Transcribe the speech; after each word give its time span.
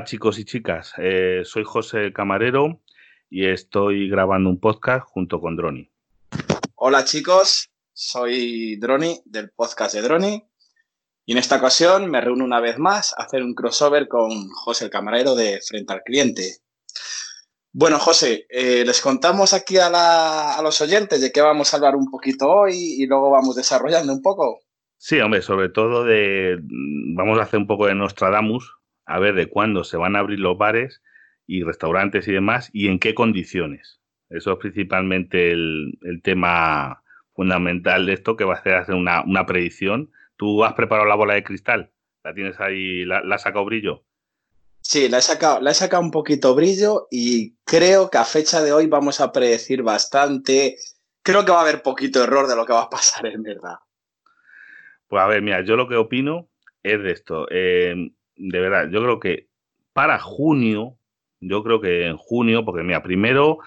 Hola 0.00 0.06
chicos 0.06 0.38
y 0.38 0.46
chicas, 0.46 0.94
eh, 0.96 1.42
soy 1.44 1.62
José 1.62 2.10
Camarero 2.14 2.80
y 3.28 3.44
estoy 3.44 4.08
grabando 4.08 4.48
un 4.48 4.58
podcast 4.58 5.04
junto 5.06 5.42
con 5.42 5.56
Droni. 5.56 5.90
Hola 6.74 7.04
chicos, 7.04 7.68
soy 7.92 8.76
Droni 8.76 9.20
del 9.26 9.50
podcast 9.50 9.94
de 9.94 10.00
Droni 10.00 10.42
y 11.26 11.32
en 11.32 11.36
esta 11.36 11.58
ocasión 11.58 12.10
me 12.10 12.22
reúno 12.22 12.46
una 12.46 12.60
vez 12.60 12.78
más 12.78 13.12
a 13.12 13.24
hacer 13.24 13.42
un 13.42 13.52
crossover 13.52 14.08
con 14.08 14.48
José 14.48 14.86
el 14.86 14.90
Camarero 14.90 15.34
de 15.34 15.60
Frente 15.60 15.92
al 15.92 16.00
Cliente. 16.02 16.60
Bueno, 17.70 17.98
José, 17.98 18.46
eh, 18.48 18.84
les 18.86 19.02
contamos 19.02 19.52
aquí 19.52 19.76
a, 19.76 20.54
a 20.56 20.62
los 20.62 20.80
oyentes 20.80 21.20
de 21.20 21.30
qué 21.30 21.42
vamos 21.42 21.74
a 21.74 21.76
hablar 21.76 21.94
un 21.94 22.10
poquito 22.10 22.48
hoy 22.48 22.72
y 22.74 23.06
luego 23.06 23.30
vamos 23.30 23.54
desarrollando 23.54 24.14
un 24.14 24.22
poco. 24.22 24.60
Sí, 24.96 25.20
hombre, 25.20 25.42
sobre 25.42 25.68
todo 25.68 26.04
de. 26.04 26.58
Vamos 27.16 27.38
a 27.38 27.42
hacer 27.42 27.58
un 27.58 27.66
poco 27.66 27.86
de 27.86 27.94
Nostradamus, 27.94 28.79
a 29.10 29.18
ver 29.18 29.34
de 29.34 29.48
cuándo 29.48 29.82
se 29.82 29.96
van 29.96 30.14
a 30.14 30.20
abrir 30.20 30.38
los 30.38 30.56
bares 30.56 31.02
y 31.44 31.64
restaurantes 31.64 32.28
y 32.28 32.32
demás 32.32 32.70
y 32.72 32.86
en 32.86 33.00
qué 33.00 33.12
condiciones. 33.12 34.00
Eso 34.28 34.52
es 34.52 34.58
principalmente 34.58 35.50
el, 35.50 35.98
tema 36.22 37.02
fundamental 37.34 38.06
de 38.06 38.12
esto 38.12 38.36
que 38.36 38.44
va 38.44 38.54
a 38.54 38.58
hacer, 38.58 38.74
hacer 38.74 38.94
una, 38.94 39.46
predicción. 39.46 40.12
¿Tú 40.36 40.64
has 40.64 40.74
preparado 40.74 41.08
la 41.08 41.16
bola 41.16 41.34
de 41.34 41.42
cristal? 41.42 41.90
¿La 42.22 42.34
tienes 42.34 42.60
ahí? 42.60 43.04
¿La, 43.04 43.22
la 43.22 43.34
has 43.34 43.42
sacado 43.42 43.64
brillo? 43.64 44.04
Sí, 44.80 45.08
la 45.08 45.18
he, 45.18 45.22
sacado, 45.22 45.60
la 45.60 45.72
he 45.72 45.74
sacado 45.74 46.02
un 46.02 46.12
poquito 46.12 46.54
brillo 46.54 47.08
y 47.10 47.56
creo 47.64 48.10
que 48.10 48.18
a 48.18 48.24
fecha 48.24 48.62
de 48.62 48.72
hoy 48.72 48.86
vamos 48.86 49.20
a 49.20 49.32
predecir 49.32 49.82
bastante. 49.82 50.76
Creo 51.22 51.44
que 51.44 51.50
va 51.50 51.58
a 51.58 51.62
haber 51.62 51.82
poquito 51.82 52.22
error 52.22 52.46
de 52.46 52.54
lo 52.54 52.64
que 52.64 52.72
va 52.72 52.82
a 52.82 52.90
pasar 52.90 53.26
en 53.26 53.42
verdad. 53.42 53.76
Pues 55.08 55.20
a 55.20 55.26
ver, 55.26 55.42
mira, 55.42 55.64
yo 55.64 55.74
lo 55.74 55.88
que 55.88 55.96
opino 55.96 56.48
es 56.84 57.02
de 57.02 57.10
esto. 57.10 57.48
Eh, 57.50 58.12
de 58.40 58.60
verdad, 58.60 58.88
yo 58.90 59.02
creo 59.02 59.20
que 59.20 59.48
para 59.92 60.18
junio, 60.18 60.96
yo 61.40 61.62
creo 61.62 61.80
que 61.80 62.06
en 62.06 62.16
junio, 62.16 62.64
porque 62.64 62.82
mira, 62.82 63.02
primero, 63.02 63.58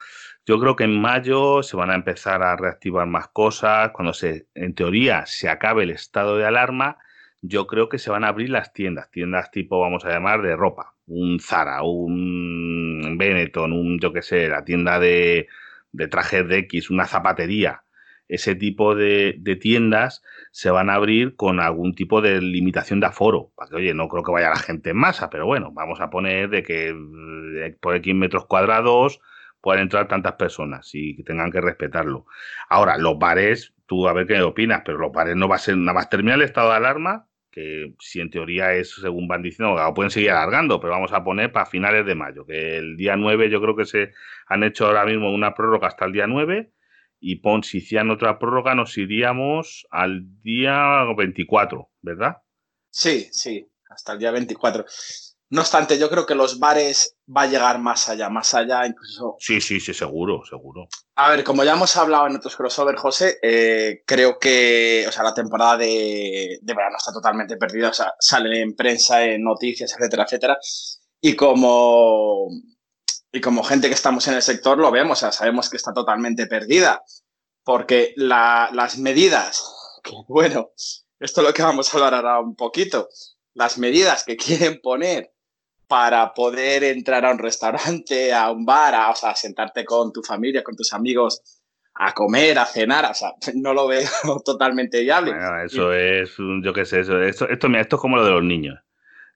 yo 0.46 0.60
creo 0.60 0.76
que 0.76 0.84
en 0.86 1.00
mayo 1.00 1.64
se 1.64 1.78
van 1.78 1.92
a 1.92 1.96
empezar 1.96 2.42
a 2.44 2.56
reactivar 2.56 3.08
más 3.08 3.28
cosas. 3.30 3.92
Cuando 3.92 4.14
se, 4.14 4.48
en 4.56 4.74
teoría, 4.74 5.26
se 5.26 5.50
acabe 5.50 5.84
el 5.84 5.92
estado 5.92 6.38
de 6.38 6.46
alarma, 6.46 6.98
yo 7.42 7.68
creo 7.68 7.90
que 7.90 8.00
se 8.00 8.10
van 8.10 8.24
a 8.24 8.30
abrir 8.30 8.50
las 8.50 8.74
tiendas, 8.74 9.12
tiendas 9.12 9.52
tipo, 9.52 9.80
vamos 9.80 10.06
a 10.06 10.10
llamar, 10.10 10.42
de 10.42 10.56
ropa, 10.56 10.96
un 11.08 11.40
Zara, 11.40 11.84
un 11.84 13.16
Benetton, 13.18 13.74
un, 13.74 14.00
yo 14.00 14.12
qué 14.14 14.22
sé, 14.22 14.48
la 14.50 14.64
tienda 14.66 15.00
de, 15.00 15.48
de 15.92 16.08
trajes 16.08 16.48
de 16.48 16.60
X, 16.60 16.90
una 16.90 17.06
zapatería 17.06 17.84
ese 18.34 18.56
tipo 18.56 18.96
de, 18.96 19.40
tiendas 19.62 20.24
se 20.52 20.72
van 20.72 20.90
a 20.90 20.96
abrir 20.96 21.36
con 21.36 21.60
algún 21.60 21.94
tipo 21.94 22.20
de 22.20 22.42
limitación 22.42 23.00
de 23.00 23.06
aforo. 23.06 23.52
Para 23.56 23.70
que, 23.70 23.76
oye, 23.76 23.94
no 23.94 24.08
creo 24.08 24.24
que 24.24 24.32
vaya 24.32 24.50
la 24.50 24.56
gente 24.56 24.90
en 24.90 24.98
masa, 24.98 25.30
pero 25.30 25.46
bueno, 25.46 25.72
vamos 25.72 26.02
a 26.02 26.10
poner 26.10 26.50
de 26.50 26.64
que 26.64 26.90
eh, 26.90 27.78
por 27.80 27.96
X 27.96 28.16
metros 28.16 28.48
cuadrados 28.48 29.20
puedan 29.62 29.84
entrar 29.84 30.08
tantas 30.08 30.34
personas 30.34 30.90
y 30.94 31.16
que 31.16 31.24
tengan 31.24 31.52
que 31.52 31.62
respetarlo. 31.62 32.26
Ahora, 32.70 32.98
los 32.98 33.20
bares, 33.20 33.76
tú 33.86 34.08
a 34.08 34.14
ver 34.14 34.26
qué 34.26 34.42
opinas, 34.42 34.82
pero 34.84 34.98
los 34.98 35.12
bares 35.12 35.36
no 35.36 35.48
va 35.48 35.58
a 35.58 35.60
ser 35.60 35.78
nada 35.78 35.94
más 35.94 36.10
terminar 36.10 36.40
el 36.40 36.46
estado 36.46 36.72
de 36.72 36.78
alarma, 36.78 37.28
que 37.52 37.94
si 38.00 38.20
en 38.20 38.32
teoría 38.32 38.74
es, 38.74 38.96
según 38.96 39.28
van 39.28 39.44
diciendo, 39.44 39.78
pueden 39.94 40.10
seguir 40.10 40.32
alargando, 40.32 40.80
pero 40.80 40.94
vamos 40.94 41.14
a 41.14 41.24
poner 41.24 41.52
para 41.52 41.68
finales 41.68 42.04
de 42.04 42.16
mayo, 42.16 42.48
que 42.48 42.78
el 42.78 42.98
día 42.98 43.16
9 43.16 43.52
yo 43.52 43.62
creo 43.62 43.76
que 43.76 43.86
se 43.86 44.12
han 44.48 44.64
hecho 44.64 44.88
ahora 44.88 45.06
mismo 45.06 45.32
una 45.32 45.54
prórroga 45.54 45.88
hasta 45.88 46.06
el 46.06 46.14
día 46.14 46.26
9 46.26 46.72
y 47.26 47.38
pon, 47.38 47.64
si 47.64 47.78
hicieran 47.78 48.12
otra 48.12 48.38
prórroga, 48.38 48.76
nos 48.76 48.98
iríamos 48.98 49.88
al 49.90 50.24
día 50.42 51.06
24, 51.16 51.90
¿verdad? 52.02 52.34
Sí, 52.90 53.30
sí, 53.32 53.66
hasta 53.90 54.12
el 54.12 54.20
día 54.20 54.32
24. 54.32 54.84
No 55.52 55.62
obstante, 55.62 55.98
yo 55.98 56.10
creo 56.10 56.26
que 56.26 56.36
los 56.36 56.60
bares 56.60 57.16
va 57.26 57.44
a 57.44 57.48
llegar 57.48 57.80
más 57.80 58.10
allá, 58.10 58.28
más 58.30 58.54
allá 58.54 58.86
incluso. 58.86 59.38
Sí, 59.40 59.62
sí, 59.62 59.80
sí, 59.80 59.94
seguro, 59.94 60.44
seguro. 60.44 60.88
A 61.16 61.30
ver, 61.30 61.46
como 61.46 61.64
ya 61.64 61.74
hemos 61.74 61.96
hablado 61.96 62.28
en 62.28 62.36
otros 62.36 62.58
crossover, 62.58 62.98
José, 62.98 63.38
eh, 63.42 64.04
creo 64.06 64.38
que, 64.38 65.06
o 65.08 65.12
sea, 65.12 65.24
la 65.24 65.34
temporada 65.34 65.78
de, 65.78 66.60
de 66.62 66.74
verano 66.74 66.98
está 66.98 67.14
totalmente 67.14 67.56
perdida, 67.56 67.90
o 67.90 67.94
sea, 67.94 68.14
sale 68.20 68.62
en 68.62 68.76
prensa, 68.76 69.24
en 69.24 69.44
noticias, 69.44 69.96
etcétera, 69.98 70.24
etcétera. 70.24 70.58
Y 71.22 71.38
como 71.38 72.50
y 73.34 73.42
como 73.42 73.64
gente 73.64 73.88
que 73.88 73.96
estamos 73.96 74.28
en 74.28 74.36
el 74.36 74.44
sector 74.44 74.78
lo 74.78 74.92
vemos, 74.92 75.18
o 75.18 75.22
sea, 75.22 75.32
sabemos 75.32 75.70
que 75.70 75.78
está 75.78 75.92
totalmente 75.92 76.46
perdida, 76.46 77.04
porque 77.64 78.14
las 78.16 78.98
medidas, 79.00 80.00
bueno, 80.28 80.70
esto 81.20 81.42
es 81.42 81.48
lo 81.48 81.54
que 81.54 81.64
vamos 81.64 81.92
a 81.92 81.98
hablar 81.98 82.14
ahora 82.14 82.40
un 82.40 82.56
poquito, 82.56 83.10
las 83.56 83.80
medidas 83.80 84.24
que 84.24 84.38
quieren 84.38 84.80
poner 84.82 85.34
para 85.88 86.34
poder 86.34 86.84
entrar 86.84 87.26
a 87.26 87.32
un 87.32 87.40
restaurante, 87.40 88.32
a 88.34 88.52
un 88.52 88.66
bar, 88.66 88.94
a, 88.94 89.10
o 89.10 89.16
sea, 89.16 89.36
sentarte 89.36 89.84
con 89.84 90.14
tu 90.14 90.22
familia, 90.22 90.64
con 90.64 90.76
tus 90.76 90.94
amigos, 90.94 91.42
a 91.96 92.14
comer, 92.14 92.60
a 92.60 92.66
cenar, 92.66 93.10
o 93.10 93.14
sea, 93.16 93.34
no 93.56 93.74
lo 93.74 93.88
veo 93.88 94.10
totalmente 94.46 95.02
viable. 95.02 95.34
eso 95.66 95.92
es, 95.92 96.36
yo 96.64 96.72
qué 96.72 96.86
sé, 96.86 97.00
eso, 97.00 97.20
esto, 97.20 97.50
esto, 97.50 97.68
esto 97.68 97.96
es 97.96 98.02
como 98.02 98.18
lo 98.18 98.26
de 98.26 98.32
los 98.32 98.44
niños. 98.44 98.80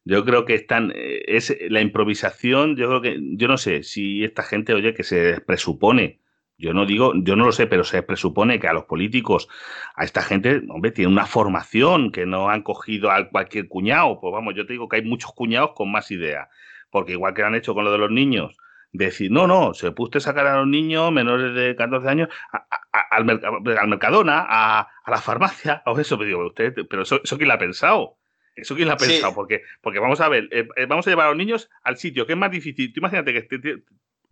Yo 0.08 0.24
creo 0.24 0.46
que 0.46 0.56
están, 0.56 0.94
eh, 0.96 1.26
es 1.28 1.54
la 1.70 1.82
improvisación, 1.82 2.78
yo 2.78 2.88
creo 2.88 3.02
que, 3.02 3.20
yo 3.36 3.50
no 3.50 3.58
sé 3.58 3.84
si 3.84 4.24
esta 4.24 4.42
gente, 4.42 4.74
oye, 4.74 4.94
que 4.94 5.04
se 5.04 5.42
presupone, 5.42 6.22
yo 6.58 6.74
no 6.74 6.86
digo, 6.86 7.12
yo 7.18 7.36
no 7.36 7.46
lo 7.46 7.52
sé, 7.52 7.68
pero 7.68 7.84
se 7.84 8.02
presupone 8.04 8.58
que 8.58 8.70
a 8.70 8.74
los 8.74 8.86
políticos, 8.86 9.50
a 9.96 10.06
esta 10.06 10.22
gente, 10.22 10.62
hombre, 10.70 10.92
tiene 10.92 11.12
una 11.12 11.26
formación, 11.26 12.14
que 12.14 12.26
no 12.26 12.50
han 12.50 12.64
cogido 12.64 13.12
a 13.12 13.30
cualquier 13.30 13.68
cuñado, 13.68 14.22
pues 14.22 14.32
vamos, 14.32 14.56
yo 14.56 14.66
te 14.66 14.74
digo 14.74 14.88
que 14.88 14.96
hay 14.96 15.04
muchos 15.04 15.34
cuñados 15.34 15.72
con 15.76 15.92
más 15.92 16.10
idea, 16.10 16.48
porque 16.90 17.12
igual 17.12 17.34
que 17.34 17.44
han 17.44 17.56
hecho 17.56 17.74
con 17.74 17.84
lo 17.84 17.92
de 17.92 17.98
los 17.98 18.10
niños, 18.10 18.56
decir, 18.94 19.30
no, 19.30 19.46
no, 19.46 19.74
se 19.74 19.92
puste 19.92 20.22
sacar 20.22 20.48
a 20.48 20.58
los 20.60 20.68
niños 20.68 21.12
menores 21.12 21.54
de 21.54 21.76
14 21.76 22.08
años 22.08 22.30
al, 23.12 23.42
al, 23.42 23.88
Mercadona, 23.90 24.46
a, 24.48 24.88
la 25.06 25.18
farmacia, 25.18 25.84
o 25.86 26.00
eso, 26.00 26.18
pero 26.18 26.28
digo, 26.28 26.48
usted, 26.48 26.74
pero 26.90 27.02
eso, 27.02 27.20
eso 27.22 27.36
quién 27.38 27.50
lo 27.50 27.56
ha 27.56 27.60
pensado. 27.60 28.18
¿Eso 28.58 28.76
quién 28.76 28.88
lo 28.88 28.96
ha 28.96 28.98
pensado? 28.98 29.34
Porque, 29.36 29.62
porque 29.82 30.00
vamos 30.00 30.20
a 30.20 30.30
ver, 30.30 30.50
eh, 30.52 30.68
eh, 30.76 30.86
vamos 30.88 31.06
a 31.06 31.12
llevar 31.12 31.28
a 31.28 31.30
los 31.30 31.38
niños 31.38 31.70
al 31.84 31.98
sitio 31.98 32.26
que 32.26 32.34
es 32.34 32.40
más 32.40 32.52
difícil. 32.52 32.92
Tú 32.92 33.00
imagínate 33.00 33.32
que 33.32 33.82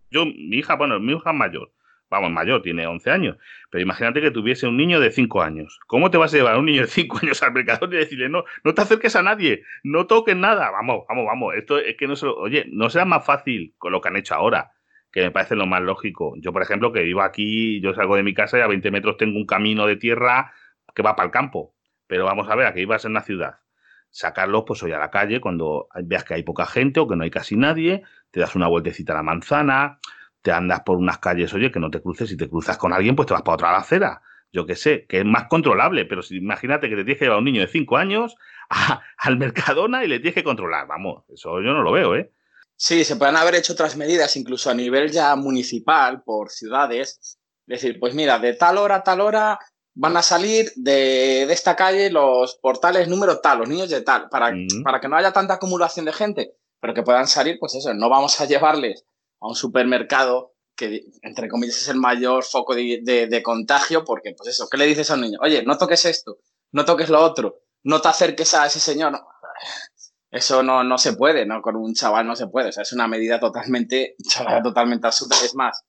yo, 0.10 0.26
mi 0.26 0.58
hija, 0.58 0.76
bueno, 0.76 1.00
mi 1.00 1.14
hija 1.14 1.30
es 1.30 1.36
mayor, 1.36 1.72
vamos, 2.10 2.32
mayor, 2.32 2.62
tiene 2.64 2.88
11 2.88 3.12
años, 3.12 3.38
pero 3.70 3.84
imagínate 3.84 4.22
que 4.22 4.32
tuviese 4.32 4.68
un 4.68 4.78
niño 4.78 5.00
de 5.00 5.12
5 5.12 5.44
años. 5.44 5.80
¿Cómo 5.86 6.10
te 6.10 6.18
vas 6.18 6.34
a 6.34 6.38
llevar 6.38 6.56
a 6.56 6.60
un 6.60 6.66
niño 6.66 6.82
de 6.82 6.88
5 6.88 7.20
años 7.22 7.44
al 7.44 7.54
mercado 7.54 7.86
y 7.86 7.98
decirle, 7.98 8.30
no, 8.30 8.46
no 8.64 8.74
te 8.74 8.82
acerques 8.82 9.16
a 9.16 9.22
nadie, 9.22 9.64
no 9.84 10.08
toques 10.08 10.36
nada? 10.36 10.72
Vamos, 10.72 11.06
vamos, 11.08 11.26
vamos. 11.26 11.56
Esto 11.56 11.78
es 11.78 11.96
que 11.96 12.08
no 12.08 12.16
se 12.16 12.26
oye, 12.26 12.66
no 12.72 12.90
será 12.90 13.06
más 13.06 13.26
fácil 13.26 13.76
con 13.78 13.92
lo 13.92 14.02
que 14.02 14.10
han 14.10 14.18
hecho 14.18 14.36
ahora 14.36 14.72
que 15.12 15.22
me 15.22 15.32
parece 15.32 15.56
lo 15.56 15.66
más 15.66 15.82
lógico. 15.82 16.34
Yo, 16.40 16.52
por 16.52 16.62
ejemplo, 16.62 16.92
que 16.92 17.02
vivo 17.02 17.22
aquí, 17.22 17.80
yo 17.80 17.94
salgo 17.94 18.18
de 18.18 18.24
mi 18.24 18.34
casa 18.34 18.58
y 18.58 18.62
a 18.62 18.68
20 18.68 18.92
metros 18.92 19.16
tengo 19.16 19.38
un 19.38 19.46
camino 19.46 19.88
de 19.88 19.96
tierra 19.96 20.52
que 20.94 21.04
va 21.04 21.16
para 21.16 21.28
el 21.28 21.32
campo. 21.32 21.74
Pero 22.06 22.26
vamos 22.26 22.50
a 22.50 22.56
ver, 22.56 22.68
aquí 22.68 22.82
ibas 22.82 23.06
en 23.06 23.14
la 23.14 23.22
ciudad 23.22 23.60
sacarlos 24.16 24.64
pues 24.66 24.82
hoy 24.82 24.94
a 24.94 24.98
la 24.98 25.12
calle 25.12 25.42
cuando 25.42 25.90
veas 26.04 26.24
que 26.24 26.36
hay 26.36 26.44
poca 26.44 26.66
gente 26.66 27.02
o 27.02 27.08
que 27.08 27.18
no 27.18 27.26
hay 27.26 27.30
casi 27.30 27.58
nadie, 27.58 28.04
te 28.32 28.40
das 28.40 28.56
una 28.56 28.70
vueltecita 28.70 29.12
a 29.12 29.18
la 29.18 29.24
manzana, 29.24 30.00
te 30.42 30.54
andas 30.54 30.82
por 30.86 30.96
unas 30.96 31.18
calles, 31.18 31.54
oye, 31.54 31.70
que 31.70 31.82
no 31.82 31.92
te 31.92 32.02
cruces, 32.02 32.30
si 32.30 32.38
te 32.38 32.50
cruzas 32.50 32.78
con 32.78 32.94
alguien, 32.94 33.18
pues 33.18 33.28
te 33.28 33.34
vas 33.34 33.42
para 33.42 33.56
otra 33.56 33.76
acera. 33.76 34.22
Yo 34.54 34.66
qué 34.66 34.78
sé, 34.78 35.06
que 35.10 35.20
es 35.20 35.26
más 35.26 35.48
controlable, 35.50 36.06
pero 36.06 36.22
si, 36.22 36.38
imagínate 36.38 36.88
que 36.88 36.96
te 36.96 37.04
tienes 37.04 37.20
que 37.20 37.26
llevar 37.26 37.36
a 37.36 37.40
un 37.40 37.46
niño 37.46 37.60
de 37.60 37.68
5 37.68 37.98
años 37.98 38.38
al 39.18 39.38
Mercadona 39.38 40.06
y 40.06 40.08
le 40.08 40.20
tienes 40.20 40.36
que 40.36 40.46
controlar, 40.46 40.88
vamos, 40.88 41.26
eso 41.28 41.62
yo 41.62 41.74
no 41.74 41.84
lo 41.84 41.92
veo, 41.92 42.16
¿eh? 42.16 42.32
Sí, 42.78 43.04
se 43.04 43.18
pueden 43.18 43.36
haber 43.36 43.56
hecho 43.56 43.74
otras 43.74 43.98
medidas, 43.98 44.38
incluso 44.38 44.70
a 44.70 44.74
nivel 44.74 45.12
ya 45.12 45.36
municipal, 45.36 46.24
por 46.24 46.52
ciudades. 46.52 47.38
Decir, 47.66 48.00
pues 48.00 48.16
mira, 48.16 48.40
de 48.40 48.54
tal 48.54 48.78
hora 48.78 48.96
a 48.96 49.04
tal 49.04 49.20
hora 49.20 49.60
van 49.96 50.18
a 50.18 50.22
salir 50.22 50.72
de, 50.76 51.44
esta 51.44 51.76
calle 51.76 52.12
los 52.12 52.56
portales 52.56 53.08
número 53.08 53.40
tal, 53.40 53.60
los 53.60 53.70
niños 53.70 53.90
de 53.90 54.02
tal, 54.02 54.30
para, 54.30 54.54
para 54.84 55.00
que 55.00 55.08
no 55.08 55.16
haya 55.16 55.32
tanta 55.32 55.56
acumulación 55.56 56.06
de 56.06 56.14
gente, 56.14 56.56
pero 56.80 56.94
que 56.94 57.04
puedan 57.04 57.28
salir, 57.28 57.58
pues 57.60 57.76
eso, 57.76 57.94
no 57.94 58.10
vamos 58.10 58.40
a 58.40 58.46
llevarles 58.46 59.06
a 59.40 59.48
un 59.48 59.56
supermercado 59.56 60.54
que, 60.76 61.06
entre 61.22 61.48
comillas, 61.48 61.78
es 61.78 61.88
el 61.88 61.98
mayor 61.98 62.44
foco 62.44 62.76
de, 62.76 63.42
contagio, 63.44 64.04
porque, 64.04 64.34
pues 64.38 64.50
eso, 64.50 64.68
¿qué 64.70 64.78
le 64.78 64.86
dices 64.86 65.10
a 65.10 65.16
un 65.16 65.22
niño? 65.22 65.40
Oye, 65.42 65.64
no 65.64 65.78
toques 65.78 66.06
esto, 66.06 66.40
no 66.74 66.84
toques 66.84 67.10
lo 67.10 67.22
otro, 67.22 67.62
no 67.84 68.02
te 68.02 68.10
acerques 68.10 68.54
a 68.54 68.66
ese 68.66 68.82
señor. 68.82 69.18
Eso 70.30 70.64
no, 70.64 70.84
no 70.84 70.98
se 70.98 71.14
puede, 71.14 71.46
¿no? 71.46 71.62
Con 71.62 71.78
un 71.78 71.94
chaval 71.94 72.28
no 72.28 72.36
se 72.36 72.48
puede. 72.48 72.70
O 72.70 72.72
sea, 72.74 72.84
es 72.84 72.92
una 72.92 73.08
medida 73.08 73.40
totalmente, 73.40 74.18
totalmente 74.64 75.08
absurda. 75.08 75.38
Es 75.42 75.56
más, 75.56 75.86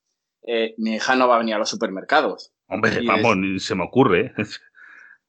eh, 0.46 0.74
mi 0.78 0.94
hija 0.94 1.16
no 1.16 1.26
va 1.26 1.34
a 1.34 1.38
venir 1.38 1.56
a 1.56 1.58
los 1.58 1.68
supermercados. 1.68 2.52
Hombre, 2.68 3.00
vamos, 3.06 3.36
ni 3.36 3.58
se 3.60 3.74
me 3.74 3.84
ocurre. 3.84 4.34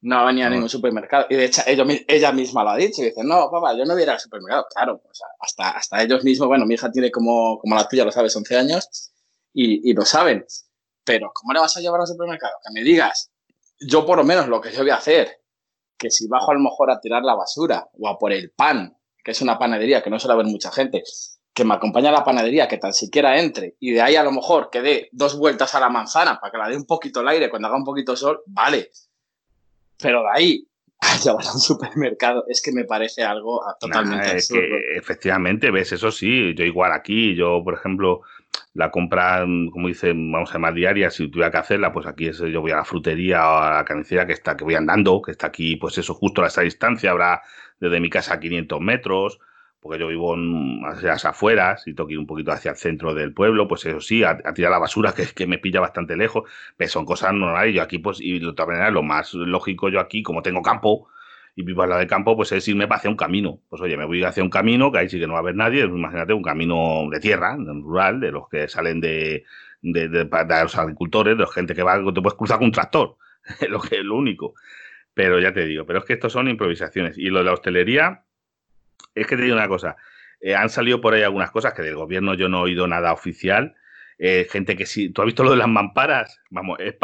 No 0.02 0.26
venía 0.26 0.48
a 0.48 0.50
ningún 0.50 0.70
supermercado. 0.70 1.26
Y 1.30 1.36
de 1.36 1.46
hecho, 1.46 1.62
ella 1.66 2.32
misma 2.32 2.64
lo 2.64 2.70
ha 2.70 2.78
dicho. 2.78 3.02
Y 3.02 3.06
dice, 3.06 3.24
no, 3.24 3.50
papá, 3.52 3.76
yo 3.76 3.84
no 3.84 3.94
voy 3.94 4.02
a 4.02 4.06
ir 4.06 4.10
al 4.12 4.20
supermercado. 4.20 4.66
Claro, 4.74 5.02
hasta, 5.40 5.72
hasta 5.72 6.04
ellos 6.04 6.24
mismos, 6.24 6.48
bueno, 6.48 6.66
mi 6.66 6.76
hija 6.76 6.92
tiene 6.92 7.12
como, 7.12 7.60
como 7.60 7.76
la 7.76 7.88
tuya, 7.88 8.06
lo 8.06 8.12
sabes, 8.12 8.36
11 8.36 8.58
años, 8.58 9.12
y, 9.54 9.90
y 9.90 9.94
lo 9.94 10.04
saben. 10.04 10.46
Pero, 11.04 11.32
¿cómo 11.34 11.54
le 11.54 11.60
vas 11.60 11.76
a 11.78 11.80
llevar 11.80 12.02
al 12.02 12.08
supermercado? 12.08 12.54
Que 12.64 12.74
me 12.74 12.84
digas, 12.84 13.32
yo 13.80 14.06
por 14.06 14.18
lo 14.18 14.24
menos 14.24 14.48
lo 14.48 14.62
que 14.62 14.72
yo 14.72 14.82
voy 14.82 14.90
a 14.90 14.96
hacer, 14.96 15.42
que 15.98 16.12
si 16.12 16.28
bajo 16.28 16.52
a 16.52 16.54
lo 16.54 16.60
mejor 16.60 16.92
a 16.92 17.00
tirar 17.00 17.24
la 17.24 17.36
basura 17.36 17.88
o 18.00 18.08
a 18.08 18.18
por 18.18 18.32
el 18.32 18.52
pan, 18.52 18.98
que 19.24 19.32
es 19.32 19.42
una 19.42 19.58
panadería 19.58 20.02
que 20.02 20.10
no 20.10 20.20
suele 20.20 20.34
haber 20.34 20.46
mucha 20.46 20.72
gente, 20.72 21.04
que 21.58 21.66
me 21.66 21.74
acompañe 21.74 22.08
a 22.08 22.12
la 22.12 22.24
panadería, 22.24 22.68
que 22.68 22.78
tan 22.78 22.94
siquiera 22.94 23.40
entre, 23.40 23.78
y 23.80 23.90
de 23.90 24.00
ahí 24.00 24.16
a 24.16 24.22
lo 24.22 24.32
mejor 24.32 24.70
que 24.72 24.80
dé 24.80 25.10
dos 25.12 25.40
vueltas 25.40 25.74
a 25.74 25.80
la 25.80 25.90
manzana 25.90 26.40
para 26.40 26.52
que 26.52 26.58
la 26.60 26.70
dé 26.70 26.78
un 26.78 26.86
poquito 26.86 27.22
el 27.22 27.28
aire 27.30 27.50
cuando 27.50 27.68
haga 27.68 27.78
un 27.78 27.84
poquito 27.84 28.12
de 28.12 28.18
sol, 28.18 28.42
vale. 28.46 28.92
Pero 30.00 30.22
de 30.22 30.28
ahí 30.32 30.68
a 31.00 31.18
llevar 31.24 31.44
a 31.48 31.54
un 31.54 31.60
supermercado 31.60 32.46
es 32.48 32.62
que 32.62 32.72
me 32.72 32.84
parece 32.84 33.24
algo 33.24 33.60
totalmente 33.80 34.38
es 34.38 34.50
que 34.50 34.70
efectivamente, 34.96 35.72
ves, 35.72 35.94
eso 35.94 36.12
sí, 36.12 36.54
yo 36.54 36.64
igual 36.64 36.92
aquí, 36.92 37.34
yo 37.34 37.64
por 37.64 37.74
ejemplo, 37.74 38.22
la 38.76 38.92
compra, 38.92 39.40
como 39.72 39.88
dice, 39.88 40.14
vamos 40.14 40.52
a 40.52 40.54
llamar 40.54 40.76
diaria, 40.76 41.10
si 41.10 41.28
tuviera 41.28 41.50
que 41.50 41.58
hacerla, 41.58 41.92
pues 41.92 42.06
aquí 42.06 42.28
es, 42.28 42.38
yo 42.38 42.62
voy 42.62 42.70
a 42.70 42.76
la 42.76 42.86
frutería 42.86 43.50
o 43.50 43.58
a 43.58 43.74
la 43.78 43.84
carnicería 43.84 44.28
que 44.28 44.34
está, 44.34 44.56
que 44.56 44.64
voy 44.64 44.76
andando, 44.76 45.24
que 45.24 45.32
está 45.32 45.48
aquí, 45.48 45.76
pues 45.78 45.98
eso, 45.98 46.14
justo 46.14 46.44
a 46.44 46.48
esa 46.50 46.62
distancia, 46.62 47.10
habrá 47.10 47.42
desde 47.80 48.00
mi 48.00 48.12
casa 48.12 48.36
a 48.36 48.40
500 48.40 48.80
metros, 48.80 49.40
porque 49.88 50.02
yo 50.02 50.08
vivo 50.08 50.36
en 50.36 50.82
las 50.82 51.24
afueras 51.24 51.88
y 51.88 51.94
tengo 51.94 52.10
un 52.20 52.28
poquito 52.28 52.52
hacia 52.52 52.72
el 52.72 52.78
centro 52.78 53.14
del 53.14 53.34
pueblo, 53.34 53.70
pues 53.70 53.86
eso 53.86 54.02
sí, 54.02 54.22
a, 54.22 54.38
tirar 54.54 54.72
la 54.72 54.80
basura, 54.80 55.14
que, 55.16 55.26
que 55.28 55.48
me 55.48 55.60
pilla 55.60 55.80
bastante 55.80 56.18
lejos, 56.18 56.44
pero 56.76 56.90
son 56.90 57.06
cosas 57.06 57.34
normales. 57.34 57.74
Yo 57.74 57.82
aquí, 57.82 58.00
pues, 58.00 58.20
y 58.20 58.40
de 58.40 58.48
otra 58.48 58.66
manera, 58.66 58.92
lo 58.92 59.02
más 59.02 59.34
lógico 59.34 59.88
yo 59.88 60.02
aquí, 60.02 60.24
como 60.24 60.42
tengo 60.42 60.62
campo 60.62 61.08
y 61.56 61.64
vivo 61.64 61.84
al 61.84 61.90
lado 61.90 62.00
del 62.00 62.10
campo, 62.10 62.36
pues 62.36 62.52
es 62.52 62.68
irme 62.68 62.86
hacia 62.90 63.10
un 63.10 63.16
camino. 63.16 63.62
Pues 63.70 63.82
oye, 63.82 63.96
me 63.96 64.06
voy 64.06 64.24
hacia 64.24 64.44
un 64.44 64.50
camino, 64.50 64.92
que 64.92 65.00
ahí 65.00 65.10
sí 65.10 65.20
que 65.20 65.26
no 65.26 65.34
va 65.34 65.40
a 65.40 65.42
haber 65.42 65.56
nadie, 65.56 65.86
imagínate 65.86 66.34
un 66.34 66.44
camino 66.44 67.08
de 67.10 67.20
tierra, 67.22 67.56
rural, 67.58 68.20
de 68.20 68.32
los 68.32 68.50
que 68.50 68.68
salen 68.68 69.00
de, 69.00 69.46
de, 69.82 70.10
de, 70.10 70.26
los 70.64 70.78
agricultores, 70.78 71.38
de 71.38 71.44
la 71.44 71.50
gente 71.50 71.74
que 71.74 71.84
va, 71.84 71.96
te 71.96 72.22
puedes 72.22 72.38
cruzar 72.38 72.58
con 72.58 72.66
un 72.66 72.72
tractor, 72.74 73.16
lo 73.70 73.80
que 73.80 74.00
es 74.00 74.04
lo 74.04 74.18
único. 74.18 74.54
Pero 75.14 75.40
ya 75.40 75.54
te 75.54 75.66
digo, 75.66 75.86
pero 75.86 76.00
es 76.00 76.06
que 76.06 76.14
estos 76.14 76.34
son 76.34 76.50
improvisaciones. 76.50 77.18
Y 77.18 77.30
lo 77.30 77.40
de 77.40 77.46
la 77.46 77.54
hostelería, 77.54 78.24
es 79.16 79.28
que 79.28 79.36
te 79.36 79.44
digo 79.44 79.56
una 79.56 79.68
cosa. 79.68 79.96
Eh, 80.40 80.56
han 80.56 80.70
salido 80.70 81.02
por 81.02 81.14
ahí 81.14 81.24
algunas 81.24 81.52
cosas 81.52 81.74
que 81.74 81.82
del 81.82 81.96
gobierno 81.96 82.34
yo 82.36 82.50
no 82.50 82.60
he 82.60 82.64
oído 82.64 82.88
nada 82.88 83.14
oficial. 83.14 83.76
Eh, 84.20 84.48
gente 84.50 84.76
que 84.76 84.88
sí, 84.88 85.10
tú 85.10 85.22
has 85.22 85.28
visto 85.28 85.44
lo 85.44 85.52
de 85.52 85.58
las 85.58 85.68
mamparas, 85.68 86.42
vamos, 86.50 86.80
es 86.80 86.96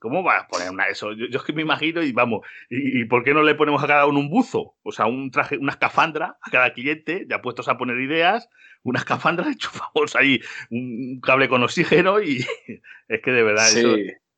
¿cómo 0.00 0.24
vas 0.24 0.42
a 0.42 0.48
poner 0.48 0.70
una 0.70 0.86
eso? 0.86 1.12
Yo, 1.12 1.26
es 1.26 1.42
que 1.44 1.52
me 1.52 1.62
imagino 1.62 2.02
y 2.02 2.10
vamos, 2.10 2.44
y, 2.68 3.04
por 3.04 3.22
qué 3.22 3.32
no 3.32 3.44
le 3.44 3.54
ponemos 3.54 3.84
a 3.84 3.86
cada 3.86 4.06
uno 4.06 4.18
un 4.18 4.30
buzo? 4.30 4.74
O 4.82 4.90
sea, 4.90 5.06
un 5.06 5.30
traje, 5.30 5.58
una 5.58 5.70
escafandra 5.70 6.38
a 6.42 6.50
cada 6.50 6.72
cliente, 6.72 7.24
ya 7.30 7.40
puestos 7.40 7.68
a 7.68 7.78
poner 7.78 8.00
ideas, 8.00 8.48
una 8.82 8.98
escafandra, 8.98 9.46
enchufamos 9.52 10.16
ahí 10.16 10.40
un 10.70 11.20
cable 11.20 11.48
con 11.48 11.62
oxígeno 11.62 12.20
y 12.20 12.44
es 13.08 13.22
que 13.22 13.30
de 13.30 13.44
verdad 13.44 13.68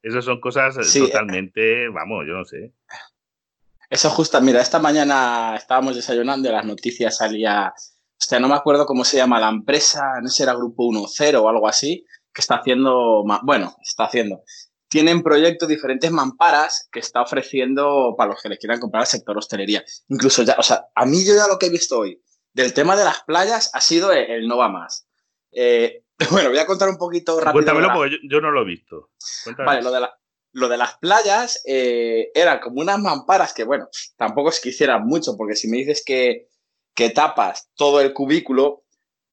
eso, 0.02 0.20
son 0.20 0.38
cosas 0.38 0.76
totalmente, 0.92 1.88
vamos, 1.88 2.26
yo 2.26 2.34
no 2.34 2.44
sé. 2.44 2.74
Eso 3.92 4.08
justo, 4.08 4.40
mira, 4.40 4.62
esta 4.62 4.78
mañana 4.78 5.54
estábamos 5.54 5.94
desayunando 5.94 6.48
y 6.48 6.52
las 6.52 6.64
noticias 6.64 7.18
salía, 7.18 7.74
sea, 8.16 8.40
no 8.40 8.48
me 8.48 8.54
acuerdo 8.54 8.86
cómo 8.86 9.04
se 9.04 9.18
llama 9.18 9.38
la 9.38 9.50
empresa, 9.50 10.18
no 10.22 10.28
sé 10.30 10.36
si 10.36 10.42
era 10.44 10.54
Grupo 10.54 10.84
1.0 10.84 11.42
o 11.42 11.48
algo 11.50 11.68
así, 11.68 12.06
que 12.32 12.40
está 12.40 12.54
haciendo, 12.54 13.22
bueno, 13.42 13.76
está 13.82 14.04
haciendo. 14.04 14.44
Tienen 14.88 15.22
proyectos 15.22 15.68
diferentes 15.68 16.10
mamparas 16.10 16.88
que 16.90 17.00
está 17.00 17.20
ofreciendo 17.20 18.14
para 18.16 18.30
los 18.30 18.40
que 18.40 18.48
le 18.48 18.56
quieran 18.56 18.80
comprar 18.80 19.02
al 19.02 19.06
sector 19.08 19.36
hostelería. 19.36 19.84
Incluso 20.08 20.42
ya, 20.42 20.56
o 20.58 20.62
sea, 20.62 20.86
a 20.94 21.04
mí 21.04 21.22
yo 21.26 21.34
ya 21.34 21.46
lo 21.46 21.58
que 21.58 21.66
he 21.66 21.70
visto 21.70 21.98
hoy 21.98 22.18
del 22.54 22.72
tema 22.72 22.96
de 22.96 23.04
las 23.04 23.22
playas 23.24 23.68
ha 23.74 23.82
sido 23.82 24.10
el, 24.10 24.48
no 24.48 24.56
va 24.56 24.70
más. 24.70 25.06
Eh, 25.50 26.04
bueno, 26.30 26.48
voy 26.48 26.58
a 26.58 26.66
contar 26.66 26.88
un 26.88 26.96
poquito 26.96 27.38
rápido. 27.38 27.52
Cuéntamelo 27.52 27.92
porque 27.92 28.16
yo, 28.26 28.40
no 28.40 28.52
lo 28.52 28.62
he 28.62 28.66
visto. 28.66 29.10
Vale, 29.58 29.82
lo 29.82 29.90
de, 29.90 30.00
la, 30.00 30.18
lo 30.52 30.68
de 30.68 30.76
las 30.76 30.98
playas 30.98 31.62
eh, 31.66 32.30
eran 32.34 32.60
como 32.60 32.80
unas 32.80 32.98
mamparas 32.98 33.52
que, 33.52 33.64
bueno, 33.64 33.88
tampoco 34.16 34.50
es 34.50 34.60
que 34.60 34.68
hicieran 34.68 35.06
mucho, 35.06 35.36
porque 35.36 35.56
si 35.56 35.68
me 35.68 35.78
dices 35.78 36.02
que, 36.04 36.48
que 36.94 37.10
tapas 37.10 37.70
todo 37.74 38.00
el 38.00 38.12
cubículo, 38.12 38.84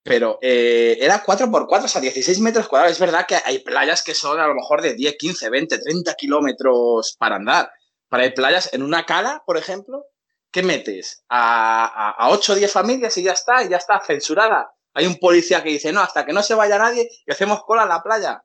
pero 0.02 0.40
eh, 0.42 0.98
era 1.02 1.24
4x4, 1.24 1.84
o 1.84 1.88
sea, 1.88 2.02
16 2.02 2.40
metros 2.40 2.68
cuadrados. 2.68 2.94
Es 2.94 3.00
verdad 3.00 3.26
que 3.28 3.36
hay 3.44 3.60
playas 3.60 4.02
que 4.02 4.16
son 4.16 4.40
a 4.40 4.48
lo 4.48 4.56
mejor 4.56 4.82
de 4.82 4.94
10, 4.94 5.18
15, 5.18 5.50
20, 5.50 5.78
30 5.80 6.14
kilómetros 6.16 7.16
para 7.20 7.36
andar. 7.36 7.70
Para 8.08 8.24
hay 8.24 8.32
playas 8.32 8.74
en 8.74 8.82
una 8.82 9.06
cala, 9.06 9.44
por 9.46 9.58
ejemplo, 9.58 10.06
¿qué 10.52 10.64
metes? 10.64 11.24
A, 11.28 11.86
a, 11.86 12.12
a 12.12 12.30
8 12.30 12.54
o 12.54 12.56
10 12.56 12.72
familias 12.72 13.18
y 13.18 13.24
ya 13.24 13.34
está, 13.34 13.64
y 13.64 13.70
ya 13.70 13.78
está 13.78 14.00
censurada. 14.00 14.72
Hay 14.94 15.06
un 15.06 15.18
policía 15.20 15.62
que 15.62 15.70
dice, 15.70 15.92
no, 15.92 16.02
hasta 16.02 16.26
que 16.26 16.34
no 16.34 16.42
se 16.42 16.56
vaya 16.56 16.78
nadie 16.78 17.10
y 17.26 17.32
hacemos 17.32 17.64
cola 17.64 17.84
en 17.84 17.90
la 17.90 18.02
playa. 18.02 18.44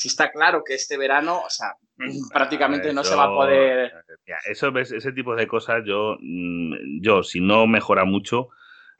Si 0.00 0.08
está 0.08 0.32
claro 0.32 0.62
que 0.64 0.72
este 0.72 0.96
verano, 0.96 1.42
o 1.44 1.50
sea, 1.50 1.74
prácticamente 2.32 2.90
no 2.94 3.04
se 3.04 3.14
va 3.14 3.24
a 3.24 3.34
poder. 3.34 3.92
Eso, 4.48 4.72
ese 4.78 5.12
tipo 5.12 5.36
de 5.36 5.46
cosas, 5.46 5.82
yo, 5.84 6.16
mm, 6.18 7.02
yo, 7.02 7.22
si 7.22 7.42
no 7.42 7.66
mejora 7.66 8.06
mucho, 8.06 8.48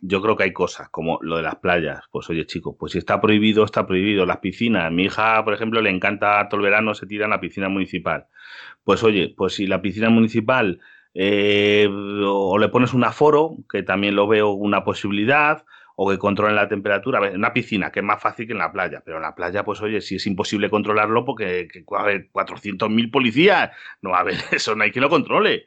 yo 0.03 0.21
creo 0.21 0.37
que 0.37 0.43
hay 0.43 0.53
cosas 0.53 0.91
como 0.91 1.19
lo 1.23 1.39
de 1.39 1.43
las 1.43 1.57
playas. 1.57 2.05
Pues 2.11 2.29
oye, 2.29 2.45
chicos, 2.45 2.77
pues 2.79 2.93
si 2.93 2.99
está 2.99 3.19
prohibido, 3.19 3.65
está 3.65 3.87
prohibido. 3.87 4.27
Las 4.27 4.41
piscinas, 4.41 4.93
mi 4.93 5.05
hija, 5.05 5.43
por 5.43 5.55
ejemplo, 5.55 5.81
le 5.81 5.89
encanta 5.89 6.47
todo 6.51 6.61
el 6.61 6.65
verano, 6.67 6.93
se 6.93 7.07
tira 7.07 7.25
en 7.25 7.31
la 7.31 7.41
piscina 7.41 7.71
municipal. 7.71 8.27
Pues 8.85 9.03
oye, 9.03 9.33
pues 9.35 9.55
si 9.55 9.67
la 9.67 9.81
piscina 9.81 10.11
municipal 10.11 10.81
eh, 11.15 11.89
o 11.91 12.59
le 12.59 12.69
pones 12.69 12.93
un 12.93 13.05
aforo, 13.05 13.57
que 13.71 13.83
también 13.83 14.17
lo 14.17 14.29
veo 14.29 14.51
una 14.51 14.85
posibilidad, 14.85 15.65
o 16.03 16.09
que 16.09 16.17
controlen 16.17 16.57
la 16.57 16.67
temperatura. 16.67 17.29
En 17.29 17.37
una 17.37 17.53
piscina, 17.53 17.93
que 17.93 18.01
es 18.01 18.05
más 18.07 18.23
fácil 18.23 18.47
que 18.47 18.55
en 18.55 18.59
la 18.59 18.73
playa, 18.73 19.03
pero 19.05 19.19
en 19.19 19.23
la 19.23 19.35
playa, 19.35 19.65
pues 19.65 19.83
oye, 19.83 20.01
si 20.01 20.17
es 20.17 20.27
imposible 20.27 20.71
controlarlo 20.71 21.27
porque 21.27 21.69
a 21.95 22.01
haber 22.01 22.31
400.000 22.33 23.11
policías, 23.11 23.71
no 24.01 24.15
a 24.15 24.21
haber 24.21 24.37
eso, 24.51 24.75
no 24.75 24.83
hay 24.83 24.93
quien 24.93 25.03
lo 25.03 25.11
controle. 25.11 25.67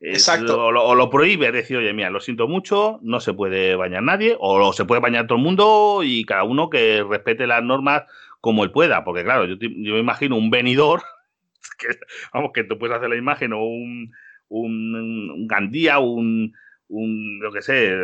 Exacto. 0.00 0.64
o, 0.64 0.94
lo, 0.94 1.10
prohíbe, 1.10 1.52
decir, 1.52 1.76
oye, 1.76 1.92
mira, 1.92 2.08
lo 2.08 2.20
siento 2.20 2.48
mucho, 2.48 2.98
no 3.02 3.20
se 3.20 3.34
puede 3.34 3.76
bañar 3.76 4.02
nadie, 4.02 4.34
o 4.40 4.72
se 4.72 4.86
puede 4.86 5.02
bañar 5.02 5.26
todo 5.26 5.36
el 5.36 5.44
mundo 5.44 6.00
y 6.02 6.24
cada 6.24 6.44
uno 6.44 6.70
que 6.70 7.04
respete 7.06 7.46
las 7.46 7.62
normas 7.62 8.04
como 8.40 8.64
él 8.64 8.70
pueda, 8.70 9.04
porque 9.04 9.22
claro, 9.22 9.44
yo, 9.44 9.56
me 9.60 9.98
imagino 9.98 10.36
un 10.36 10.48
venidor, 10.48 11.02
que, 11.78 11.88
vamos, 12.32 12.52
que 12.54 12.64
tú 12.64 12.78
puedes 12.78 12.96
hacer 12.96 13.10
la 13.10 13.16
imagen, 13.16 13.52
o 13.52 13.62
un, 13.62 14.14
un, 14.48 14.94
un 14.94 15.46
Gandía, 15.46 15.98
un, 15.98 16.54
un, 16.88 17.40
lo 17.40 17.52
que 17.52 17.62
sé, 17.62 17.94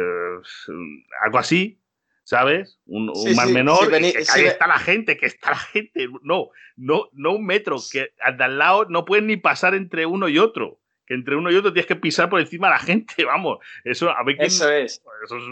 algo 1.22 1.38
así, 1.38 1.80
¿sabes? 2.24 2.78
Un, 2.86 3.12
más 3.34 3.50
menor, 3.50 3.90
que, 3.90 4.24
ahí 4.32 4.44
está 4.44 4.66
la 4.66 4.78
gente, 4.78 5.16
que 5.16 5.26
está 5.26 5.50
la 5.50 5.58
gente. 5.58 6.08
No, 6.22 6.50
no, 6.76 7.08
no 7.12 7.32
un 7.32 7.44
metro, 7.44 7.78
que 7.90 8.12
al 8.20 8.58
lado 8.58 8.86
no 8.86 9.04
pueden 9.04 9.26
ni 9.26 9.36
pasar 9.36 9.74
entre 9.74 10.06
uno 10.06 10.28
y 10.28 10.38
otro. 10.38 10.78
Que 11.06 11.14
entre 11.14 11.34
uno 11.34 11.50
y 11.50 11.56
otro 11.56 11.72
tienes 11.72 11.88
que 11.88 11.96
pisar 11.96 12.30
por 12.30 12.40
encima 12.40 12.68
de 12.68 12.74
la 12.74 12.78
gente, 12.78 13.24
vamos. 13.24 13.58
Eso, 13.84 14.10
a 14.10 14.22
ver 14.22 14.36
eso 14.38 14.70
es. 14.70 15.02
Eso 15.24 15.36
es 15.36 15.44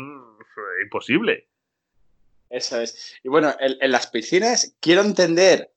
imposible. 0.85 1.49
Eso 2.50 2.80
es. 2.80 3.16
Y 3.23 3.28
bueno, 3.28 3.54
en, 3.58 3.90
las 3.90 4.06
piscinas 4.06 4.75
quiero 4.80 5.02
entender 5.02 5.70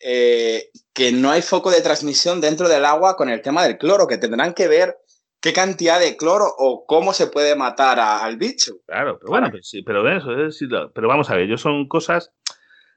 eh, 0.00 0.70
que 0.92 1.12
no 1.12 1.30
hay 1.30 1.42
foco 1.42 1.70
de 1.70 1.82
transmisión 1.82 2.40
dentro 2.40 2.68
del 2.68 2.84
agua 2.84 3.16
con 3.16 3.28
el 3.28 3.42
tema 3.42 3.62
del 3.62 3.78
cloro, 3.78 4.06
que 4.06 4.18
tendrán 4.18 4.54
que 4.54 4.68
ver 4.68 4.96
qué 5.40 5.52
cantidad 5.52 6.00
de 6.00 6.16
cloro 6.16 6.46
o 6.58 6.86
cómo 6.86 7.12
se 7.12 7.26
puede 7.26 7.56
matar 7.56 8.00
al 8.00 8.36
bicho. 8.36 8.72
Claro, 8.86 9.18
pero 9.18 9.30
bueno, 9.30 9.50
sí, 9.62 9.82
pero 9.82 10.08
eso, 10.08 10.90
pero 10.94 11.08
vamos 11.08 11.30
a 11.30 11.36
ver, 11.36 11.46
yo 11.48 11.56
son 11.56 11.88
cosas 11.88 12.32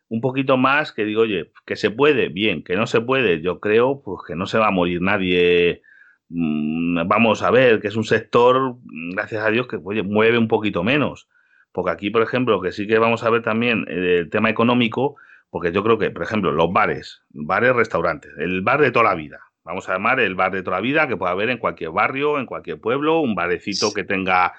un 0.10 0.22
poquito 0.22 0.58
más 0.58 0.92
que 0.92 1.06
digo, 1.06 1.22
oye, 1.22 1.52
que 1.66 1.76
se 1.76 1.92
puede, 1.92 2.30
bien, 2.30 2.64
que 2.64 2.76
no 2.76 2.88
se 2.88 3.00
puede, 3.00 3.42
yo 3.42 3.60
creo 3.60 4.02
pues 4.02 4.22
que 4.28 4.36
no 4.36 4.48
se 4.48 4.58
va 4.58 4.68
a 4.68 4.72
morir 4.72 5.02
nadie. 5.02 5.82
Mm, 6.30 7.08
vamos 7.08 7.42
a 7.44 7.52
ver, 7.52 7.80
que 7.80 7.88
es 7.88 7.96
un 7.96 8.04
sector, 8.04 8.76
gracias 9.14 9.44
a 9.44 9.50
Dios, 9.52 9.68
que 9.68 9.80
oye, 9.84 10.04
mueve 10.04 10.38
un 10.38 10.48
poquito 10.48 10.84
menos. 10.84 11.28
Porque 11.72 11.92
aquí, 11.92 12.10
por 12.10 12.24
ejemplo, 12.24 12.60
que 12.62 12.72
sí 12.72 12.88
que 12.88 12.98
vamos 12.98 13.24
a 13.24 13.30
ver 13.30 13.44
también 13.44 13.86
eh, 13.88 14.18
el 14.20 14.30
tema 14.30 14.50
económico, 14.50 15.16
porque 15.52 15.72
yo 15.72 15.84
creo 15.84 16.00
que, 16.00 16.10
por 16.10 16.24
ejemplo, 16.24 16.52
los 16.52 16.74
bares, 16.74 17.22
bares, 17.30 17.76
restaurantes, 17.76 18.32
el 18.38 18.62
bar 18.62 18.82
de 18.82 18.92
toda 18.92 19.06
la 19.06 19.16
vida, 19.16 19.40
vamos 19.70 19.88
a 19.88 19.94
llamar 19.94 20.20
el 20.20 20.34
bar 20.34 20.52
de 20.52 20.64
toda 20.64 20.78
la 20.78 20.82
vida 20.82 21.08
que 21.08 21.16
puede 21.16 21.32
haber 21.32 21.50
en 21.52 21.60
cualquier 21.60 21.92
barrio, 21.92 22.40
en 22.40 22.48
cualquier 22.48 22.80
pueblo, 22.82 23.20
un 23.20 23.36
barecito 23.36 23.94
que 23.94 24.04
tenga 24.04 24.56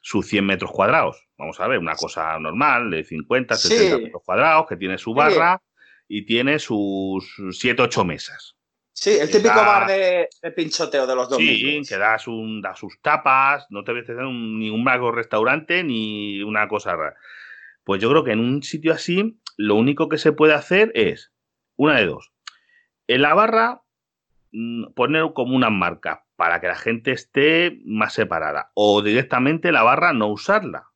sus 0.00 0.26
100 0.26 0.46
metros 0.46 0.70
cuadrados. 0.72 1.26
Vamos 1.36 1.60
a 1.60 1.68
ver, 1.68 1.78
una 1.78 1.94
cosa 1.94 2.38
normal 2.38 2.90
de 2.90 3.04
50, 3.04 3.56
60 3.56 3.98
metros 3.98 4.22
cuadrados, 4.24 4.66
que 4.66 4.76
tiene 4.76 4.96
su 4.96 5.12
barra 5.12 5.60
y 6.08 6.24
tiene 6.24 6.58
sus 6.58 7.36
7, 7.50 7.82
8 7.82 8.04
mesas. 8.06 8.56
Sí, 8.90 9.10
el 9.20 9.30
típico 9.30 9.54
bar 9.54 9.86
de, 9.86 10.28
pinchoteo 10.56 11.06
de 11.06 11.14
los 11.14 11.28
dos. 11.28 11.36
Sí, 11.36 11.82
que 11.86 11.98
das, 11.98 12.26
un, 12.26 12.62
da 12.62 12.74
sus 12.74 12.98
tapas, 13.02 13.66
no 13.68 13.84
te 13.84 13.92
ves 13.92 14.06
ni 14.08 14.70
un 14.70 14.82
vago 14.82 15.12
restaurante 15.12 15.84
ni 15.84 16.42
una 16.42 16.68
cosa 16.68 16.96
rara. 16.96 17.16
Pues 17.84 18.00
yo 18.00 18.08
creo 18.08 18.24
que 18.24 18.32
en 18.32 18.40
un 18.40 18.62
sitio 18.62 18.94
así, 18.94 19.38
lo 19.58 19.74
único 19.74 20.08
que 20.08 20.16
se 20.16 20.32
puede 20.32 20.54
hacer 20.54 20.90
es 20.94 21.32
una 21.76 21.98
de 21.98 22.06
dos. 22.06 22.32
En 23.06 23.20
la 23.20 23.34
barra 23.34 23.83
poner 24.94 25.32
como 25.34 25.56
una 25.56 25.70
marca 25.70 26.24
para 26.36 26.60
que 26.60 26.68
la 26.68 26.76
gente 26.76 27.12
esté 27.12 27.80
más 27.84 28.14
separada 28.14 28.70
o 28.74 29.02
directamente 29.02 29.72
la 29.72 29.82
barra 29.82 30.12
no 30.12 30.28
usarla, 30.28 30.88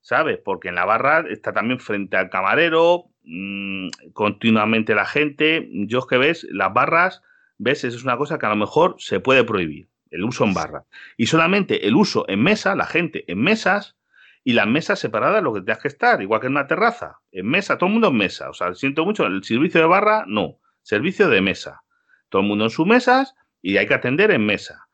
¿sabes? 0.00 0.38
Porque 0.44 0.68
en 0.68 0.76
la 0.76 0.84
barra 0.84 1.24
está 1.28 1.52
también 1.52 1.80
frente 1.80 2.16
al 2.16 2.30
camarero, 2.30 3.06
mm, 3.22 3.88
continuamente 4.12 4.94
la 4.94 5.06
gente, 5.06 5.68
yo 5.70 6.00
es 6.00 6.06
que 6.06 6.18
ves, 6.18 6.46
las 6.50 6.72
barras, 6.72 7.22
ves, 7.58 7.84
eso 7.84 7.96
es 7.96 8.04
una 8.04 8.16
cosa 8.16 8.38
que 8.38 8.46
a 8.46 8.50
lo 8.50 8.56
mejor 8.56 8.96
se 8.98 9.20
puede 9.20 9.44
prohibir, 9.44 9.88
el 10.10 10.24
uso 10.24 10.44
en 10.44 10.54
barra. 10.54 10.84
Y 11.16 11.26
solamente 11.26 11.86
el 11.86 11.94
uso 11.94 12.24
en 12.28 12.42
mesa, 12.42 12.74
la 12.74 12.86
gente 12.86 13.24
en 13.30 13.40
mesas, 13.40 13.96
y 14.42 14.52
las 14.52 14.68
mesas 14.68 15.00
separadas 15.00 15.42
lo 15.42 15.52
que 15.52 15.60
tengas 15.60 15.82
que 15.82 15.88
estar, 15.88 16.22
igual 16.22 16.40
que 16.40 16.46
en 16.46 16.52
una 16.52 16.68
terraza, 16.68 17.18
en 17.32 17.48
mesa, 17.48 17.78
todo 17.78 17.88
el 17.88 17.94
mundo 17.94 18.08
en 18.08 18.16
mesa. 18.16 18.48
O 18.48 18.54
sea, 18.54 18.72
siento 18.74 19.04
mucho, 19.04 19.26
el 19.26 19.42
servicio 19.42 19.80
de 19.80 19.88
barra, 19.88 20.24
no, 20.28 20.60
servicio 20.82 21.28
de 21.28 21.40
mesa. 21.40 21.82
Todo 22.28 22.42
el 22.42 22.48
mundo 22.48 22.64
en 22.64 22.70
sus 22.70 22.86
mesas 22.86 23.34
y 23.62 23.76
hay 23.76 23.86
que 23.86 23.94
atender 23.94 24.30
en 24.30 24.46
mesa. 24.46 24.86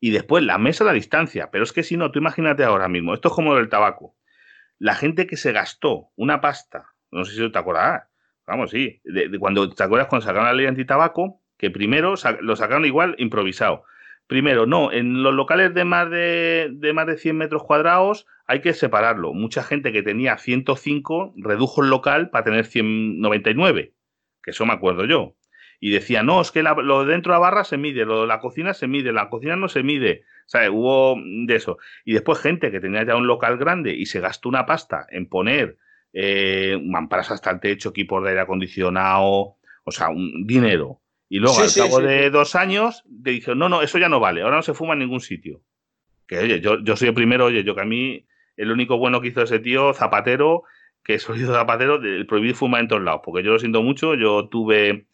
Y 0.00 0.10
después 0.10 0.42
la 0.44 0.58
mesa 0.58 0.84
a 0.84 0.86
la 0.86 0.92
distancia. 0.92 1.50
Pero 1.50 1.64
es 1.64 1.72
que 1.72 1.82
si 1.82 1.96
no, 1.96 2.10
tú 2.10 2.18
imagínate 2.18 2.64
ahora 2.64 2.88
mismo, 2.88 3.14
esto 3.14 3.28
es 3.28 3.34
como 3.34 3.56
el 3.56 3.68
tabaco. 3.68 4.16
La 4.78 4.94
gente 4.94 5.26
que 5.26 5.36
se 5.36 5.52
gastó 5.52 6.10
una 6.16 6.40
pasta, 6.40 6.86
no 7.10 7.24
sé 7.24 7.36
si 7.36 7.50
te 7.50 7.58
acordarás, 7.58 8.04
vamos, 8.46 8.70
sí, 8.70 9.00
de, 9.04 9.38
cuando 9.38 9.68
te 9.70 9.82
acuerdas 9.82 10.08
cuando 10.08 10.26
sacaron 10.26 10.46
la 10.46 10.54
ley 10.54 10.66
antitabaco, 10.66 11.42
que 11.58 11.70
primero 11.70 12.14
lo 12.40 12.56
sacaron 12.56 12.84
igual 12.86 13.14
improvisado. 13.18 13.84
Primero, 14.26 14.64
no, 14.64 14.92
en 14.92 15.22
los 15.22 15.34
locales 15.34 15.74
de 15.74 15.84
más 15.84 16.08
de, 16.08 16.70
de 16.72 16.92
más 16.92 17.06
de 17.06 17.18
100 17.18 17.36
metros 17.36 17.64
cuadrados 17.64 18.26
hay 18.46 18.60
que 18.60 18.74
separarlo. 18.74 19.34
Mucha 19.34 19.62
gente 19.62 19.92
que 19.92 20.02
tenía 20.02 20.38
105 20.38 21.34
redujo 21.36 21.82
el 21.82 21.90
local 21.90 22.30
para 22.30 22.44
tener 22.44 22.64
199, 22.64 23.92
que 24.42 24.50
eso 24.50 24.66
me 24.66 24.72
acuerdo 24.72 25.04
yo. 25.04 25.34
Y 25.82 25.90
decía, 25.90 26.22
no, 26.22 26.42
es 26.42 26.50
que 26.50 26.62
lo 26.62 27.06
dentro 27.06 27.32
de 27.32 27.36
la 27.36 27.40
barra 27.40 27.64
se 27.64 27.78
mide, 27.78 28.04
lo 28.04 28.20
de 28.20 28.26
la 28.26 28.38
cocina 28.38 28.74
se 28.74 28.86
mide, 28.86 29.12
la 29.12 29.30
cocina 29.30 29.56
no 29.56 29.68
se 29.68 29.82
mide. 29.82 30.24
sea, 30.44 30.70
Hubo 30.70 31.18
de 31.24 31.56
eso. 31.56 31.78
Y 32.04 32.12
después 32.12 32.38
gente 32.38 32.70
que 32.70 32.80
tenía 32.80 33.04
ya 33.04 33.16
un 33.16 33.26
local 33.26 33.56
grande 33.56 33.94
y 33.94 34.04
se 34.04 34.20
gastó 34.20 34.50
una 34.50 34.66
pasta 34.66 35.06
en 35.10 35.26
poner 35.26 35.78
eh, 36.12 36.78
mamparas 36.84 37.30
hasta 37.30 37.50
el 37.50 37.60
techo, 37.60 37.90
equipos 37.90 38.22
de 38.22 38.30
aire 38.30 38.42
acondicionado, 38.42 39.56
o 39.84 39.90
sea, 39.90 40.10
un 40.10 40.46
dinero. 40.46 41.00
Y 41.30 41.38
luego, 41.38 41.60
al 41.60 41.72
cabo 41.72 42.00
de 42.00 42.28
dos 42.28 42.56
años, 42.56 43.04
te 43.22 43.30
dijeron, 43.30 43.58
no, 43.58 43.68
no, 43.68 43.82
eso 43.82 43.98
ya 43.98 44.08
no 44.08 44.20
vale, 44.20 44.42
ahora 44.42 44.56
no 44.56 44.62
se 44.62 44.74
fuma 44.74 44.94
en 44.94 44.98
ningún 44.98 45.20
sitio. 45.20 45.62
Que 46.26 46.38
oye, 46.40 46.60
yo, 46.60 46.82
yo 46.82 46.96
soy 46.96 47.08
el 47.08 47.14
primero, 47.14 47.46
oye, 47.46 47.64
yo 47.64 47.74
que 47.74 47.82
a 47.82 47.86
mí, 47.86 48.26
el 48.56 48.70
único 48.70 48.98
bueno 48.98 49.20
que 49.20 49.28
hizo 49.28 49.42
ese 49.42 49.60
tío, 49.60 49.94
Zapatero, 49.94 50.64
que 51.04 51.14
es 51.14 51.22
hizo 51.22 51.54
Zapatero, 51.54 52.02
el 52.02 52.26
prohibir 52.26 52.54
fumar 52.54 52.82
en 52.82 52.88
todos 52.88 53.02
lados, 53.02 53.22
porque 53.24 53.44
yo 53.44 53.52
lo 53.52 53.58
siento 53.58 53.82
mucho, 53.82 54.14
yo 54.14 54.48
tuve 54.48 55.06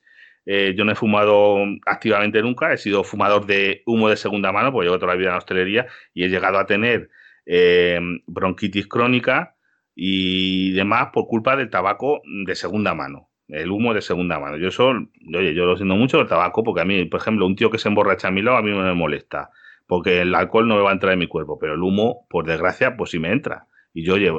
eh, 0.47 0.75
yo 0.76 0.85
no 0.85 0.93
he 0.93 0.95
fumado 0.95 1.59
activamente 1.85 2.41
nunca, 2.41 2.73
he 2.73 2.79
sido 2.79 3.03
fumador 3.03 3.47
de 3.47 3.83
humo 3.85 4.09
de 4.09 4.17
segunda 4.17 4.53
mano, 4.53 4.73
porque 4.73 4.87
llevo 4.87 4.99
toda 4.99 5.12
la 5.12 5.19
vida 5.19 5.31
en 5.31 5.37
hostelería 5.37 5.87
y 6.15 6.25
he 6.25 6.29
llegado 6.29 6.59
a 6.59 6.67
tener 6.67 7.11
eh, 7.45 8.00
bronquitis 8.26 8.87
crónica 8.87 9.57
y 9.95 10.71
demás 10.73 11.09
por 11.12 11.26
culpa 11.26 11.57
del 11.57 11.69
tabaco 11.69 12.23
de 12.25 12.55
segunda 12.55 12.95
mano, 12.95 13.31
el 13.49 13.73
humo 13.73 13.93
de 13.93 14.03
segunda 14.03 14.38
mano. 14.38 14.57
Yo 14.57 14.69
eso, 14.69 14.93
oye, 15.35 15.53
yo 15.53 15.67
lo 15.67 15.76
siento 15.76 15.97
mucho 15.97 16.21
el 16.21 16.29
tabaco 16.29 16.62
porque 16.62 16.83
a 16.83 16.85
mí, 16.85 17.05
por 17.07 17.21
ejemplo, 17.21 17.45
un 17.45 17.57
tío 17.57 17.71
que 17.71 17.79
se 17.79 17.88
emborracha 17.88 18.29
a 18.29 18.31
mi 18.31 18.43
lado 18.43 18.59
a 18.59 18.62
mí 18.62 18.71
me 18.71 18.95
molesta, 18.95 19.50
porque 19.88 20.21
el 20.21 20.33
alcohol 20.33 20.69
no 20.69 20.76
me 20.76 20.83
va 20.83 20.91
a 20.91 20.93
entrar 20.93 21.12
en 21.12 21.19
mi 21.19 21.26
cuerpo, 21.26 21.59
pero 21.59 21.75
el 21.75 21.83
humo, 21.83 22.26
por 22.31 22.47
desgracia, 22.47 22.97
pues 22.97 23.11
sí 23.11 23.19
me 23.19 23.33
entra. 23.33 23.67
Y 23.93 24.05
yo, 24.05 24.15
oye, 24.15 24.31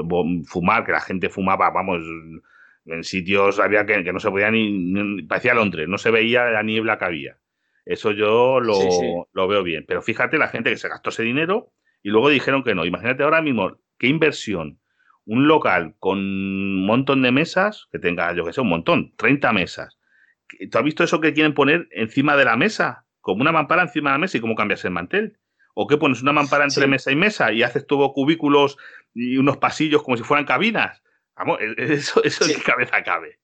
fumar, 0.45 0.85
que 0.85 0.91
la 0.93 1.01
gente 1.01 1.29
fumaba, 1.29 1.69
vamos, 1.71 2.01
en 2.87 3.03
sitios 3.03 3.59
había 3.59 3.85
que, 3.85 4.01
no 4.11 4.19
se 4.19 4.29
podía 4.29 4.49
ni, 4.51 5.21
parecía 5.23 5.53
Londres, 5.53 5.87
no 5.87 5.97
se 5.97 6.11
veía 6.11 6.45
la 6.45 6.63
niebla 6.63 6.97
que 6.97 7.05
había. 7.05 7.37
Eso 7.85 8.11
yo 8.11 8.59
lo, 8.59 9.47
veo 9.47 9.63
bien. 9.63 9.85
Pero 9.87 10.01
fíjate 10.01 10.37
la 10.37 10.49
gente 10.49 10.69
que 10.69 10.77
se 10.77 10.89
gastó 10.89 11.09
ese 11.09 11.23
dinero 11.23 11.71
y 12.03 12.09
luego 12.09 12.29
dijeron 12.29 12.63
que 12.63 12.75
no. 12.75 12.85
Imagínate 12.85 13.23
ahora 13.23 13.41
mismo 13.41 13.77
qué 13.97 14.07
inversión. 14.07 14.79
Un 15.25 15.47
local 15.47 15.95
con 15.99 16.19
un 16.19 16.85
montón 16.85 17.21
de 17.21 17.31
mesas, 17.31 17.87
que 17.91 17.99
tenga, 17.99 18.33
yo 18.33 18.45
que 18.45 18.53
sé, 18.53 18.61
un 18.61 18.69
montón, 18.69 19.13
30 19.17 19.51
mesas. 19.53 19.99
¿Tú 20.71 20.77
has 20.77 20.83
visto 20.83 21.03
eso 21.03 21.19
que 21.19 21.33
quieren 21.33 21.53
poner 21.53 21.87
encima 21.91 22.37
de 22.37 22.45
la 22.45 22.55
mesa? 22.55 23.05
Como 23.19 23.41
una 23.41 23.51
mampara 23.51 23.83
encima 23.83 24.11
de 24.11 24.15
la 24.15 24.19
mesa 24.19 24.37
y 24.37 24.41
cómo 24.41 24.55
cambias 24.55 24.83
el 24.85 24.91
mantel. 24.91 25.37
¿O 25.73 25.87
qué 25.87 25.97
pones 25.97 26.21
una 26.21 26.31
mampara 26.31 26.63
entre 26.63 26.87
mesa 26.87 27.11
y 27.11 27.15
mesa 27.15 27.51
y 27.51 27.63
haces 27.63 27.85
todo 27.85 28.11
cubículos 28.13 28.77
y 29.13 29.37
unos 29.37 29.57
pasillos 29.57 30.03
como 30.03 30.17
si 30.17 30.23
fueran 30.23 30.45
cabinas? 30.45 31.03
Vamos, 31.37 31.59
e-, 31.61 31.93
eso, 31.93 32.23
eso 32.23 32.45
en 32.45 32.59
cabeza 32.61 33.03
cabe. 33.03 33.39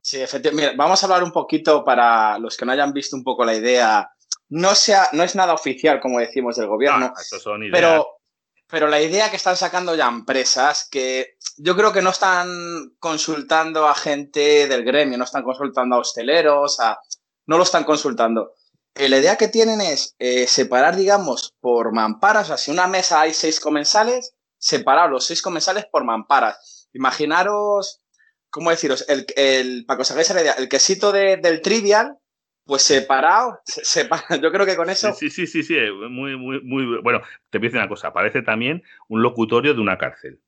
Sí, 0.00 0.20
efectivamente. 0.20 0.76
vamos 0.76 1.02
a 1.02 1.06
hablar 1.06 1.22
un 1.22 1.32
poquito 1.32 1.84
para 1.84 2.38
los 2.38 2.56
que 2.56 2.64
no 2.64 2.72
hayan 2.72 2.92
visto 2.92 3.16
un 3.16 3.24
poco 3.24 3.44
la 3.44 3.54
idea. 3.54 4.10
No, 4.48 4.74
sea, 4.74 5.08
no 5.12 5.22
es 5.22 5.34
nada 5.34 5.52
oficial, 5.52 6.00
como 6.00 6.18
decimos, 6.18 6.56
del 6.56 6.66
gobierno. 6.66 7.12
Ah, 7.14 7.22
son 7.22 7.60
pero, 7.70 8.20
pero 8.66 8.86
la 8.86 9.02
idea 9.02 9.28
que 9.28 9.36
están 9.36 9.56
sacando 9.56 9.94
ya 9.94 10.08
empresas, 10.08 10.88
que 10.90 11.36
yo 11.58 11.76
creo 11.76 11.92
que 11.92 12.00
no 12.00 12.10
están 12.10 12.94
consultando 12.98 13.86
a 13.86 13.94
gente 13.94 14.66
del 14.66 14.84
gremio, 14.84 15.18
no 15.18 15.24
están 15.24 15.42
consultando 15.42 15.96
a 15.96 16.00
hosteleros, 16.00 16.80
a, 16.80 16.98
no 17.46 17.58
lo 17.58 17.64
están 17.64 17.84
consultando. 17.84 18.54
Eh, 18.94 19.10
la 19.10 19.18
idea 19.18 19.36
que 19.36 19.48
tienen 19.48 19.82
es 19.82 20.14
eh, 20.18 20.46
separar, 20.46 20.96
digamos, 20.96 21.54
por 21.60 21.92
mamparas. 21.92 22.44
O 22.44 22.48
sea, 22.48 22.56
si 22.56 22.70
una 22.70 22.86
mesa 22.86 23.20
hay 23.20 23.34
seis 23.34 23.60
comensales, 23.60 24.34
separar 24.56 25.10
los 25.10 25.26
seis 25.26 25.42
comensales 25.42 25.84
por 25.84 26.04
mamparas 26.04 26.77
imaginaros, 26.92 28.02
¿cómo 28.50 28.70
deciros? 28.70 29.08
El, 29.08 29.26
el, 29.36 29.84
para 29.86 29.98
que 29.98 30.02
os 30.02 30.10
hagáis 30.10 30.30
la 30.34 30.42
idea, 30.42 30.52
el 30.52 30.68
quesito 30.68 31.12
del 31.12 31.62
trivial, 31.62 32.18
pues 32.64 32.82
separado, 32.82 33.60
yo 34.42 34.52
creo 34.52 34.66
que 34.66 34.76
con 34.76 34.90
eso... 34.90 35.14
Sí, 35.14 35.30
sí, 35.30 35.46
sí, 35.46 35.62
sí, 35.62 35.76
muy, 36.10 36.36
muy, 36.36 36.60
muy... 36.62 37.00
Bueno, 37.02 37.22
te 37.50 37.58
pienso 37.60 37.78
una 37.78 37.88
cosa, 37.88 38.12
parece 38.12 38.42
también 38.42 38.82
un 39.08 39.22
locutorio 39.22 39.72
de 39.72 39.80
una 39.80 39.96
cárcel. 39.96 40.40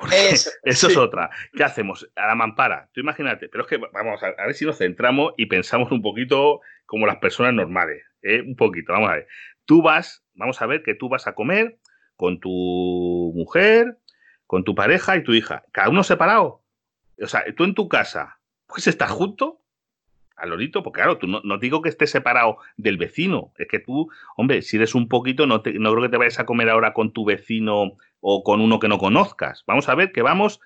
eso, 0.64 0.88
es 0.88 0.96
otra. 0.96 1.30
¿Qué 1.52 1.62
hacemos? 1.62 2.10
A 2.16 2.26
la 2.26 2.34
mampara. 2.34 2.88
Tú 2.92 3.00
imagínate, 3.00 3.48
pero 3.48 3.64
es 3.64 3.68
que 3.68 3.76
vamos 3.76 4.22
a, 4.22 4.30
ver 4.44 4.54
si 4.54 4.64
nos 4.64 4.78
centramos 4.78 5.34
y 5.36 5.46
pensamos 5.46 5.90
un 5.92 6.02
poquito 6.02 6.60
como 6.86 7.06
las 7.06 7.16
personas 7.16 7.54
normales. 7.54 8.02
¿eh? 8.22 8.40
Un 8.40 8.56
poquito, 8.56 8.92
vamos 8.92 9.10
a 9.10 9.14
ver. 9.14 9.28
Tú 9.64 9.82
vas, 9.82 10.24
vamos 10.34 10.60
a 10.62 10.66
ver 10.66 10.82
que 10.82 10.94
tú 10.94 11.08
vas 11.08 11.26
a 11.26 11.34
comer 11.34 11.78
con 12.16 12.40
tu 12.40 13.32
mujer, 13.34 13.98
con 14.50 14.64
tu 14.64 14.74
pareja 14.74 15.16
y 15.16 15.22
tu 15.22 15.32
hija, 15.32 15.62
cada 15.70 15.90
uno 15.90 16.02
separado. 16.02 16.60
O 17.22 17.28
sea, 17.28 17.44
tú 17.56 17.62
en 17.62 17.72
tu 17.72 17.88
casa, 17.88 18.40
pues 18.66 18.88
estás 18.88 19.08
junto 19.12 19.60
al 20.34 20.50
lorito, 20.50 20.82
porque 20.82 21.02
claro, 21.02 21.18
tú 21.18 21.28
no, 21.28 21.58
digo 21.58 21.82
que 21.82 21.88
estés 21.88 22.10
separado 22.10 22.56
del 22.76 22.96
vecino, 22.96 23.52
es 23.58 23.68
que 23.68 23.78
tú, 23.78 24.10
hombre, 24.36 24.62
si 24.62 24.76
eres 24.76 24.96
un 24.96 25.08
poquito, 25.08 25.46
no, 25.46 25.62
no 25.64 25.92
creo 25.92 26.02
que 26.02 26.08
te 26.08 26.16
vayas 26.16 26.40
a 26.40 26.46
comer 26.46 26.68
ahora 26.68 26.94
con 26.94 27.12
tu 27.12 27.24
vecino 27.24 27.92
o 28.18 28.42
con 28.42 28.60
uno 28.60 28.80
que 28.80 28.88
no 28.88 28.98
conozcas. 28.98 29.62
Vamos 29.68 29.88
a 29.88 29.94
ver 29.94 30.10
que 30.10 30.22
vamos 30.22 30.60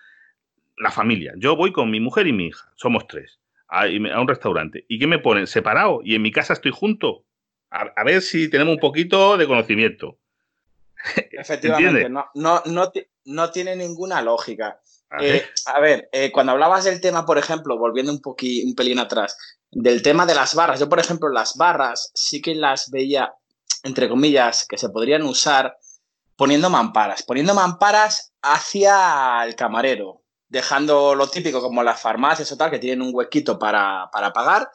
la 0.79 0.91
familia. 0.91 1.35
Yo 1.37 1.55
voy 1.55 1.71
con 1.71 1.91
mi 1.91 2.01
mujer 2.01 2.27
y 2.27 2.33
mi 2.33 2.47
hija, 2.47 2.73
somos 2.77 3.07
tres, 3.07 3.39
a, 3.69 3.85
un 3.85 4.29
restaurante. 4.29 4.87
¿Y 4.89 4.99
qué 4.99 5.07
me 5.07 5.19
ponen? 5.19 5.47
Separado 5.47 6.01
y 6.03 6.15
en 6.15 6.23
mi 6.23 6.33
casa 6.33 6.55
estoy 6.55 6.73
junto. 6.75 7.27
A, 7.69 8.03
ver 8.03 8.23
si 8.23 8.49
tenemos 8.49 8.77
un 8.77 8.81
poquito 8.81 9.37
de 9.37 9.47
conocimiento. 9.47 10.17
Efectivamente, 11.33 12.09
no, 12.09 12.31
no, 12.35 12.63
no, 12.65 12.91
no 13.25 13.51
tiene 13.51 13.77
ninguna 13.77 14.23
lógica. 14.23 14.81
Eh, 15.21 15.47
a 15.67 15.81
ver, 15.81 16.09
eh, 16.13 16.33
cuando 16.33 16.53
hablabas 16.53 16.85
del 16.85 17.01
tema, 17.01 17.25
por 17.25 17.39
ejemplo, 17.39 17.79
volviendo 17.79 18.13
un, 18.13 18.21
un 18.25 18.75
pelín 18.75 18.99
atrás, 18.99 19.37
del 19.71 20.03
tema 20.03 20.27
de 20.27 20.35
las 20.35 20.55
barras, 20.55 20.81
yo, 20.81 20.89
por 20.89 21.01
ejemplo, 21.01 21.29
las 21.29 21.57
barras 21.57 22.11
sí 22.15 22.41
que 22.41 22.55
las 22.55 22.91
veía, 22.91 23.35
entre 23.83 24.09
comillas, 24.09 24.67
que 24.67 24.79
se 24.79 24.89
podrían 24.89 25.23
usar 25.23 25.77
poniendo 26.37 26.71
mamparas, 26.71 27.23
poniendo 27.23 27.55
mamparas 27.55 28.33
hacia 28.43 29.45
el 29.45 29.55
camarero, 29.55 30.23
dejando 30.49 31.15
lo 31.15 31.29
típico 31.29 31.61
como 31.61 31.83
las 31.83 32.01
farmacias 32.01 32.51
o 32.53 32.57
tal, 32.57 32.71
que 32.71 32.79
tienen 32.79 33.03
un 33.03 33.15
huequito 33.15 33.59
para, 33.59 34.11
pagar, 34.13 34.69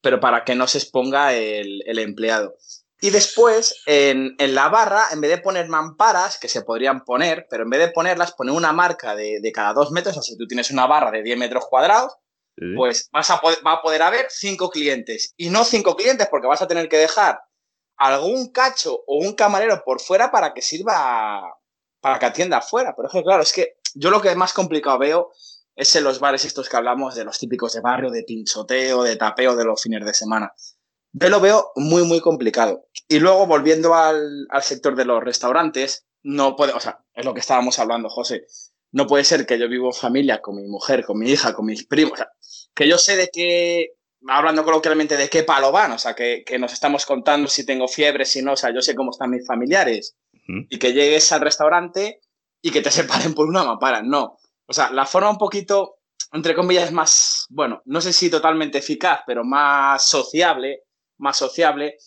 pero 0.00 0.20
para 0.20 0.44
que 0.44 0.54
no 0.54 0.66
se 0.66 0.78
exponga 0.78 1.32
el, 1.32 1.82
el 1.86 1.98
empleado. 1.98 2.56
Y 3.00 3.10
después, 3.10 3.82
en, 3.86 4.36
la 4.38 4.68
barra, 4.68 5.04
en 5.12 5.20
vez 5.20 5.30
de 5.30 5.38
poner 5.38 5.68
mamparas, 5.68 6.38
que 6.38 6.48
se 6.48 6.62
podrían 6.62 7.04
poner, 7.04 7.46
pero 7.50 7.64
en 7.64 7.70
vez 7.70 7.80
de 7.80 7.88
ponerlas, 7.88 8.32
poner 8.32 8.54
una 8.54 8.72
marca 8.72 9.14
de, 9.14 9.52
cada 9.54 9.74
dos 9.74 9.90
metros, 9.90 10.16
o 10.16 10.22
sea, 10.22 10.32
si 10.32 10.38
tú 10.38 10.46
tienes 10.46 10.70
una 10.70 10.86
barra 10.86 11.10
de 11.10 11.22
10 11.22 11.38
metros 11.38 11.66
cuadrados, 11.66 12.16
pues 12.74 13.10
vas 13.12 13.30
a 13.30 13.40
va 13.66 13.72
a 13.72 13.82
poder 13.82 14.00
haber 14.00 14.26
cinco 14.30 14.70
clientes. 14.70 15.34
Y 15.36 15.50
no 15.50 15.64
cinco 15.64 15.94
clientes, 15.94 16.26
porque 16.30 16.46
vas 16.46 16.62
a 16.62 16.66
tener 16.66 16.88
que 16.88 16.96
dejar 16.96 17.38
algún 17.96 18.50
cacho 18.50 19.02
o 19.06 19.18
un 19.18 19.34
camarero 19.34 19.82
por 19.84 20.00
fuera 20.00 20.30
para 20.30 20.54
que 20.54 20.62
sirva, 20.62 21.42
para 22.00 22.18
que 22.18 22.26
atienda 22.26 22.58
afuera. 22.58 22.94
Pero 22.96 23.08
es 23.08 23.12
que, 23.12 23.22
claro, 23.22 23.42
es 23.42 23.52
que 23.52 23.76
yo 23.94 24.10
lo 24.10 24.22
que 24.22 24.34
más 24.34 24.52
complicado 24.54 24.98
veo 24.98 25.32
es 25.74 25.94
en 25.96 26.04
los 26.04 26.18
bares 26.18 26.44
estos 26.46 26.68
que 26.68 26.76
hablamos 26.76 27.14
de 27.14 27.24
los 27.24 27.38
típicos 27.38 27.74
de 27.74 27.80
barrio, 27.80 28.10
de 28.10 28.22
pinchoteo, 28.22 29.02
de 29.02 29.16
tapeo 29.16 29.54
de 29.54 29.64
los 29.64 29.82
fines 29.82 30.04
de 30.04 30.14
semana. 30.14 30.54
Yo 31.18 31.30
lo 31.30 31.40
veo 31.40 31.72
muy, 31.76 32.04
muy 32.04 32.20
complicado. 32.20 32.88
Y 33.08 33.20
luego, 33.20 33.46
volviendo 33.46 33.94
al, 33.94 34.46
sector 34.60 34.96
de 34.96 35.06
los 35.06 35.24
restaurantes, 35.24 36.06
no 36.22 36.56
puede, 36.56 36.74
o 36.74 36.80
sea, 36.80 36.98
es 37.14 37.24
lo 37.24 37.32
que 37.32 37.40
estábamos 37.40 37.78
hablando, 37.78 38.10
José. 38.10 38.44
No 38.92 39.06
puede 39.06 39.24
ser 39.24 39.46
que 39.46 39.58
yo 39.58 39.66
vivo 39.66 39.86
en 39.86 39.94
familia 39.94 40.42
con 40.42 40.56
mi 40.56 40.68
mujer, 40.68 41.06
con 41.06 41.18
mi 41.18 41.30
hija, 41.30 41.54
con 41.54 41.64
mis 41.64 41.86
primos, 41.86 42.12
o 42.12 42.16
sea, 42.16 42.28
que 42.74 42.86
yo 42.86 42.98
sé 42.98 43.16
de 43.16 43.30
qué, 43.32 43.94
hablando 44.28 44.62
coloquialmente, 44.62 45.16
de 45.16 45.30
qué 45.30 45.42
palo 45.42 45.72
van, 45.72 45.92
o 45.92 45.98
sea, 45.98 46.14
que, 46.14 46.44
nos 46.58 46.74
estamos 46.74 47.06
contando 47.06 47.48
si 47.48 47.64
tengo 47.64 47.88
fiebre, 47.88 48.26
si 48.26 48.42
no, 48.42 48.52
o 48.52 48.56
sea, 48.56 48.74
yo 48.74 48.82
sé 48.82 48.94
cómo 48.94 49.10
están 49.10 49.30
mis 49.30 49.46
familiares. 49.46 50.16
Y 50.68 50.78
que 50.78 50.92
llegues 50.92 51.32
al 51.32 51.40
restaurante 51.40 52.20
y 52.60 52.70
que 52.70 52.82
te 52.82 52.90
separen 52.90 53.32
por 53.32 53.48
una 53.48 53.64
mampara, 53.64 54.02
no. 54.02 54.36
O 54.66 54.72
sea, 54.74 54.90
la 54.90 55.06
forma 55.06 55.30
un 55.30 55.38
poquito, 55.38 55.96
entre 56.32 56.54
comillas, 56.54 56.92
más, 56.92 57.46
bueno, 57.48 57.80
no 57.86 58.02
sé 58.02 58.12
si 58.12 58.28
totalmente 58.28 58.78
eficaz, 58.78 59.20
pero 59.26 59.44
más 59.44 60.06
sociable 60.06 60.82
más 61.18 61.36
sociable, 61.36 61.98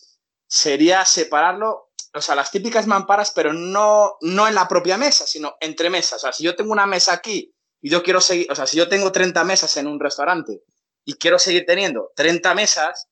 sería 0.46 1.04
separarlo 1.04 1.90
o 2.12 2.20
sea, 2.20 2.34
las 2.34 2.50
típicas 2.50 2.86
mamparas, 2.86 3.30
pero 3.30 3.52
no, 3.52 4.16
no 4.20 4.48
en 4.48 4.54
la 4.54 4.66
propia 4.66 4.96
mesa, 4.96 5.26
sino 5.26 5.56
entre 5.60 5.90
mesas. 5.90 6.14
O 6.14 6.18
sea, 6.18 6.32
si 6.32 6.44
yo 6.44 6.56
tengo 6.56 6.72
una 6.72 6.86
mesa 6.86 7.12
aquí 7.12 7.54
y 7.80 7.90
yo 7.90 8.02
quiero 8.02 8.20
seguir, 8.20 8.50
o 8.50 8.54
sea, 8.54 8.66
si 8.66 8.76
yo 8.76 8.88
tengo 8.88 9.12
30 9.12 9.44
mesas 9.44 9.76
en 9.76 9.86
un 9.86 10.00
restaurante 10.00 10.62
y 11.04 11.14
quiero 11.14 11.38
seguir 11.38 11.64
teniendo 11.66 12.10
30 12.16 12.54
mesas, 12.54 13.08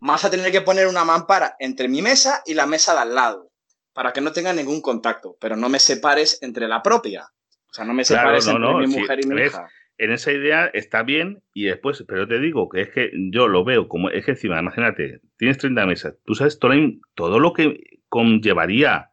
vas 0.00 0.24
a 0.24 0.30
tener 0.30 0.50
que 0.50 0.62
poner 0.62 0.86
una 0.86 1.04
mampara 1.04 1.56
entre 1.58 1.88
mi 1.88 2.00
mesa 2.00 2.42
y 2.46 2.54
la 2.54 2.66
mesa 2.66 2.94
de 2.94 3.00
al 3.00 3.14
lado, 3.14 3.50
para 3.92 4.12
que 4.12 4.20
no 4.20 4.32
tenga 4.32 4.52
ningún 4.52 4.80
contacto, 4.80 5.36
pero 5.40 5.56
no 5.56 5.68
me 5.68 5.78
separes 5.78 6.38
entre 6.40 6.68
la 6.68 6.82
propia. 6.82 7.30
O 7.70 7.74
sea, 7.74 7.84
no 7.84 7.92
me 7.92 8.04
separes 8.04 8.46
entre 8.46 8.74
mi 8.74 8.86
mujer 8.86 9.20
y 9.22 9.26
mi 9.26 9.42
hija. 9.42 9.68
En 9.98 10.12
esa 10.12 10.32
idea 10.32 10.66
está 10.66 11.02
bien 11.02 11.42
y 11.52 11.64
después, 11.64 12.04
pero 12.06 12.28
te 12.28 12.38
digo 12.38 12.68
que 12.68 12.82
es 12.82 12.90
que 12.90 13.10
yo 13.32 13.48
lo 13.48 13.64
veo 13.64 13.88
como, 13.88 14.10
es 14.10 14.24
que 14.24 14.30
encima, 14.30 14.60
imagínate, 14.60 15.20
tienes 15.36 15.58
30 15.58 15.86
mesas, 15.86 16.16
tú 16.24 16.36
sabes 16.36 16.60
todo, 16.60 16.72
todo 17.14 17.40
lo 17.40 17.52
que 17.52 18.00
conllevaría 18.08 19.10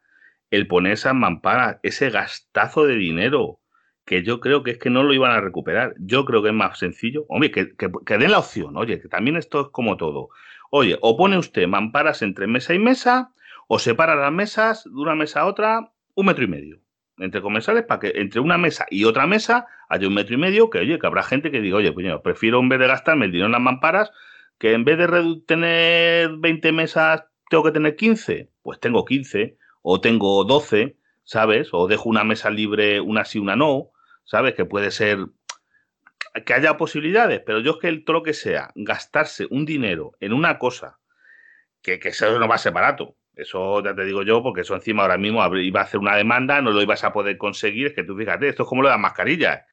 el 0.52 0.68
poner 0.68 0.94
esas 0.94 1.16
mamparas, 1.16 1.80
ese 1.82 2.12
gastazo 2.12 2.86
de 2.86 2.96
dinero, 2.96 3.60
que 4.06 4.24
yo 4.24 4.40
creo 4.40 4.62
que 4.62 4.72
es 4.72 4.78
que 4.78 4.92
no 4.92 5.02
lo 5.02 5.14
iban 5.14 5.32
a 5.32 5.42
recuperar. 5.42 5.96
Yo 5.98 6.26
creo 6.26 6.44
que 6.44 6.50
es 6.50 6.56
más 6.56 6.78
sencillo. 6.78 7.26
Hombre, 7.28 7.50
que, 7.50 7.74
que 7.76 8.18
den 8.20 8.32
la 8.32 8.40
opción, 8.40 8.78
oye, 8.78 9.02
que 9.02 9.08
también 9.08 9.36
esto 9.36 9.62
es 9.62 9.68
como 9.72 9.98
todo. 9.98 10.30
Oye, 10.70 10.98
o 11.02 11.18
pone 11.18 11.40
usted 11.40 11.68
mamparas 11.68 12.22
entre 12.22 12.46
mesa 12.46 12.76
y 12.76 12.80
mesa, 12.80 13.34
o 13.68 13.80
separa 13.80 14.16
las 14.16 14.32
mesas 14.32 14.84
de 14.84 14.92
una 14.92 15.16
mesa 15.16 15.42
a 15.42 15.46
otra 15.48 15.92
un 16.14 16.26
metro 16.28 16.44
y 16.44 16.48
medio 16.48 16.85
entre 17.18 17.42
comensales 17.42 17.84
para 17.84 18.00
que 18.00 18.14
entre 18.16 18.42
una 18.42 18.58
mesa 18.58 18.86
y 18.90 19.06
otra 19.06 19.28
mesa 19.28 19.68
haya 19.90 20.08
un 20.08 20.14
metro 20.14 20.36
y 20.36 20.38
medio 20.38 20.70
que 20.70 20.80
oye 20.80 21.00
que 21.00 21.08
habrá 21.08 21.24
gente 21.24 21.52
que 21.52 21.62
diga 21.62 21.78
oye 21.78 21.94
yo 21.96 22.22
prefiero 22.22 22.60
en 22.60 22.70
vez 22.70 22.80
de 22.80 22.88
gastarme 22.88 23.26
el 23.26 23.32
dinero 23.32 23.48
en 23.48 23.54
las 23.54 23.62
mamparas 23.62 24.12
que 24.58 24.74
en 24.74 24.84
vez 24.84 24.98
de 24.98 25.42
tener 25.46 26.32
20 26.38 26.72
mesas 26.72 27.24
tengo 27.50 27.64
que 27.64 27.72
tener 27.72 27.96
15 27.96 28.52
pues 28.62 28.80
tengo 28.80 29.06
15 29.06 29.58
o 29.82 30.02
tengo 30.02 30.44
12 30.44 30.98
sabes 31.24 31.70
o 31.72 31.88
dejo 31.88 32.10
una 32.10 32.24
mesa 32.24 32.50
libre 32.50 33.00
una 33.00 33.24
sí 33.24 33.40
una 33.40 33.56
no 33.56 33.92
sabes 34.26 34.54
que 34.54 34.66
puede 34.66 34.92
ser 34.92 35.20
que 36.44 36.54
haya 36.54 36.78
posibilidades, 36.78 37.42
pero 37.46 37.60
yo 37.60 37.72
es 37.72 37.78
que 37.78 37.88
el, 37.88 38.04
todo 38.04 38.18
lo 38.18 38.24
que 38.24 38.34
sea 38.34 38.72
gastarse 38.76 39.48
un 39.50 39.66
dinero 39.66 40.14
en 40.20 40.34
una 40.34 40.60
cosa 40.60 41.00
que, 41.82 42.00
que 42.00 42.10
eso 42.10 42.38
no 42.38 42.48
va 42.48 42.56
a 42.56 42.60
ser 42.60 42.74
barato. 42.74 43.16
Eso 43.36 43.84
ya 43.84 43.94
te 43.94 44.06
digo 44.06 44.24
yo, 44.24 44.42
porque 44.42 44.62
eso 44.62 44.76
encima 44.76 45.04
ahora 45.04 45.18
mismo 45.18 45.46
iba 45.58 45.82
a 45.82 45.84
hacer 45.84 46.00
una 46.00 46.16
demanda, 46.16 46.62
no 46.62 46.72
lo 46.72 46.82
ibas 46.82 47.04
a 47.04 47.14
poder 47.14 47.38
conseguir. 47.38 47.88
Es 47.88 47.94
que 47.94 48.04
tú 48.04 48.16
fíjate, 48.16 48.48
esto 48.48 48.64
es 48.64 48.70
como 48.70 48.82
lo 48.82 48.88
de 48.88 48.94
las 48.94 49.02
mascarillas. 49.02 49.64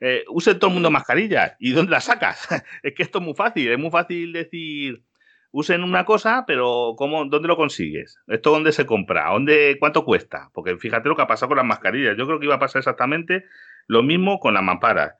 Eh, 0.00 0.24
use 0.28 0.54
todo 0.56 0.68
el 0.68 0.74
mundo 0.74 0.90
mascarillas. 0.90 1.54
¿Y 1.58 1.72
dónde 1.72 1.92
las 1.92 2.04
sacas? 2.04 2.48
es 2.82 2.94
que 2.94 3.02
esto 3.02 3.18
es 3.18 3.24
muy 3.24 3.34
fácil. 3.34 3.70
Es 3.70 3.78
muy 3.78 3.90
fácil 3.90 4.32
decir, 4.32 5.04
usen 5.52 5.84
una 5.84 6.04
cosa, 6.04 6.44
pero 6.46 6.94
¿cómo, 6.96 7.24
¿dónde 7.26 7.48
lo 7.48 7.56
consigues? 7.56 8.18
¿Esto 8.26 8.50
dónde 8.50 8.72
se 8.72 8.86
compra? 8.86 9.30
¿Dónde, 9.30 9.76
¿Cuánto 9.78 10.04
cuesta? 10.04 10.50
Porque 10.52 10.76
fíjate 10.76 11.08
lo 11.08 11.16
que 11.16 11.22
ha 11.22 11.26
pasado 11.28 11.48
con 11.48 11.58
las 11.58 11.66
mascarillas. 11.66 12.16
Yo 12.16 12.26
creo 12.26 12.40
que 12.40 12.46
iba 12.46 12.56
a 12.56 12.58
pasar 12.58 12.80
exactamente 12.80 13.44
lo 13.86 14.02
mismo 14.02 14.40
con 14.40 14.54
las 14.54 14.62
mamparas 14.62 15.14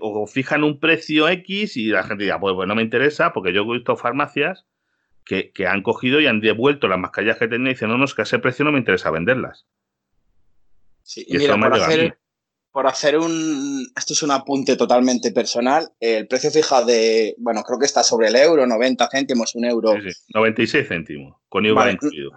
o 0.00 0.26
fijan 0.26 0.64
un 0.64 0.78
precio 0.78 1.28
X 1.28 1.76
y 1.76 1.88
la 1.88 2.04
gente 2.04 2.24
dirá, 2.24 2.38
pues, 2.38 2.54
pues 2.54 2.68
no 2.68 2.74
me 2.74 2.82
interesa, 2.82 3.32
porque 3.32 3.52
yo 3.52 3.62
he 3.62 3.78
visto 3.78 3.96
farmacias 3.96 4.66
que, 5.24 5.52
han 5.66 5.82
cogido 5.82 6.20
y 6.20 6.26
han 6.26 6.40
devuelto 6.40 6.88
las 6.88 6.98
mascarillas 6.98 7.38
que 7.38 7.48
tenían 7.48 7.68
y 7.68 7.70
dicen, 7.70 7.88
no, 7.88 7.98
no, 7.98 8.04
es 8.04 8.14
que 8.14 8.22
a 8.22 8.24
ese 8.24 8.38
precio 8.38 8.64
no 8.64 8.72
me 8.72 8.78
interesa 8.78 9.10
venderlas. 9.10 9.66
Sí, 11.02 11.24
y, 11.26 11.38
mira, 11.38 11.56
por 11.58 11.74
hacer, 11.74 12.18
por 12.70 12.86
hacer 12.86 13.18
un, 13.18 13.86
esto 13.96 14.12
es 14.12 14.22
un 14.22 14.30
apunte 14.30 14.76
totalmente 14.76 15.32
personal, 15.32 15.90
el 16.00 16.26
precio 16.26 16.50
fijado 16.50 16.86
de, 16.86 17.34
bueno, 17.38 17.62
creo 17.62 17.78
que 17.78 17.86
está 17.86 18.02
sobre 18.02 18.28
el 18.28 18.36
euro, 18.36 18.66
90 18.66 19.08
céntimos, 19.10 19.54
un 19.54 19.64
euro. 19.64 19.94
Sí, 19.94 20.12
sí, 20.12 20.32
96 20.34 20.88
céntimos, 20.88 21.36
con 21.48 21.66
IVA 21.66 21.92
incluido. 21.92 22.32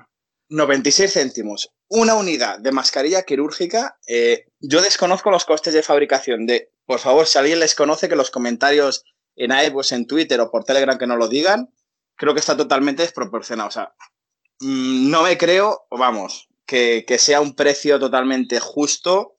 96 0.50 1.12
céntimos. 1.12 1.72
Una 1.88 2.16
unidad 2.16 2.60
de 2.60 2.72
mascarilla 2.72 3.24
quirúrgica. 3.24 3.98
Eh, 4.08 4.46
yo 4.60 4.82
desconozco 4.82 5.32
los 5.32 5.46
costes 5.46 5.74
de 5.74 5.84
fabricación 5.84 6.46
de, 6.46 6.70
por 6.86 7.00
favor, 7.00 7.26
si 7.26 7.38
alguien 7.38 7.60
les 7.60 7.76
conoce, 7.76 8.10
que 8.10 8.16
los 8.16 8.32
comentarios 8.32 9.04
en 9.36 9.52
iVoox, 9.52 9.92
en 9.92 10.06
Twitter 10.08 10.40
o 10.40 10.52
por 10.52 10.64
Telegram 10.64 10.98
que 10.98 11.08
no 11.08 11.18
lo 11.18 11.28
digan, 11.28 11.70
creo 12.16 12.34
que 12.34 12.40
está 12.40 12.56
totalmente 12.56 13.04
desproporcionado. 13.04 13.70
O 13.70 13.72
sea, 13.72 13.94
mm, 14.60 15.10
no 15.10 15.24
me 15.24 15.38
creo, 15.38 15.88
vamos, 15.92 16.50
que, 16.66 17.06
sea 17.18 17.42
un 17.42 17.56
precio 17.56 18.00
totalmente 18.00 18.60
justo 18.60 19.36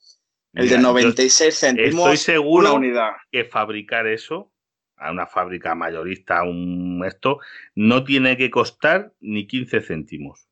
el 0.52 0.68
de 0.70 0.78
96 0.78 1.58
céntimos 1.58 2.14
estoy 2.14 2.16
seguro 2.16 2.68
una 2.68 2.72
unidad. 2.72 3.10
que 3.30 3.44
fabricar 3.44 4.06
eso 4.06 4.52
a 4.96 5.10
una 5.10 5.26
fábrica 5.26 5.74
mayorista, 5.74 6.42
un 6.42 7.04
esto, 7.06 7.40
no 7.74 8.04
tiene 8.04 8.38
que 8.38 8.50
costar 8.50 9.12
ni 9.20 9.46
15 9.46 9.82
céntimos 9.82 10.46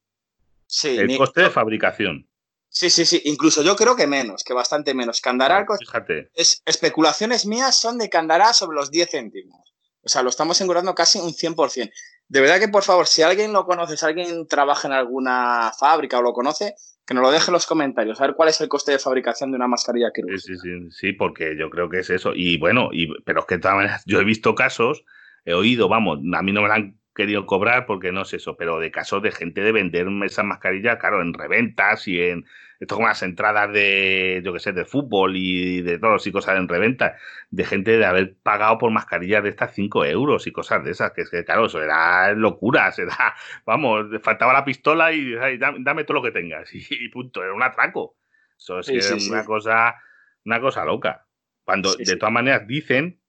el 0.82 1.16
coste 1.16 1.42
de 1.42 1.50
fabricación. 1.50 2.28
Sí, 2.68 2.90
sí, 2.90 3.06
sí. 3.06 3.22
Incluso 3.24 3.62
yo 3.62 3.76
creo 3.76 3.94
que 3.94 4.06
menos, 4.06 4.42
que 4.42 4.52
bastante 4.52 4.94
menos. 4.94 5.20
Candará, 5.20 5.64
fíjate. 5.78 6.30
Es, 6.34 6.62
especulaciones 6.66 7.46
mías 7.46 7.78
son 7.78 7.98
de 7.98 8.08
Candará 8.08 8.52
sobre 8.52 8.76
los 8.76 8.90
10 8.90 9.10
céntimos. 9.10 9.74
O 10.02 10.08
sea, 10.08 10.22
lo 10.22 10.30
estamos 10.30 10.56
asegurando 10.56 10.94
casi 10.94 11.18
un 11.20 11.32
100%. 11.32 11.92
De 12.28 12.40
verdad 12.40 12.58
que, 12.58 12.68
por 12.68 12.82
favor, 12.82 13.06
si 13.06 13.22
alguien 13.22 13.52
lo 13.52 13.64
conoce, 13.64 13.96
si 13.96 14.06
alguien 14.06 14.46
trabaja 14.48 14.88
en 14.88 14.94
alguna 14.94 15.72
fábrica 15.78 16.18
o 16.18 16.22
lo 16.22 16.32
conoce, 16.32 16.74
que 17.06 17.14
nos 17.14 17.22
lo 17.22 17.30
deje 17.30 17.48
en 17.48 17.52
los 17.52 17.66
comentarios, 17.66 18.20
a 18.20 18.26
ver 18.26 18.34
cuál 18.34 18.48
es 18.48 18.60
el 18.60 18.68
coste 18.68 18.92
de 18.92 18.98
fabricación 18.98 19.50
de 19.50 19.56
una 19.56 19.68
mascarilla 19.68 20.10
quirúrgica. 20.14 20.40
Sí, 20.40 20.54
sí, 20.56 20.60
sí, 20.62 20.90
sí, 20.90 21.12
porque 21.12 21.56
yo 21.58 21.68
creo 21.68 21.88
que 21.90 21.98
es 21.98 22.10
eso. 22.10 22.32
Y 22.34 22.56
bueno, 22.56 22.88
y, 22.92 23.08
pero 23.24 23.40
es 23.40 23.46
que 23.46 23.56
de 23.56 23.60
todas 23.60 23.76
maneras, 23.76 24.02
yo 24.06 24.20
he 24.20 24.24
visto 24.24 24.54
casos, 24.54 25.04
he 25.44 25.52
oído, 25.52 25.88
vamos, 25.88 26.20
a 26.34 26.42
mí 26.42 26.52
no 26.52 26.62
me 26.62 26.72
han 26.72 26.98
querido 27.14 27.46
cobrar 27.46 27.86
porque 27.86 28.10
no 28.10 28.22
es 28.22 28.32
eso, 28.32 28.56
pero 28.56 28.80
de 28.80 28.90
casos 28.90 29.22
de 29.22 29.30
gente 29.30 29.60
de 29.60 29.72
vender 29.72 30.06
esas 30.24 30.44
mascarillas, 30.44 30.98
claro, 30.98 31.22
en 31.22 31.34
reventas 31.34 32.08
y 32.08 32.20
en 32.20 32.44
esto 32.84 32.96
como 32.96 33.08
las 33.08 33.22
entradas 33.22 33.72
de, 33.72 34.42
yo 34.44 34.52
que 34.52 34.60
sé, 34.60 34.72
de 34.72 34.84
fútbol 34.84 35.36
y 35.36 35.80
de 35.80 35.98
todos 35.98 36.26
y 36.26 36.32
cosas 36.32 36.56
en 36.58 36.68
reventa, 36.68 37.16
de 37.50 37.64
gente 37.64 37.96
de 37.96 38.04
haber 38.04 38.36
pagado 38.42 38.78
por 38.78 38.90
mascarillas 38.90 39.42
de 39.42 39.48
estas 39.48 39.74
5 39.74 40.04
euros 40.04 40.46
y 40.46 40.52
cosas 40.52 40.84
de 40.84 40.90
esas, 40.90 41.12
que 41.12 41.22
es 41.22 41.30
que, 41.30 41.44
claro, 41.44 41.66
eso 41.66 41.82
era 41.82 42.32
locura, 42.32 42.92
se 42.92 43.06
da, 43.06 43.34
vamos, 43.64 44.06
faltaba 44.22 44.52
la 44.52 44.64
pistola 44.64 45.12
y 45.12 45.34
dame, 45.58 46.04
todo 46.04 46.16
lo 46.16 46.22
que 46.22 46.30
tengas 46.30 46.70
y, 46.74 47.08
punto, 47.08 47.42
era 47.42 47.54
un 47.54 47.62
atraco. 47.62 48.16
Eso 48.56 48.82
sí, 48.82 48.96
es 48.96 49.28
una 49.30 49.44
cosa, 49.44 49.96
una 50.44 50.60
cosa 50.60 50.84
loca. 50.84 51.26
Cuando 51.64 51.94
de 51.94 52.16
todas 52.16 52.32
maneras 52.32 52.66
dicen 52.66 53.20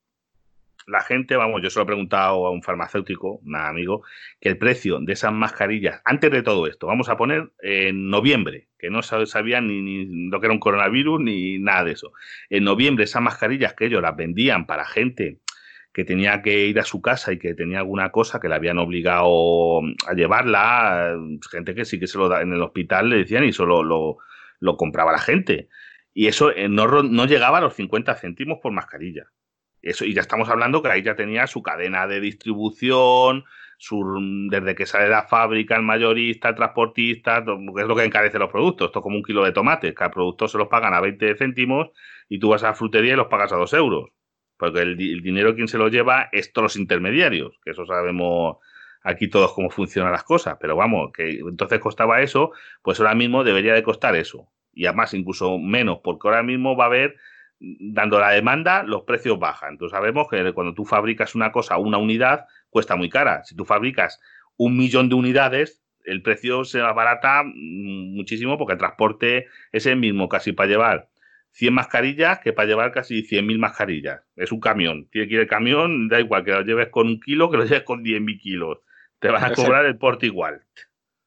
la 0.88 1.02
gente, 1.02 1.36
vamos, 1.36 1.62
yo 1.62 1.70
se 1.70 1.80
lo 1.80 1.84
he 1.84 1.88
preguntado 1.88 2.46
a 2.46 2.52
un 2.52 2.62
farmacéutico, 2.62 3.40
un 3.44 3.56
amigo, 3.56 4.04
que 4.40 4.50
el 4.50 4.58
precio 4.58 5.00
de 5.00 5.14
esas 5.14 5.34
mascarillas, 5.34 6.02
antes 6.06 6.32
de 6.32 6.44
todo 6.44 6.68
esto, 6.68 6.88
vamos 6.88 7.10
a 7.10 7.18
poner 7.18 7.52
en 7.62 8.10
noviembre, 8.10 8.68
que 8.78 8.90
no 8.90 9.02
sabían 9.02 9.68
ni, 9.68 9.82
ni, 9.82 10.30
lo 10.30 10.40
que 10.40 10.48
era 10.48 10.54
un 10.54 10.60
coronavirus 10.60 11.20
ni 11.22 11.58
nada 11.60 11.86
de 11.86 11.92
eso. 11.94 12.14
En 12.50 12.64
noviembre 12.64 13.06
esas 13.06 13.22
mascarillas 13.22 13.74
que 13.74 13.86
ellos 13.86 14.02
las 14.02 14.16
vendían 14.16 14.66
para 14.68 14.86
gente 14.86 15.40
que 15.92 16.04
tenía 16.04 16.42
que 16.42 16.68
ir 16.68 16.80
a 16.80 16.84
su 16.84 17.02
casa 17.02 17.32
y 17.32 17.40
que 17.40 17.56
tenía 17.56 17.80
alguna 17.80 18.12
cosa 18.12 18.40
que 18.40 18.50
le 18.50 18.56
habían 18.56 18.78
obligado 18.80 19.80
a 20.08 20.14
llevarla, 20.14 21.18
gente 21.50 21.74
que 21.74 21.86
sí 21.86 22.00
que 22.00 22.08
se 22.08 22.18
lo 22.18 22.28
da 22.28 22.42
en 22.42 22.52
el 22.52 22.62
hospital 22.62 23.10
le 23.10 23.18
decían 23.20 23.46
y 23.46 23.54
solo 23.54 23.82
lo, 23.82 24.18
lo 24.60 24.78
compraba 24.78 25.14
la 25.14 25.20
gente. 25.20 25.70
Y 26.14 26.28
eso 26.28 26.52
eh, 26.52 26.68
no, 26.68 27.04
no 27.04 27.26
llegaba 27.26 27.60
a 27.60 27.62
los 27.62 27.76
50 27.76 28.14
céntimos 28.16 28.60
por 28.62 28.74
mascarilla. 28.74 29.32
Eso, 29.86 30.04
y 30.04 30.16
ya 30.16 30.22
estamos 30.22 30.50
hablando 30.50 30.82
que 30.82 30.90
ahí 30.90 31.04
ya 31.04 31.16
tenía 31.16 31.46
su 31.46 31.62
cadena 31.62 32.08
de 32.08 32.20
distribución, 32.20 33.46
desde 34.50 34.74
que 34.74 34.88
sale 34.88 35.10
la 35.10 35.28
fábrica, 35.28 35.76
el 35.76 35.84
mayorista, 35.84 36.50
el 36.50 36.56
transportista, 36.56 37.46
que 37.46 37.82
es 37.82 37.88
lo 37.88 37.96
que 37.96 38.04
encarece 38.04 38.40
los 38.40 38.50
productos. 38.50 38.88
Esto 38.88 39.00
es 39.00 39.04
como 39.04 39.18
un 39.18 39.24
kilo 39.24 39.44
de 39.44 39.52
tomates, 39.52 39.94
que 39.94 40.04
al 40.04 40.10
productor 40.10 40.50
se 40.50 40.58
los 40.58 40.70
pagan 40.70 40.96
a 40.96 41.02
20 41.02 41.36
céntimos 41.36 41.90
y 42.28 42.40
tú 42.40 42.50
vas 42.50 42.64
a 42.64 42.70
la 42.70 42.74
frutería 42.74 43.14
y 43.14 43.16
los 43.16 43.28
pagas 43.28 43.54
a 43.54 43.58
2 43.58 43.74
euros. 43.74 44.10
Porque 44.58 44.80
el, 44.80 44.98
dinero 44.98 45.54
quien 45.54 45.68
se 45.68 45.78
lo 45.78 45.90
lleva 45.90 46.30
es 46.32 46.52
todos 46.52 46.64
los 46.64 46.76
intermediarios, 46.78 47.60
que 47.64 47.72
eso 47.72 47.86
sabemos 47.86 48.58
aquí 49.04 49.28
todos 49.28 49.54
cómo 49.54 49.70
funcionan 49.70 50.14
las 50.14 50.24
cosas. 50.24 50.58
Pero 50.60 50.76
vamos, 50.76 51.12
que 51.14 51.30
entonces 51.42 51.80
costaba 51.80 52.22
eso, 52.22 52.54
pues 52.82 53.00
ahora 53.00 53.14
mismo 53.14 53.44
debería 53.44 53.76
de 53.76 53.84
costar 53.84 54.16
eso. 54.16 54.48
Y 54.74 54.88
además 54.88 55.14
incluso 55.14 55.60
menos, 55.60 56.00
porque 56.04 56.28
ahora 56.28 56.42
mismo 56.42 56.76
va 56.76 56.86
a 56.86 56.88
haber 56.88 57.18
dando 57.60 58.20
la 58.20 58.32
demanda, 58.32 58.84
los 58.84 59.04
precios 59.04 59.40
bajan. 59.40 59.74
Entonces 59.74 59.96
sabemos 59.96 60.28
que 60.30 60.54
cuando 60.54 60.74
tú 60.74 60.86
fabricas 60.86 61.36
una 61.36 61.52
cosa, 61.52 61.78
una 61.78 61.98
unidad, 61.98 62.46
cuesta 62.70 62.96
muy 62.96 63.10
cara. 63.10 63.44
Si 63.44 63.56
tú 63.56 63.66
fabricas 63.66 64.20
un 64.58 64.78
millón 64.78 65.10
de 65.10 65.16
unidades, 65.16 65.82
el 66.04 66.22
precio 66.22 66.66
se 66.66 66.82
abarata 66.82 67.44
muchísimo 67.46 68.58
porque 68.58 68.74
el 68.74 68.80
transporte 68.80 69.48
es 69.72 69.86
el 69.86 69.98
mismo 69.98 70.30
casi 70.30 70.52
para 70.52 70.70
llevar 70.70 71.10
100 71.52 71.74
mascarillas 71.74 72.40
que 72.40 72.54
para 72.54 72.68
llevar 72.68 72.92
casi 72.92 73.24
100.000 73.24 73.58
mascarillas. 73.58 74.22
Es 74.36 74.52
un 74.52 74.60
camión. 74.60 75.08
Tiene 75.10 75.28
que 75.28 75.36
ir 75.36 75.40
el 75.40 75.48
camión, 75.48 76.10
da 76.10 76.20
igual 76.20 76.44
que 76.44 76.52
lo 76.52 76.62
lleves 76.62 76.90
con 76.90 77.08
un 77.08 77.20
kilo 77.20 77.50
que 77.50 77.58
lo 77.58 77.64
lleves 77.64 77.84
con 77.84 78.04
10.000 78.04 78.40
kilos. 78.40 78.80
Te 79.20 79.30
van 79.30 79.44
a 79.44 79.54
cobrar 79.54 79.86
el 79.86 79.98
porte 79.98 80.26
igual. 80.26 80.62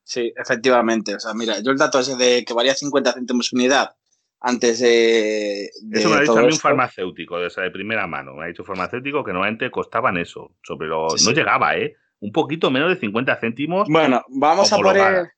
Sí, 0.04 0.32
efectivamente. 0.36 1.14
O 1.14 1.20
sea, 1.20 1.34
mira, 1.34 1.60
yo 1.62 1.70
el 1.70 1.78
dato 1.78 1.98
ese 1.98 2.16
de 2.16 2.44
que 2.44 2.54
varía 2.54 2.74
50 2.74 3.14
céntimos 3.14 3.52
unidad 3.52 3.96
antes 4.40 4.80
de. 4.80 5.64
eso 5.92 6.08
me 6.08 6.16
ha 6.16 6.20
dicho 6.20 6.34
también 6.34 6.54
un 6.54 6.60
farmacéutico, 6.60 7.38
de, 7.38 7.48
de 7.48 7.70
primera 7.70 8.06
mano. 8.06 8.34
Me 8.34 8.44
ha 8.44 8.48
dicho 8.48 8.64
farmacéutico 8.64 9.24
que 9.24 9.32
normalmente 9.32 9.70
costaban 9.70 10.16
eso. 10.16 10.54
Sobre 10.62 10.88
lo, 10.88 11.08
no 11.24 11.30
llegaba, 11.32 11.76
¿eh? 11.76 11.96
Un 12.20 12.32
poquito 12.32 12.70
menos 12.70 12.90
de 12.90 12.96
50 12.96 13.36
céntimos. 13.36 13.88
Bueno, 13.88 14.24
vamos 14.28 14.72
a 14.72 14.76
poner. 14.78 15.32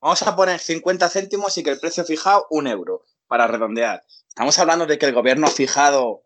vamos 0.00 0.22
a 0.22 0.36
poner 0.36 0.58
50 0.58 1.08
céntimos 1.08 1.56
y 1.58 1.62
que 1.62 1.70
el 1.70 1.80
precio 1.80 2.04
fijado 2.04 2.46
un 2.50 2.66
euro, 2.66 3.02
para 3.26 3.46
redondear. 3.46 4.02
Estamos 4.28 4.58
hablando 4.58 4.86
de 4.86 4.98
que 4.98 5.06
el 5.06 5.14
gobierno 5.14 5.46
ha 5.46 5.50
fijado 5.50 6.22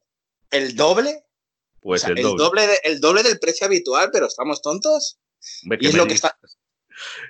el 0.50 0.76
doble. 0.76 1.24
Pues 1.80 2.04
el, 2.04 2.16
doble. 2.16 2.62
el 2.82 3.00
doble 3.00 3.22
del 3.22 3.38
precio 3.38 3.66
habitual, 3.66 4.10
pero 4.12 4.26
estamos 4.26 4.60
tontos. 4.60 5.18
y 5.62 5.86
es 5.86 5.94
lo 5.94 6.06
que 6.06 6.14
está 6.14 6.36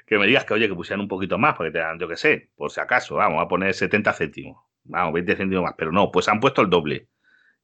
que 0.07 0.19
me 0.19 0.27
digas 0.27 0.45
que, 0.45 0.55
oye, 0.55 0.69
que 0.69 0.75
pusieran 0.75 1.01
un 1.01 1.09
poquito 1.09 1.39
más, 1.39 1.57
porque 1.57 1.71
te 1.71 1.79
dan, 1.79 1.99
yo 1.99 2.09
qué 2.09 2.17
sé, 2.17 2.51
por 2.57 2.71
si 2.71 2.81
acaso, 2.81 3.17
vamos 3.17 3.43
a 3.43 3.49
poner 3.49 3.75
70 3.75 4.13
céntimos, 4.13 4.65
vamos, 4.89 5.15
20 5.15 5.37
céntimos 5.37 5.65
más, 5.65 5.75
pero 5.77 5.93
no, 5.93 6.11
pues 6.11 6.29
han 6.29 6.41
puesto 6.41 6.63
el 6.63 6.71
doble. 6.71 7.09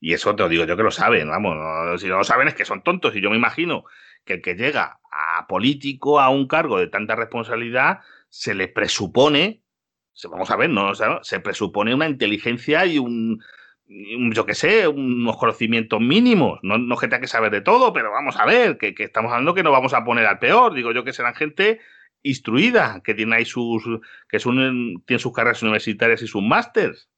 Y 0.01 0.13
eso 0.13 0.35
te 0.37 0.43
lo 0.43 0.49
digo 0.49 0.65
yo 0.65 0.77
que 0.77 0.83
lo 0.83 0.91
saben, 0.91 1.29
vamos, 1.29 2.01
si 2.01 2.09
no 2.09 2.19
lo 2.19 2.25
saben 2.25 2.49
es 2.49 2.55
que 2.55 2.65
son 2.65 2.83
tontos 2.83 3.17
y 3.17 3.21
yo 3.21 3.31
me 3.31 3.37
imagino 3.37 3.85
que 4.25 4.35
el 4.35 4.43
que 4.43 4.55
llega 4.55 5.01
a 5.11 5.47
político, 5.47 6.21
a 6.21 6.29
un 6.29 6.47
cargo 6.47 6.79
de 6.79 6.89
tanta 6.89 7.17
responsabilidad, 7.17 8.01
se 8.29 8.55
le 8.55 8.69
presupone, 8.69 9.63
vamos 10.31 10.51
a 10.51 10.57
ver, 10.57 10.71
no, 10.71 10.93
se 10.95 11.41
presupone 11.41 11.95
una 11.95 12.09
inteligencia 12.09 12.85
y 12.87 12.99
un, 12.99 13.43
yo 13.87 14.47
qué 14.47 14.55
sé, 14.55 14.89
unos 14.89 15.37
conocimientos 15.37 16.01
mínimos. 16.01 16.59
No, 16.63 16.79
no 16.79 16.97
que 16.97 17.09
tenga 17.09 17.21
que 17.21 17.27
saber 17.27 17.53
de 17.53 17.61
todo, 17.61 17.93
pero 17.93 18.11
vamos 18.11 18.37
a 18.39 18.47
ver, 18.47 18.79
que, 18.79 18.95
que, 18.95 19.05
estamos 19.05 19.31
hablando 19.31 19.55
que 19.55 19.63
no 19.63 19.71
vamos 19.71 19.95
a 19.95 20.05
poner 20.05 20.27
al 20.27 20.39
peor. 20.39 20.75
Digo 20.75 20.93
yo 20.93 21.05
que 21.05 21.13
serán 21.13 21.35
gente 21.35 21.81
instruida, 22.23 23.03
que 23.05 23.15
tiene 23.15 23.37
ahí 23.37 23.45
sus, 23.45 23.85
que 24.29 24.41
son, 24.41 25.03
tiene 25.07 25.21
sus 25.21 25.33
carreras 25.33 25.63
universitarias 25.63 26.23
y 26.23 26.27
sus 26.27 26.43
másters. 26.43 27.09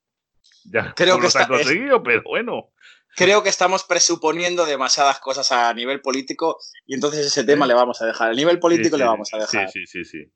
Ya 0.64 0.92
creo 0.94 1.20
que 1.20 1.26
está 1.26 1.46
conseguido, 1.46 2.02
pero 2.02 2.22
bueno. 2.24 2.70
Creo 3.16 3.42
que 3.42 3.48
estamos 3.48 3.85
presuponiendo 3.85 4.66
demasiadas 4.66 5.20
cosas 5.20 5.50
a 5.50 5.72
nivel 5.72 6.02
político 6.02 6.59
y 6.85 6.94
entonces 6.94 7.26
ese 7.26 7.44
tema 7.44 7.66
le 7.66 7.72
vamos 7.72 8.02
a 8.02 8.06
dejar. 8.06 8.30
A 8.30 8.35
nivel 8.35 8.59
político 8.59 8.98
le 8.98 9.04
vamos 9.04 9.32
a 9.32 9.38
dejar. 9.38 9.70
Sí, 9.70 9.87
sí, 9.87 10.04
sí, 10.04 10.04
sí. 10.04 10.32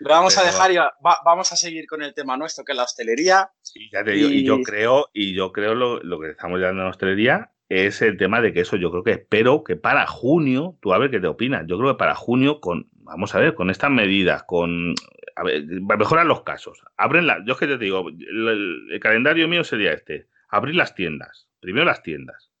Le 0.00 0.08
vamos 0.08 0.36
a 0.36 0.42
dejar 0.42 0.72
y 0.72 0.76
vamos 1.24 1.52
a 1.52 1.56
seguir 1.56 1.86
con 1.86 2.02
el 2.02 2.12
tema 2.12 2.36
nuestro, 2.36 2.64
que 2.64 2.72
es 2.72 2.76
la 2.76 2.84
hostelería. 2.84 3.50
Y, 3.74 3.90
ya 3.92 4.02
te 4.02 4.12
digo, 4.12 4.28
y... 4.30 4.44
yo 4.44 4.60
creo, 4.62 5.10
y 5.12 5.34
yo 5.34 5.52
creo 5.52 5.74
lo, 5.74 6.02
lo 6.02 6.18
que 6.18 6.30
estamos 6.30 6.60
ya 6.60 6.70
en 6.70 6.78
la 6.78 6.88
hostelería 6.88 7.52
es 7.68 8.02
el 8.02 8.16
tema 8.16 8.40
de 8.40 8.52
que 8.52 8.60
eso 8.60 8.76
yo 8.76 8.90
creo 8.90 9.04
que 9.04 9.12
espero 9.12 9.64
que 9.64 9.76
para 9.76 10.06
junio, 10.06 10.76
tú 10.80 10.92
a 10.92 10.98
ver 10.98 11.10
qué 11.10 11.20
te 11.20 11.26
opinas, 11.26 11.64
yo 11.66 11.78
creo 11.78 11.92
que 11.92 11.98
para 11.98 12.14
junio 12.14 12.60
con 12.60 12.88
vamos 13.04 13.34
a 13.34 13.38
ver, 13.38 13.54
con 13.54 13.70
estas 13.70 13.90
medidas, 13.90 14.42
con 14.44 14.94
mejorar 15.42 16.26
los 16.26 16.42
casos. 16.42 16.82
Abren 16.96 17.26
la, 17.26 17.44
yo 17.44 17.54
es 17.54 17.58
que 17.58 17.66
te 17.66 17.78
digo, 17.78 18.08
el, 18.08 18.98
calendario 19.00 19.48
mío 19.48 19.64
sería 19.64 19.92
este: 19.92 20.28
abrir 20.48 20.74
las 20.74 20.94
tiendas. 20.94 21.48
Primero 21.60 21.86
las 21.86 22.02
tiendas. 22.02 22.52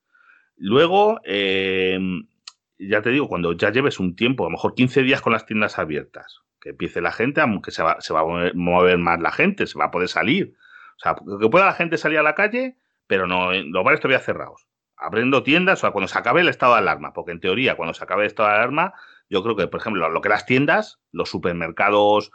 Luego, 0.56 1.20
eh, 1.24 1.98
ya 2.78 3.02
te 3.02 3.10
digo, 3.10 3.28
cuando 3.28 3.52
ya 3.52 3.70
lleves 3.70 4.00
un 4.00 4.16
tiempo, 4.16 4.44
a 4.44 4.46
lo 4.46 4.52
mejor 4.52 4.74
15 4.74 5.02
días 5.02 5.20
con 5.20 5.32
las 5.32 5.46
tiendas 5.46 5.78
abiertas, 5.78 6.40
que 6.60 6.70
empiece 6.70 7.00
la 7.00 7.12
gente, 7.12 7.40
aunque 7.40 7.70
se 7.70 7.82
va, 7.82 8.00
se 8.00 8.12
va 8.12 8.20
a 8.20 8.52
mover, 8.54 8.98
más 8.98 9.20
la 9.20 9.30
gente, 9.30 9.66
se 9.66 9.78
va 9.78 9.86
a 9.86 9.90
poder 9.90 10.08
salir. 10.08 10.54
O 10.96 10.98
sea, 10.98 11.16
que 11.40 11.48
pueda 11.48 11.66
la 11.66 11.72
gente 11.72 11.98
salir 11.98 12.18
a 12.18 12.22
la 12.22 12.34
calle, 12.34 12.76
pero 13.06 13.26
no, 13.26 13.52
los 13.52 13.84
bares 13.84 14.00
todavía 14.00 14.20
cerrados. 14.20 14.66
Abriendo 14.96 15.42
tiendas, 15.42 15.80
o 15.80 15.82
sea, 15.82 15.90
cuando 15.90 16.08
se 16.08 16.18
acabe 16.18 16.40
el 16.40 16.48
estado 16.48 16.74
de 16.74 16.78
alarma, 16.78 17.12
porque 17.12 17.32
en 17.32 17.40
teoría, 17.40 17.76
cuando 17.76 17.94
se 17.94 18.04
acabe 18.04 18.22
el 18.22 18.28
estado 18.28 18.48
de 18.48 18.54
alarma, 18.54 18.94
yo 19.28 19.42
creo 19.42 19.56
que, 19.56 19.66
por 19.66 19.80
ejemplo, 19.80 20.08
lo 20.08 20.20
que 20.20 20.28
las 20.28 20.46
tiendas, 20.46 21.00
los 21.10 21.28
supermercados, 21.28 22.30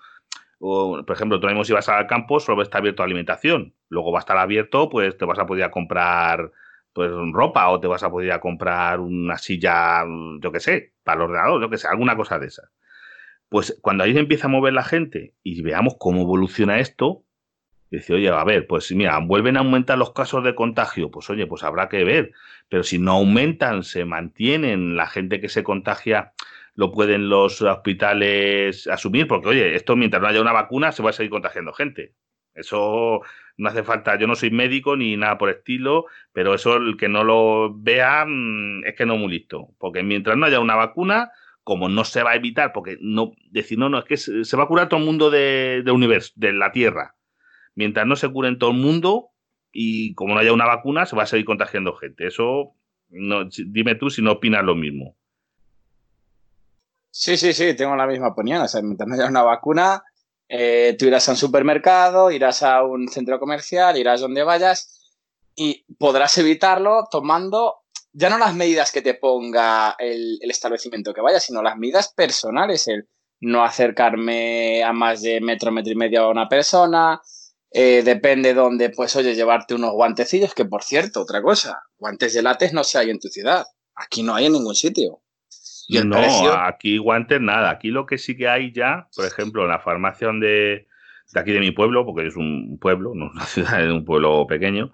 por 0.60 1.12
ejemplo, 1.12 1.40
tú 1.40 1.48
mismo 1.48 1.64
si 1.64 1.74
vas 1.74 1.88
al 1.90 2.08
campo, 2.08 2.40
solo 2.40 2.62
está 2.62 2.80
abierto 2.80 3.02
a 3.02 3.06
alimentación. 3.06 3.74
Luego 3.88 4.12
va 4.12 4.20
a 4.20 4.22
estar 4.22 4.38
abierto, 4.38 4.90
pues 4.90 5.18
te 5.18 5.26
vas 5.26 5.40
a 5.40 5.46
poder 5.46 5.70
comprar 5.72 6.52
pues 6.94 7.12
ropa 7.32 7.70
o 7.70 7.80
te 7.80 7.88
vas 7.88 8.04
a 8.04 8.10
poder 8.10 8.38
comprar 8.40 9.00
una 9.00 9.38
silla, 9.38 10.04
yo 10.42 10.52
qué 10.52 10.60
sé, 10.60 10.94
para 11.04 11.18
el 11.18 11.30
ordenador, 11.30 11.62
yo 11.62 11.70
qué 11.70 11.78
sé, 11.78 11.88
alguna 11.88 12.16
cosa 12.18 12.40
de 12.40 12.48
esas. 12.48 12.70
Pues 13.48 13.80
cuando 13.82 14.04
ahí 14.04 14.18
empieza 14.18 14.48
a 14.48 14.50
mover 14.50 14.74
la 14.74 14.84
gente 14.84 15.34
y 15.44 15.62
veamos 15.62 15.96
cómo 15.98 16.22
evoluciona 16.22 16.80
esto, 16.80 17.24
dice, 17.90 18.14
oye, 18.14 18.30
a 18.30 18.44
ver, 18.44 18.68
pues 18.68 18.92
mira, 18.92 19.18
vuelven 19.20 19.58
a 19.58 19.62
aumentar 19.62 19.98
los 19.98 20.14
casos 20.14 20.44
de 20.44 20.56
contagio, 20.56 21.10
pues 21.10 21.30
oye, 21.30 21.48
pues 21.48 21.64
habrá 21.64 21.90
que 21.90 22.04
ver. 22.04 22.32
Pero 22.68 22.84
si 22.84 23.00
no 23.00 23.14
aumentan, 23.14 23.84
se 23.84 24.06
mantienen, 24.06 24.96
la 24.96 25.08
gente 25.08 25.40
que 25.40 25.50
se 25.50 25.64
contagia 25.64 26.34
lo 26.80 26.94
pueden 26.94 27.28
los 27.28 27.62
hospitales 27.62 28.88
asumir, 28.88 29.28
porque 29.28 29.50
oye, 29.50 29.76
esto 29.76 29.98
mientras 29.98 30.22
no 30.22 30.30
haya 30.30 30.40
una 30.40 30.54
vacuna 30.54 30.94
se 30.94 31.04
va 31.04 31.10
a 31.10 31.14
seguir 31.14 31.30
contagiando 31.30 31.74
gente. 31.74 32.16
Eso 32.54 33.20
no 33.58 33.68
hace 33.68 33.84
falta, 33.84 34.18
yo 34.18 34.28
no 34.28 34.36
soy 34.36 34.50
médico 34.50 34.96
ni 34.96 35.18
nada 35.18 35.38
por 35.38 35.50
estilo, 35.50 36.06
pero 36.32 36.54
eso 36.54 36.78
el 36.78 36.96
que 36.96 37.10
no 37.10 37.26
lo 37.26 37.76
vea 37.78 38.24
mm, 38.26 38.86
es 38.86 38.96
que 38.96 39.06
no 39.06 39.16
es 39.16 39.20
muy 39.20 39.30
listo, 39.30 39.76
porque 39.78 40.04
mientras 40.04 40.38
no 40.38 40.46
haya 40.46 40.62
una 40.62 40.78
vacuna, 40.78 41.32
como 41.66 41.90
no 41.90 42.06
se 42.06 42.24
va 42.24 42.32
a 42.32 42.36
evitar, 42.36 42.72
porque 42.72 42.98
no 43.02 43.34
decir, 43.52 43.78
no, 43.78 43.90
no, 43.90 44.00
es 44.00 44.06
que 44.06 44.16
se 44.16 44.56
va 44.56 44.64
a 44.64 44.68
curar 44.68 44.88
todo 44.88 45.02
el 45.02 45.06
mundo 45.06 45.30
de 45.30 45.84
universo, 45.92 46.32
de 46.38 46.54
la 46.54 46.72
Tierra. 46.72 47.18
Mientras 47.76 48.08
no 48.08 48.16
se 48.16 48.30
cure 48.30 48.48
en 48.48 48.58
todo 48.58 48.72
el 48.72 48.78
mundo 48.78 49.32
y 49.74 50.14
como 50.14 50.34
no 50.34 50.40
haya 50.40 50.54
una 50.54 50.66
vacuna, 50.66 51.06
se 51.06 51.18
va 51.18 51.24
a 51.24 51.26
seguir 51.26 51.46
contagiando 51.46 51.92
gente. 51.92 52.26
Eso, 52.26 52.74
no, 53.10 53.50
dime 53.68 53.96
tú 53.96 54.10
si 54.10 54.22
no 54.22 54.32
opinas 54.32 54.64
lo 54.64 54.76
mismo. 54.76 55.19
Sí, 57.12 57.38
sí, 57.38 57.54
sí, 57.54 57.74
tengo 57.74 57.96
la 57.96 58.08
misma 58.08 58.30
opinión. 58.30 58.62
O 58.62 58.68
sea, 58.68 58.82
mientras 58.82 59.08
no 59.08 59.16
haya 59.16 59.28
una 59.28 59.44
vacuna, 59.44 60.04
eh, 60.48 60.96
tú 60.98 61.06
irás 61.06 61.28
a 61.28 61.32
un 61.32 61.38
supermercado, 61.38 62.32
irás 62.32 62.64
a 62.64 62.84
un 62.84 63.08
centro 63.08 63.40
comercial, 63.40 63.98
irás 63.98 64.22
donde 64.22 64.44
vayas 64.44 65.12
y 65.56 65.86
podrás 65.98 66.38
evitarlo 66.38 67.08
tomando 67.12 67.80
ya 68.14 68.30
no 68.30 68.40
las 68.40 68.56
medidas 68.56 68.92
que 68.92 69.02
te 69.02 69.14
ponga 69.14 69.96
el, 70.00 70.40
establecimiento 70.42 71.14
que 71.14 71.22
vaya, 71.22 71.40
sino 71.40 71.62
las 71.62 71.78
medidas 71.78 72.12
personales, 72.14 72.88
el 72.88 73.08
no 73.42 73.64
acercarme 73.64 74.84
a 74.84 74.94
más 74.94 75.22
de 75.22 75.40
metro, 75.42 75.72
metro 75.72 75.94
y 75.94 75.96
medio 75.96 76.24
a 76.24 76.32
una 76.32 76.50
persona, 76.50 77.22
eh, 77.72 78.02
depende 78.04 78.54
dónde, 78.54 78.90
pues 78.90 79.16
oye, 79.16 79.36
llevarte 79.36 79.76
unos 79.76 79.94
guantecillos, 79.94 80.56
que 80.56 80.66
por 80.66 80.84
cierto, 80.84 81.22
otra 81.22 81.42
cosa, 81.42 81.84
guantes 81.98 82.34
de 82.34 82.42
látex 82.42 82.74
no 82.74 82.84
se 82.84 82.98
hay 82.98 83.12
en 83.12 83.20
tu 83.20 83.28
ciudad, 83.30 83.66
aquí 83.96 84.24
no 84.24 84.34
hay 84.34 84.48
en 84.48 84.54
ningún 84.54 84.76
sitio 84.76 85.22
no, 86.06 86.54
aquí 86.54 86.98
guantes 86.98 87.42
nada. 87.42 87.70
Aquí 87.70 87.90
lo 87.90 88.06
que 88.06 88.18
sí 88.18 88.38
que 88.38 88.48
hay 88.48 88.72
ya, 88.72 89.08
por 89.16 89.26
ejemplo, 89.26 89.64
en 89.64 89.70
la 89.70 89.80
farmacia 89.80 90.30
de, 90.32 90.88
de 91.34 91.40
aquí 91.40 91.52
de 91.52 91.60
mi 91.60 91.72
pueblo, 91.72 92.06
porque 92.06 92.28
es 92.28 92.36
un 92.36 92.78
pueblo, 92.80 93.14
no 93.16 93.28
es 93.28 93.32
una 93.34 93.46
ciudad, 93.46 93.84
es 93.84 93.92
un 93.92 94.06
pueblo 94.06 94.46
pequeño, 94.48 94.94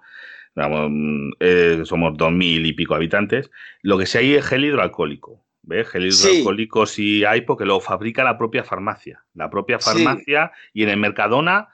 eh, 1.40 1.82
somos 1.84 2.18
dos 2.18 2.32
mil 2.32 2.66
y 2.66 2.74
pico 2.74 2.96
habitantes, 2.96 3.52
lo 3.82 3.98
que 3.98 4.06
sí 4.06 4.18
hay 4.20 4.36
es 4.36 4.46
gel 4.46 4.66
hidroalcohólico. 4.66 5.44
¿Ves? 5.68 5.90
Gel 5.90 6.06
hidroalcohólico 6.06 6.86
sí. 6.86 7.26
hay 7.26 7.42
porque 7.42 7.66
lo 7.66 7.80
fabrica 7.80 8.24
la 8.24 8.38
propia 8.38 8.64
farmacia. 8.64 9.26
La 9.34 9.50
propia 9.50 9.80
farmacia 9.80 10.52
y 10.74 10.84
en 10.84 10.90
el 10.90 10.98
Mercadona 10.98 11.70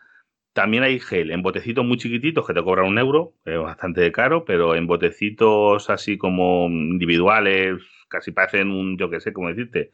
también 0.53 0.83
hay 0.83 0.99
gel 0.99 1.31
en 1.31 1.41
botecitos 1.41 1.85
muy 1.85 1.97
chiquititos 1.97 2.45
que 2.45 2.53
te 2.53 2.63
cobran 2.63 2.87
un 2.87 2.97
euro, 2.97 3.33
es 3.45 3.59
bastante 3.59 4.11
caro, 4.11 4.45
pero 4.45 4.75
en 4.75 4.87
botecitos 4.87 5.89
así 5.89 6.17
como 6.17 6.67
individuales, 6.67 7.81
casi 8.11 8.31
parecen 8.31 8.69
un, 8.69 8.97
yo 8.97 9.09
qué 9.09 9.19
sé, 9.19 9.33
cómo 9.33 9.47
decirte, 9.47 9.91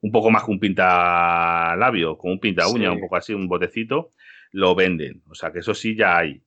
un 0.00 0.12
poco 0.12 0.30
más 0.30 0.44
que 0.44 0.52
un 0.52 0.60
pinta 0.60 1.74
labio, 1.76 2.16
como 2.16 2.34
un 2.34 2.40
pinta 2.40 2.68
uña, 2.68 2.92
un 2.92 3.00
poco 3.00 3.16
así, 3.16 3.34
un 3.34 3.48
botecito, 3.48 4.10
lo 4.52 4.74
venden. 4.74 5.22
O 5.28 5.34
sea 5.34 5.52
que 5.52 5.58
eso 5.58 5.74
sí 5.74 5.96
ya 5.96 6.18
hay. 6.18 6.42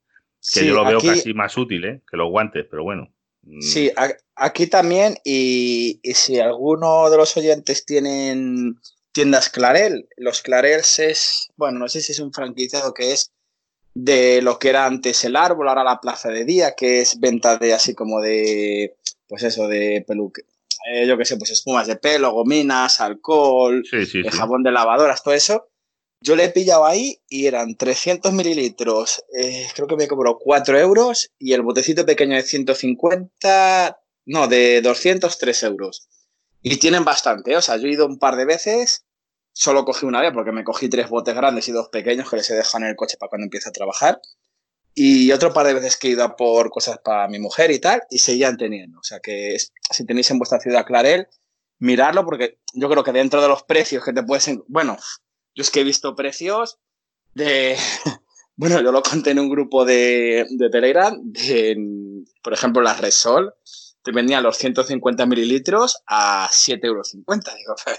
Que 0.54 0.66
yo 0.66 0.74
lo 0.74 0.86
veo 0.86 1.02
casi 1.02 1.34
más 1.34 1.58
útil 1.58 1.84
¿eh? 1.84 2.02
que 2.10 2.16
los 2.16 2.30
guantes, 2.30 2.66
pero 2.70 2.84
bueno. 2.84 3.12
Sí, 3.62 3.92
aquí 4.36 4.68
también, 4.68 5.16
y, 5.24 6.00
si 6.14 6.40
alguno 6.40 7.10
de 7.10 7.18
los 7.18 7.36
oyentes 7.36 7.86
tienen 7.86 8.78
tiendas 9.12 9.50
Clarel, 9.50 10.08
los 10.18 10.42
Clarels 10.42 11.00
es, 11.00 11.50
bueno, 11.56 11.80
no 11.80 11.88
sé 11.88 12.02
si 12.02 12.12
es 12.12 12.20
un 12.20 12.32
franquiciado 12.32 12.94
que 12.94 13.14
es 13.14 13.32
de 13.94 14.42
lo 14.42 14.60
que 14.60 14.70
era 14.70 14.86
antes 14.86 15.24
el 15.26 15.36
árbol, 15.36 15.68
ahora 15.68 15.84
la 15.84 16.00
plaza 16.00 16.30
de 16.30 16.46
día, 16.46 16.76
que 16.76 17.02
es 17.02 17.20
venta 17.20 17.58
de 17.58 17.74
así 17.74 17.96
como 17.96 18.22
de, 18.22 18.96
pues 19.28 19.44
eso, 19.44 19.68
de 19.68 20.04
peluque, 20.08 20.44
eh, 20.88 21.08
yo 21.08 21.18
qué 21.18 21.26
sé, 21.26 21.38
pues 21.38 21.52
espumas 21.52 21.88
de 21.88 21.96
pelo, 21.96 22.32
gominas, 22.32 23.02
alcohol, 23.02 23.84
eh, 23.92 24.32
jabón 24.32 24.64
de 24.64 24.72
lavadoras, 24.72 25.24
todo 25.24 25.34
eso. 25.34 25.70
Yo 26.22 26.36
le 26.36 26.46
he 26.46 26.50
pillado 26.50 26.86
ahí 26.86 27.22
y 27.30 27.46
eran 27.46 27.76
300 27.76 28.34
mililitros, 28.34 29.24
eh, 29.38 29.68
creo 29.74 29.88
que 29.88 29.96
me 29.96 30.08
cobró 30.08 30.38
4 30.38 30.78
euros 30.78 31.32
y 31.40 31.54
el 31.54 31.62
botecito 31.62 32.06
pequeño 32.06 32.36
de 32.36 32.42
150, 32.42 34.00
no, 34.26 34.48
de 34.48 34.82
203 34.82 35.64
euros. 35.64 36.10
Y 36.62 36.76
tienen 36.78 37.06
bastante, 37.06 37.56
o 37.56 37.62
sea, 37.62 37.78
yo 37.78 37.88
he 37.88 37.94
ido 37.94 38.06
un 38.06 38.20
par 38.20 38.36
de 38.36 38.46
veces, 38.46 39.06
solo 39.54 39.86
cogí 39.86 40.06
una 40.06 40.20
vez 40.22 40.32
porque 40.34 40.52
me 40.52 40.66
cogí 40.66 40.90
tres 40.90 41.08
botes 41.08 41.36
grandes 41.36 41.70
y 41.70 41.72
dos 41.72 41.88
pequeños 41.88 42.30
que 42.30 42.36
les 42.36 42.50
he 42.50 42.56
dejado 42.56 42.84
en 42.84 42.90
el 42.90 42.96
coche 42.98 43.16
para 43.18 43.30
cuando 43.30 43.46
empiece 43.46 43.70
a 43.70 43.74
trabajar. 43.74 44.20
Y 45.02 45.32
otro 45.32 45.54
par 45.54 45.66
de 45.66 45.74
veces 45.74 45.96
que 45.96 46.10
he 46.10 46.12
ido 46.12 46.26
a 46.26 46.36
por 46.36 46.72
cosas 46.72 46.98
para 46.98 47.30
mi 47.30 47.40
mujer 47.40 47.72
y 47.72 47.80
tal, 47.80 48.02
y 48.10 48.20
seguían 48.20 48.58
teniendo. 48.58 49.00
O 49.00 49.04
sea 49.04 49.22
que 49.22 49.56
si 49.58 50.06
tenéis 50.06 50.30
en 50.30 50.40
vuestra 50.40 50.60
ciudad 50.60 50.86
Clarel, 50.86 51.30
mirarlo 51.78 52.26
porque 52.26 52.60
yo 52.74 52.90
creo 52.90 53.02
que 53.02 53.14
dentro 53.14 53.42
de 53.42 53.48
los 53.48 53.64
precios 53.64 54.04
que 54.04 54.12
te 54.12 54.24
puedes... 54.24 54.52
Bueno, 54.68 54.98
yo 55.56 55.62
es 55.62 55.72
que 55.72 55.80
he 55.80 55.84
visto 55.86 56.18
precios 56.18 56.80
de... 57.34 57.78
Bueno, 58.58 58.82
yo 58.82 58.92
lo 58.92 59.02
conté 59.02 59.32
en 59.32 59.40
un 59.40 59.50
grupo 59.50 59.86
de, 59.86 60.46
de 60.50 60.70
Telegram, 60.70 61.18
por 62.44 62.52
ejemplo, 62.52 62.82
la 62.82 62.94
Resol, 62.94 63.54
te 64.04 64.12
vendían 64.12 64.44
los 64.44 64.58
150 64.58 65.26
mililitros 65.28 66.04
a 66.08 66.50
7,50 66.50 66.84
euros. 66.84 67.16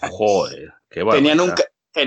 Joder, 0.10 0.74
qué 0.90 1.02
tenían 1.10 1.40
un, 1.40 1.54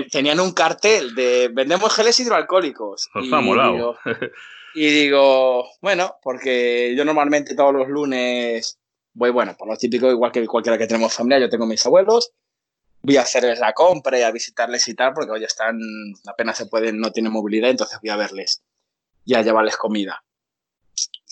tenían 0.08 0.38
un 0.38 0.52
cartel 0.52 1.16
de 1.16 1.50
vendemos 1.52 1.92
geles 1.92 2.20
hidroalcohólicos. 2.20 3.08
Os 3.12 3.32
ha 3.32 3.40
molado. 3.40 3.98
y 4.74 4.86
digo, 4.90 5.68
bueno, 5.80 6.16
porque 6.22 6.94
yo 6.96 7.04
normalmente 7.04 7.54
todos 7.54 7.72
los 7.72 7.88
lunes 7.88 8.78
voy, 9.12 9.30
bueno, 9.30 9.56
por 9.56 9.68
lo 9.68 9.76
típico, 9.76 10.10
igual 10.10 10.32
que 10.32 10.46
cualquiera 10.46 10.76
que 10.76 10.86
tenemos 10.86 11.14
familia, 11.14 11.38
yo 11.38 11.48
tengo 11.48 11.66
mis 11.66 11.84
abuelos, 11.86 12.32
voy 13.02 13.16
a 13.16 13.22
hacerles 13.22 13.60
la 13.60 13.72
compra 13.72 14.18
y 14.18 14.22
a 14.22 14.30
visitarles 14.30 14.88
y 14.88 14.94
tal, 14.94 15.12
porque 15.14 15.30
hoy 15.30 15.44
están, 15.44 15.78
apenas 16.26 16.58
se 16.58 16.66
pueden, 16.66 16.98
no 16.98 17.12
tienen 17.12 17.32
movilidad, 17.32 17.70
entonces 17.70 17.98
voy 18.02 18.10
a 18.10 18.16
verles 18.16 18.62
y 19.24 19.34
a 19.34 19.42
llevarles 19.42 19.76
comida. 19.76 20.24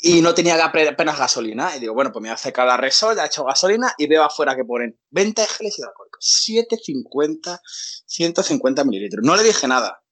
Y 0.05 0.21
no 0.21 0.35
tenía 0.35 0.63
apenas 0.65 1.17
gasolina. 1.17 1.77
Y 1.77 1.81
digo, 1.81 1.95
bueno, 1.95 2.11
pues 2.11 2.23
me 2.23 2.31
hace 2.31 2.53
cada 2.53 2.77
resol, 2.77 3.15
ya 3.15 3.23
he 3.23 3.27
hecho 3.27 3.45
gasolina 3.45 3.95
y 3.97 4.09
veo 4.09 4.25
afuera 4.25 4.57
que 4.57 4.65
ponen 4.65 4.99
20 5.11 5.47
geles 5.47 5.79
hidroalcohólicos, 5.79 6.25
750, 6.25 7.61
150 8.07 8.85
mililitros. 8.85 9.25
No 9.25 9.37
le 9.37 9.45
dije 9.45 9.69
nada. 9.69 10.03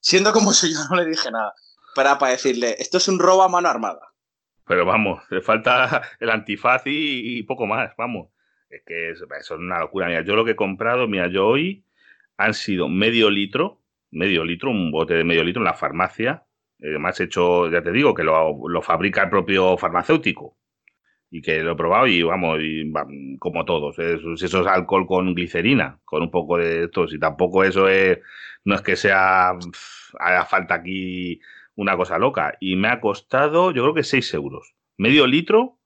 Siendo 0.00 0.32
como 0.32 0.52
soy 0.52 0.74
yo, 0.74 0.80
no 0.90 0.96
le 0.96 1.06
dije 1.06 1.30
nada. 1.30 1.54
Para, 1.98 2.16
para 2.16 2.30
decirle, 2.30 2.76
esto 2.78 2.98
es 2.98 3.08
un 3.08 3.18
robo 3.18 3.42
a 3.42 3.48
mano 3.48 3.68
armada. 3.68 4.12
Pero 4.68 4.86
vamos, 4.86 5.20
le 5.30 5.40
falta 5.40 6.02
el 6.20 6.30
antifaz 6.30 6.82
y, 6.84 7.42
poco 7.42 7.66
más, 7.66 7.92
vamos. 7.96 8.28
Es 8.70 8.82
que 8.86 9.10
eso, 9.10 9.26
es 9.36 9.50
una 9.50 9.80
locura. 9.80 10.06
Mira, 10.06 10.22
yo 10.22 10.36
lo 10.36 10.44
que 10.44 10.52
he 10.52 10.54
comprado, 10.54 11.08
mira, 11.08 11.26
yo 11.26 11.48
hoy 11.48 11.82
han 12.36 12.54
sido 12.54 12.88
medio 12.88 13.30
litro, 13.30 13.80
medio 14.12 14.44
litro, 14.44 14.70
un 14.70 14.92
bote 14.92 15.14
de 15.14 15.24
medio 15.24 15.42
litro 15.42 15.60
en 15.60 15.64
la 15.64 15.74
farmacia. 15.74 16.44
Además, 16.80 17.18
hecho, 17.18 17.68
ya 17.68 17.82
te 17.82 17.90
digo, 17.90 18.14
que 18.14 18.22
lo, 18.22 18.80
fabrica 18.80 19.24
el 19.24 19.30
propio 19.30 19.76
farmacéutico. 19.76 20.56
Y 21.32 21.42
que 21.42 21.64
lo 21.64 21.72
he 21.72 21.76
probado 21.76 22.06
y 22.06 22.22
vamos, 22.22 22.60
como 23.40 23.64
todos. 23.64 23.98
Eso, 23.98 24.34
eso 24.34 24.60
es 24.60 24.66
alcohol 24.68 25.04
con 25.08 25.34
glicerina, 25.34 25.98
con 26.04 26.22
un 26.22 26.30
poco 26.30 26.58
de 26.58 26.84
esto. 26.84 27.08
Si 27.08 27.18
tampoco 27.18 27.64
eso 27.64 27.88
es, 27.88 28.20
no 28.64 28.76
es 28.76 28.82
que 28.82 28.94
sea, 28.94 29.50
haga 30.20 30.44
falta 30.44 30.74
aquí 30.74 31.40
una 31.78 31.96
cosa 31.96 32.18
loca. 32.18 32.56
Y 32.60 32.74
me 32.74 32.88
ha 32.88 33.00
costado, 33.00 33.70
yo 33.70 33.82
creo 33.82 33.94
que 33.94 34.02
6 34.02 34.34
euros. 34.34 34.74
Medio 34.96 35.28
litro, 35.28 35.78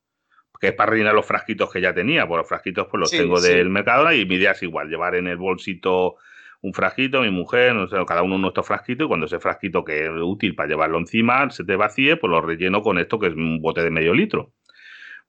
que 0.58 0.68
es 0.68 0.72
para 0.72 0.90
rellenar 0.90 1.14
los 1.14 1.26
frasquitos 1.26 1.70
que 1.70 1.82
ya 1.82 1.92
tenía. 1.92 2.26
Pues 2.26 2.38
los 2.38 2.48
frasquitos 2.48 2.86
pues 2.90 2.98
los 2.98 3.10
tengo 3.10 3.40
del 3.40 3.68
mercado 3.68 4.10
y 4.12 4.24
mi 4.24 4.36
idea 4.36 4.52
es 4.52 4.62
igual, 4.62 4.88
llevar 4.88 5.14
en 5.16 5.26
el 5.26 5.36
bolsito 5.36 6.16
un 6.62 6.72
frasquito, 6.72 7.20
mi 7.20 7.30
mujer, 7.30 7.74
no 7.74 7.88
sé, 7.88 7.96
cada 8.06 8.22
uno 8.22 8.38
nuestro 8.38 8.62
frasquito, 8.62 9.04
y 9.04 9.08
cuando 9.08 9.26
ese 9.26 9.40
frasquito 9.40 9.84
que 9.84 10.06
es 10.06 10.10
útil 10.22 10.54
para 10.54 10.68
llevarlo 10.68 10.96
encima 10.96 11.50
se 11.50 11.64
te 11.64 11.74
vacíe, 11.74 12.16
pues 12.16 12.30
lo 12.30 12.40
relleno 12.40 12.82
con 12.82 12.98
esto 12.98 13.18
que 13.18 13.26
es 13.26 13.34
un 13.34 13.60
bote 13.60 13.82
de 13.82 13.90
medio 13.90 14.14
litro. 14.14 14.52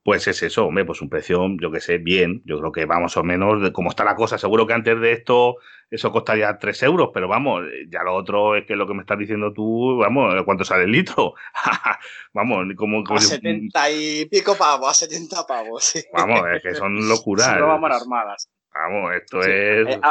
Pues 0.03 0.27
es 0.27 0.43
eso, 0.43 0.65
hombre, 0.65 0.83
pues 0.83 1.01
un 1.01 1.09
precio, 1.09 1.47
yo 1.61 1.71
que 1.71 1.79
sé, 1.79 1.97
bien. 1.97 2.41
Yo 2.45 2.59
creo 2.59 2.73
que 2.73 2.85
vamos 2.85 3.15
o 3.15 3.23
menos, 3.23 3.61
de 3.61 3.71
cómo 3.71 3.89
está 3.89 4.03
la 4.03 4.15
cosa. 4.15 4.37
Seguro 4.37 4.67
que 4.67 4.73
antes 4.73 4.99
de 4.99 5.13
esto 5.13 5.55
eso 5.89 6.11
costaría 6.11 6.57
3 6.57 6.83
euros, 6.83 7.11
pero 7.13 7.27
vamos, 7.27 7.63
ya 7.87 8.03
lo 8.03 8.15
otro 8.15 8.55
es 8.55 8.65
que 8.65 8.75
lo 8.75 8.87
que 8.87 8.95
me 8.95 9.01
estás 9.01 9.17
diciendo 9.17 9.53
tú, 9.53 9.97
vamos, 9.97 10.33
¿cuánto 10.43 10.65
sale 10.65 10.83
el 10.85 10.91
litro? 10.91 11.35
vamos, 12.33 12.65
como... 12.75 13.03
a 13.15 13.21
70 13.21 13.91
y 13.91 14.25
pico 14.25 14.55
pavos, 14.55 14.89
a 14.89 14.93
70 14.93 15.45
pavos, 15.45 15.83
sí. 15.83 16.03
Vamos, 16.11 16.41
es 16.53 16.63
que 16.63 16.73
son 16.73 16.95
locuras. 17.07 17.59
No 17.59 17.67
vamos 17.67 17.91
armadas. 17.91 18.49
Vamos, 18.73 19.13
esto 19.15 19.39
es... 19.41 19.87
Eh, 19.87 20.01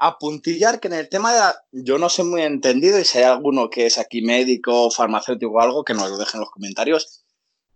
a, 0.00 0.18
puntillar 0.18 0.80
que 0.80 0.88
en 0.88 0.94
el 0.94 1.08
tema 1.08 1.32
de 1.32 1.40
la... 1.40 1.54
Yo 1.70 1.98
no 1.98 2.08
sé 2.08 2.24
muy 2.24 2.42
entendido 2.42 2.98
y 2.98 3.04
si 3.04 3.18
hay 3.18 3.24
alguno 3.24 3.68
que 3.68 3.86
es 3.86 3.98
aquí 3.98 4.22
médico, 4.22 4.90
farmacéutico 4.90 5.52
o 5.52 5.60
algo, 5.60 5.84
que 5.84 5.92
nos 5.92 6.08
lo 6.08 6.16
dejen 6.16 6.38
en 6.38 6.40
los 6.40 6.50
comentarios 6.50 7.26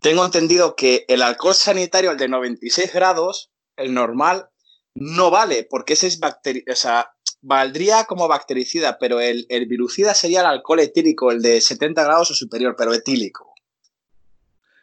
tengo 0.02 0.24
entendido 0.24 0.74
que 0.76 1.04
el 1.08 1.22
alcohol 1.22 1.54
sanitario, 1.54 2.10
el 2.10 2.18
de 2.18 2.28
96 2.28 2.92
grados, 2.92 3.50
el 3.76 3.94
normal, 3.94 4.48
no 4.94 5.30
vale, 5.30 5.66
porque 5.68 5.94
ese 5.94 6.08
es 6.08 6.20
bactericida, 6.20 6.72
o 6.72 6.76
sea, 6.76 7.12
valdría 7.40 8.04
como 8.04 8.28
bactericida, 8.28 8.98
pero 8.98 9.20
el, 9.20 9.46
el 9.48 9.66
virucida 9.66 10.12
sería 10.14 10.40
el 10.40 10.46
alcohol 10.46 10.80
etílico, 10.80 11.30
el 11.30 11.40
de 11.40 11.60
70 11.60 12.04
grados 12.04 12.30
o 12.30 12.34
superior, 12.34 12.74
pero 12.76 12.92
etílico. 12.92 13.54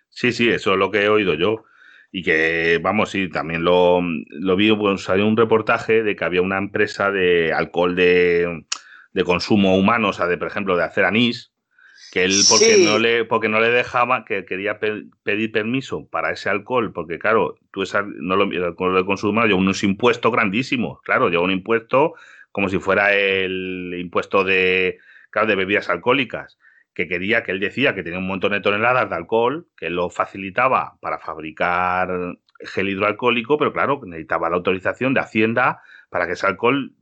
Sí, 0.10 0.32
sí, 0.32 0.49
eso 0.49 0.73
es 0.73 0.79
lo 0.79 0.89
que 0.89 1.03
he 1.03 1.10
oído 1.10 1.34
yo. 1.36 1.63
Y 2.12 2.23
que, 2.23 2.79
vamos, 2.82 3.12
sí, 3.12 3.29
también 3.29 3.63
lo, 3.63 4.01
lo 4.01 4.55
vi, 4.55 4.75
pues 4.75 5.03
salió 5.03 5.27
un 5.27 5.38
reportaje 5.38 6.01
de 6.01 6.15
que 6.15 6.25
había 6.25 6.41
una 6.41 6.58
empresa 6.58 7.12
de 7.12 7.53
alcohol 7.53 7.95
de, 7.95 8.65
de 9.13 9.23
consumo 9.23 9.77
humano, 9.77 10.10
o 10.10 10.13
sea, 10.13 10.25
de, 10.25 10.38
por 10.38 10.47
ejemplo, 10.47 10.75
de 10.75 10.84
hacer 10.84 11.05
anís, 11.05 11.51
que 12.12 12.24
él 12.24 12.34
porque 12.50 12.78
no 12.84 12.98
le 12.98 13.26
porque 13.26 13.50
no 13.50 13.60
le 13.60 13.69
dejaba 13.69 14.26
que 14.26 14.45
quería 14.45 14.80
pedir 14.80 15.52
permiso 15.52 16.08
para 16.08 16.32
ese 16.32 16.50
alcohol 16.50 16.91
porque 16.91 17.19
claro 17.19 17.56
tú 17.72 17.84
esa, 17.84 18.04
no 18.04 18.36
lo 18.36 18.45
el 18.45 18.63
alcohol 18.63 18.95
de 18.95 19.06
consumo 19.06 19.43
lleva 19.45 19.60
unos 19.60 19.84
impuestos 19.84 20.32
grandísimos. 20.32 21.02
Claro 21.04 21.30
lleva 21.30 21.43
un 21.43 21.52
impuesto 21.52 22.13
como 22.52 22.69
si 22.69 22.80
fuera 22.80 23.13
el 23.13 23.95
impuesto 24.00 24.43
de 24.43 24.98
claro, 25.30 25.48
de 25.48 25.56
bebidas 25.56 25.89
alcohólicas 25.89 26.58
que 26.93 27.08
quería 27.08 27.43
que 27.43 27.52
él 27.52 27.60
decía 27.60 27.93
que 27.93 28.04
tenía 28.04 28.19
un 28.19 28.28
montón 28.28 28.54
de 28.54 28.62
toneladas 28.62 29.10
de 29.10 29.15
alcohol 29.15 29.67
que 29.78 29.89
lo 29.89 30.10
facilitaba 30.10 30.98
para 31.02 31.19
fabricar 31.19 32.38
gel 32.62 32.89
hidroalcohólico 32.89 33.58
pero 33.58 33.72
claro 33.72 34.02
necesitaba 34.04 34.50
la 34.50 34.56
autorización 34.56 35.13
de 35.13 35.22
Hacienda 35.22 35.82
para 36.10 36.26
que 36.26 36.34
ese 36.34 36.48
alcohol 36.48 36.93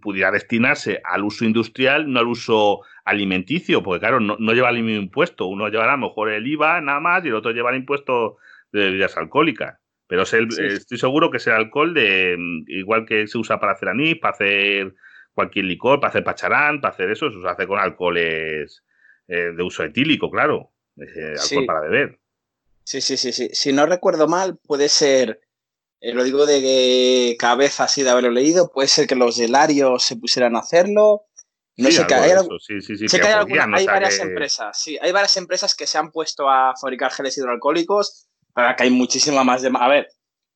pudiera 0.00 0.30
destinarse 0.30 1.00
al 1.04 1.24
uso 1.24 1.44
industrial, 1.44 2.10
no 2.10 2.20
al 2.20 2.28
uso 2.28 2.80
alimenticio, 3.04 3.82
porque 3.82 4.00
claro, 4.00 4.20
no, 4.20 4.52
lleva 4.52 4.70
el 4.70 4.82
mismo 4.82 5.02
impuesto. 5.02 5.46
Uno 5.46 5.68
llevará 5.68 5.94
a 5.94 5.96
lo 5.96 6.08
mejor 6.08 6.30
el 6.30 6.46
IVA 6.46 6.80
nada 6.80 7.00
más 7.00 7.24
y 7.24 7.28
el 7.28 7.34
otro 7.34 7.52
lleva 7.52 7.70
el 7.70 7.76
impuesto 7.76 8.38
de 8.72 8.84
bebidas 8.84 9.16
alcohólicas. 9.16 9.78
Pero 10.06 10.22
estoy 10.22 10.98
seguro 10.98 11.30
que 11.30 11.38
es 11.38 11.46
el 11.46 11.54
alcohol 11.54 11.94
de 11.94 12.36
igual 12.68 13.06
que 13.06 13.26
se 13.26 13.38
usa 13.38 13.58
para 13.58 13.72
hacer 13.72 13.88
anís, 13.88 14.18
para 14.18 14.34
hacer 14.34 14.94
cualquier 15.32 15.64
licor, 15.64 15.98
para 16.00 16.10
hacer 16.10 16.24
pacharán, 16.24 16.80
para 16.80 16.92
hacer 16.92 17.10
eso, 17.10 17.26
eso 17.26 17.40
se 17.40 17.48
hace 17.48 17.66
con 17.66 17.78
alcoholes 17.78 18.84
eh, 19.26 19.52
de 19.56 19.62
uso 19.62 19.82
etílico, 19.82 20.30
claro, 20.30 20.72
alcohol 20.96 21.66
para 21.66 21.80
beber. 21.80 22.18
Sí, 22.84 23.00
sí, 23.00 23.16
sí, 23.16 23.32
sí. 23.32 23.48
Si 23.52 23.72
no 23.72 23.86
recuerdo 23.86 24.28
mal, 24.28 24.58
puede 24.58 24.88
ser 24.88 25.40
eh, 26.04 26.12
lo 26.12 26.22
digo 26.22 26.44
de 26.44 27.34
cabeza 27.38 27.84
así 27.84 28.02
de 28.02 28.10
haberlo 28.10 28.30
leído, 28.30 28.70
puede 28.70 28.88
ser 28.88 29.06
que 29.06 29.14
los 29.14 29.38
delarios 29.38 30.02
se 30.02 30.16
pusieran 30.16 30.54
a 30.54 30.58
hacerlo. 30.58 31.22
No 31.78 31.90
sé, 31.90 32.06
que 32.06 32.14
hay, 32.14 32.30
sí, 32.60 32.80
sí, 32.82 33.08
sé 33.08 33.18
que 33.18 33.26
hay, 33.26 33.86
varias 33.86 34.18
empresas, 34.20 34.78
sí, 34.78 34.98
hay 35.00 35.10
varias 35.12 35.36
empresas 35.38 35.74
que 35.74 35.86
se 35.86 35.96
han 35.96 36.12
puesto 36.12 36.48
a 36.48 36.74
fabricar 36.78 37.10
geles 37.10 37.36
hidroalcohólicos, 37.38 38.28
para 38.52 38.76
que 38.76 38.84
hay 38.84 38.90
muchísima 38.90 39.44
más 39.44 39.62
demanda. 39.62 39.86
A 39.86 39.88
ver, 39.88 40.08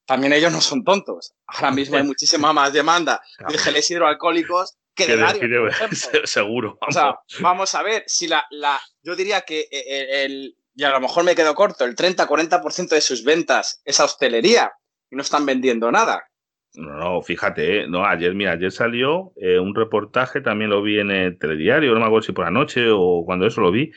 también 0.06 0.34
ellos 0.34 0.52
no 0.52 0.60
son 0.60 0.84
tontos. 0.84 1.32
Ahora 1.46 1.70
mismo 1.72 1.96
hay 1.96 2.04
muchísima 2.04 2.52
más 2.52 2.72
demanda 2.74 3.20
de 3.48 3.58
geles 3.58 3.90
hidroalcohólicos 3.90 4.76
que 4.94 5.06
de 5.06 5.16
delarios, 5.16 5.72
Seguro. 6.24 6.78
Vamos. 6.80 6.94
O 6.96 7.00
sea, 7.00 7.18
vamos 7.40 7.74
a 7.74 7.82
ver, 7.82 8.04
si 8.06 8.28
la, 8.28 8.44
la 8.50 8.78
yo 9.02 9.16
diría 9.16 9.40
que 9.40 9.66
eh, 9.72 10.24
el, 10.24 10.56
y 10.74 10.84
a 10.84 10.90
lo 10.90 11.00
mejor 11.00 11.24
me 11.24 11.34
quedo 11.34 11.54
corto, 11.54 11.84
el 11.84 11.96
30-40% 11.96 12.90
de 12.90 13.00
sus 13.00 13.24
ventas 13.24 13.80
es 13.84 13.98
a 13.98 14.04
hostelería 14.04 14.72
no 15.10 15.22
están 15.22 15.46
vendiendo 15.46 15.90
nada. 15.90 16.28
No, 16.74 16.96
no, 16.96 17.22
fíjate, 17.22 17.80
¿eh? 17.80 17.86
no, 17.88 18.04
ayer, 18.04 18.34
mira, 18.34 18.52
ayer 18.52 18.70
salió 18.70 19.32
eh, 19.36 19.58
un 19.58 19.74
reportaje, 19.74 20.40
también 20.40 20.70
lo 20.70 20.82
vi 20.82 21.00
en 21.00 21.10
el 21.10 21.38
telediario, 21.38 21.94
no 21.94 22.00
me 22.00 22.06
acuerdo 22.06 22.26
si 22.26 22.32
por 22.32 22.44
la 22.44 22.50
noche 22.50 22.90
o 22.90 23.24
cuando 23.24 23.46
eso 23.46 23.62
lo 23.62 23.72
vi, 23.72 23.90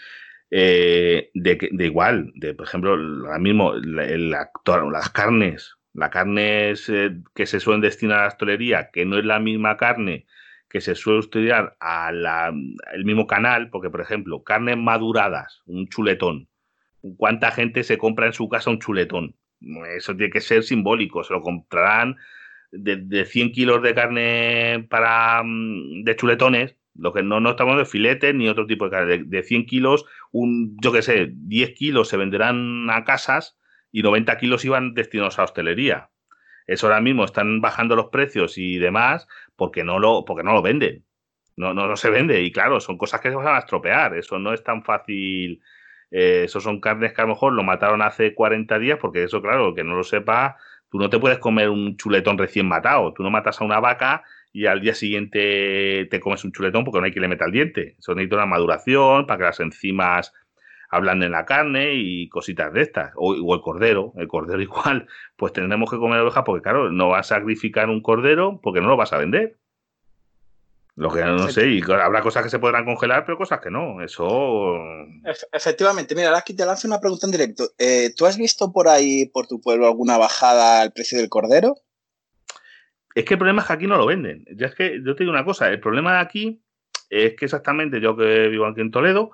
eh, 0.50 1.30
de, 1.34 1.70
de, 1.72 1.86
igual, 1.86 2.32
de 2.36 2.54
por 2.54 2.66
ejemplo, 2.66 2.92
ahora 2.92 3.40
mismo 3.40 3.74
las 3.74 5.10
carnes, 5.10 5.76
las 5.94 6.10
carnes 6.10 6.92
que 7.36 7.46
se 7.46 7.60
suelen 7.60 7.82
destinar 7.82 8.20
a 8.20 8.22
la 8.24 8.28
hostelería, 8.30 8.90
que 8.92 9.06
no 9.06 9.18
es 9.18 9.26
la 9.26 9.40
misma 9.40 9.78
carne 9.78 10.26
que 10.72 10.80
se 10.80 10.96
suele 10.96 11.20
estudiar 11.20 11.76
al 11.82 13.04
mismo 13.04 13.28
canal, 13.28 13.70
porque 13.70 13.90
por 13.90 14.00
ejemplo, 14.00 14.44
carnes 14.44 14.78
maduradas, 14.78 15.62
un 15.66 15.88
chuletón, 15.90 16.48
¿cuánta 17.18 17.52
gente 17.52 17.84
se 17.84 17.98
compra 17.98 18.28
en 18.28 18.34
su 18.34 18.48
casa 18.48 18.70
un 18.70 18.80
chuletón? 18.80 19.36
Eso 19.96 20.16
tiene 20.16 20.32
que 20.32 20.42
ser 20.42 20.64
simbólico. 20.64 21.24
Se 21.24 21.34
lo 21.34 21.42
comprarán 21.42 22.18
de, 22.72 23.26
100 23.26 23.52
kilos 23.52 23.82
de 23.82 23.94
carne 23.94 24.88
para 24.90 25.44
mm, 25.44 26.04
de 26.04 26.16
chuletones, 26.16 26.78
lo 26.96 27.14
que 27.14 27.24
no, 27.24 27.40
no 27.40 27.52
estamos 27.52 27.78
de 27.78 27.86
filetes 27.86 28.34
ni 28.36 28.48
otro 28.50 28.66
tipo 28.66 28.86
de 28.86 28.92
carne. 28.92 29.24
De, 29.26 29.44
100 29.44 29.66
kilos, 29.66 30.06
un, 30.32 30.78
yo 30.82 30.92
qué 30.92 31.02
sé, 31.02 31.30
10 31.32 31.72
kilos 31.74 32.10
se 32.10 32.18
venderán 32.18 32.90
a 32.90 33.04
casas 33.04 33.58
y 33.92 34.02
90 34.04 34.38
kilos 34.38 34.66
iban 34.66 34.94
destinados 34.94 35.40
a 35.40 35.44
hostelería. 35.44 36.10
Eso 36.68 36.88
ahora 36.88 37.02
mismo 37.02 37.26
están 37.26 37.60
bajando 37.62 37.96
los 37.96 38.08
precios 38.08 38.58
y 38.58 38.78
demás 38.78 39.28
porque 39.56 39.84
no 39.84 40.00
lo, 40.00 40.26
porque 40.26 40.44
no 40.44 40.54
lo 40.54 40.62
venden. 40.62 41.06
No, 41.58 41.74
no, 41.74 41.88
no 41.88 41.98
se 41.98 42.10
vende. 42.10 42.42
Y 42.42 42.52
claro, 42.52 42.80
son 42.80 42.98
cosas 42.98 43.20
que 43.22 43.30
se 43.30 43.36
van 43.36 43.56
a 43.56 43.60
estropear. 43.60 44.16
Eso 44.16 44.40
no 44.40 44.54
es 44.54 44.64
tan 44.64 44.84
fácil 44.84 45.62
eh, 46.12 46.44
esos 46.46 46.64
son 46.64 46.82
carnes 46.82 47.14
que 47.14 47.22
a 47.22 47.26
lo 47.26 47.30
mejor 47.30 47.54
lo 47.54 47.64
mataron 47.64 48.02
hace 48.02 48.34
40 48.36 48.78
días, 48.80 49.00
porque 49.02 49.24
eso, 49.24 49.42
claro, 49.42 49.74
que 49.74 49.84
no 49.84 49.96
lo 49.96 50.04
sepa, 50.04 50.58
tú 50.90 51.00
no 51.00 51.10
te 51.10 51.20
puedes 51.20 51.40
comer 51.40 51.70
un 51.70 51.98
chuletón 51.98 52.38
recién 52.38 52.68
matado. 52.68 53.14
Tú 53.14 53.24
no 53.24 53.32
matas 53.32 53.62
a 53.62 53.66
una 53.66 53.80
vaca 53.80 54.24
y 54.54 54.66
al 54.66 54.82
día 54.82 54.94
siguiente 54.94 56.08
te 56.12 56.20
comes 56.20 56.44
un 56.44 56.52
chuletón 56.52 56.84
porque 56.84 57.00
no 57.00 57.06
hay 57.06 57.14
que 57.14 57.22
le 57.22 57.30
meta 57.30 57.46
el 57.46 57.54
diente. 57.54 57.96
Eso 57.98 58.14
necesita 58.14 58.36
una 58.36 58.46
maduración 58.46 59.26
para 59.26 59.38
que 59.38 59.44
las 59.46 59.60
enzimas 59.62 60.34
hablan 60.90 61.24
en 61.24 61.32
la 61.32 61.46
carne 61.46 61.94
y 61.96 62.28
cositas 62.28 62.74
de 62.74 62.82
estas. 62.82 63.14
O, 63.16 63.34
o, 63.34 63.56
el 63.56 63.62
cordero, 63.62 64.14
el 64.18 64.28
cordero 64.28 64.62
igual. 64.62 65.08
Pues 65.38 65.54
tendremos 65.54 65.90
que 65.90 65.98
comer 65.98 66.20
oveja 66.20 66.44
porque, 66.44 66.62
claro, 66.62 66.92
no 66.92 67.10
vas 67.10 67.32
a 67.32 67.36
sacrificar 67.36 67.90
un 67.90 68.02
cordero 68.02 68.60
porque 68.62 68.82
no 68.82 68.90
lo 68.90 68.98
vas 68.98 69.14
a 69.14 69.18
vender. 69.18 69.58
Lo 70.96 71.10
que 71.10 71.24
no 71.24 71.48
sé, 71.48 71.70
y 71.70 71.82
habrá 71.82 72.22
cosas 72.22 72.44
que 72.44 72.50
se 72.50 72.60
podrán 72.60 72.86
congelar, 72.86 73.26
pero 73.26 73.38
cosas 73.38 73.62
que 73.62 73.72
no. 73.72 74.02
Eso. 74.04 74.78
efectivamente, 75.54 76.16
mira, 76.16 76.38
aquí 76.38 76.54
te 76.54 76.66
lanzo 76.66 76.88
una 76.88 77.00
pregunta 77.00 77.26
en 77.26 77.32
directo. 77.32 77.70
Eh, 77.78 78.14
¿Tú 78.16 78.26
has 78.26 78.38
visto 78.38 78.74
por 78.74 78.90
ahí, 78.90 79.26
por 79.28 79.48
tu 79.48 79.62
pueblo, 79.62 79.88
alguna 79.88 80.18
bajada 80.18 80.82
al 80.82 80.92
precio 80.92 81.18
del 81.18 81.30
cordero? 81.30 81.76
Es 83.16 83.26
que 83.26 83.36
el 83.36 83.38
problema 83.38 83.62
es 83.62 83.68
que 83.68 83.74
aquí 83.74 83.88
no 83.88 83.98
lo 83.98 84.06
venden. 84.06 84.46
Ya 84.56 84.68
es 84.68 84.76
que 84.76 85.02
yo 85.04 85.16
te 85.16 85.24
digo 85.24 85.32
una 85.32 85.46
cosa, 85.46 85.70
el 85.70 85.80
problema 85.80 86.14
de 86.14 86.20
aquí 86.20 86.64
es 87.10 87.36
que 87.36 87.46
exactamente 87.46 88.00
yo 88.02 88.16
que 88.16 88.48
vivo 88.48 88.66
aquí 88.66 88.82
en 88.82 88.92
Toledo, 88.92 89.32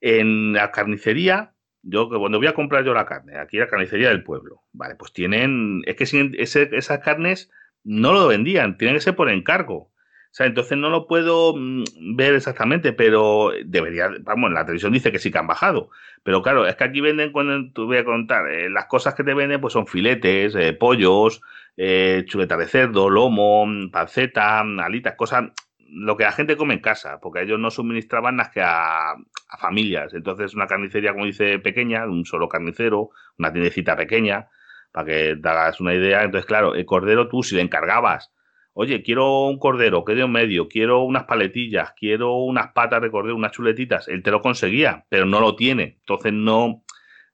en 0.00 0.52
la 0.52 0.70
carnicería, 0.70 1.54
yo 1.82 2.08
que 2.08 2.18
cuando 2.18 2.38
voy 2.38 2.46
a 2.46 2.54
comprar 2.54 2.84
yo 2.84 2.94
la 2.94 3.06
carne, 3.06 3.38
aquí 3.38 3.58
la 3.58 3.68
carnicería 3.68 4.08
del 4.08 4.22
pueblo, 4.22 4.62
vale, 4.72 4.94
pues 4.94 5.12
tienen, 5.12 5.82
es 5.86 5.96
que 5.96 6.68
esas 6.72 6.98
carnes 7.00 7.50
no 7.84 8.12
lo 8.12 8.26
vendían, 8.28 8.76
tienen 8.78 8.96
que 8.96 9.02
ser 9.02 9.16
por 9.16 9.30
encargo. 9.30 9.92
Sea, 10.36 10.44
entonces 10.44 10.76
no 10.76 10.90
lo 10.90 11.06
puedo 11.06 11.54
mm, 11.56 12.14
ver 12.14 12.34
exactamente, 12.34 12.92
pero 12.92 13.52
debería, 13.64 14.10
vamos, 14.20 14.52
la 14.52 14.66
televisión 14.66 14.92
dice 14.92 15.10
que 15.10 15.18
sí 15.18 15.30
que 15.30 15.38
han 15.38 15.46
bajado. 15.46 15.88
Pero 16.22 16.42
claro, 16.42 16.66
es 16.66 16.76
que 16.76 16.84
aquí 16.84 17.00
venden, 17.00 17.32
cuando 17.32 17.72
te 17.72 17.80
voy 17.80 17.96
a 17.96 18.04
contar, 18.04 18.46
eh, 18.50 18.68
las 18.68 18.84
cosas 18.84 19.14
que 19.14 19.24
te 19.24 19.32
venden 19.32 19.62
pues 19.62 19.72
son 19.72 19.86
filetes, 19.86 20.54
eh, 20.54 20.74
pollos, 20.74 21.40
eh, 21.78 22.22
chuleta 22.26 22.58
de 22.58 22.66
cerdo, 22.66 23.08
lomo, 23.08 23.66
panceta, 23.90 24.60
alitas, 24.60 25.14
cosas, 25.14 25.52
lo 25.88 26.18
que 26.18 26.24
la 26.24 26.32
gente 26.32 26.58
come 26.58 26.74
en 26.74 26.80
casa, 26.80 27.18
porque 27.18 27.40
ellos 27.40 27.58
no 27.58 27.70
suministraban 27.70 28.36
más 28.36 28.50
que 28.50 28.60
a, 28.60 29.12
a 29.12 29.56
familias. 29.58 30.12
Entonces 30.12 30.52
una 30.52 30.66
carnicería, 30.66 31.14
como 31.14 31.24
dice, 31.24 31.58
pequeña, 31.60 32.04
un 32.04 32.26
solo 32.26 32.46
carnicero, 32.46 33.08
una 33.38 33.52
tiendecita 33.54 33.96
pequeña, 33.96 34.48
para 34.92 35.06
que 35.06 35.36
te 35.42 35.48
hagas 35.48 35.80
una 35.80 35.94
idea. 35.94 36.24
Entonces, 36.24 36.44
claro, 36.44 36.74
el 36.74 36.84
cordero 36.84 37.26
tú 37.26 37.42
si 37.42 37.54
le 37.56 37.62
encargabas 37.62 38.35
oye, 38.78 39.02
quiero 39.02 39.46
un 39.46 39.58
cordero, 39.58 40.04
que 40.04 40.14
de 40.14 40.22
un 40.22 40.32
medio, 40.32 40.68
quiero 40.68 41.02
unas 41.02 41.24
paletillas, 41.24 41.94
quiero 41.98 42.34
unas 42.34 42.72
patas 42.72 43.00
de 43.00 43.10
cordero, 43.10 43.34
unas 43.34 43.52
chuletitas, 43.52 44.06
él 44.06 44.22
te 44.22 44.30
lo 44.30 44.42
conseguía, 44.42 45.06
pero 45.08 45.24
no 45.24 45.40
lo 45.40 45.56
tiene. 45.56 45.96
Entonces 46.00 46.34
no, 46.34 46.84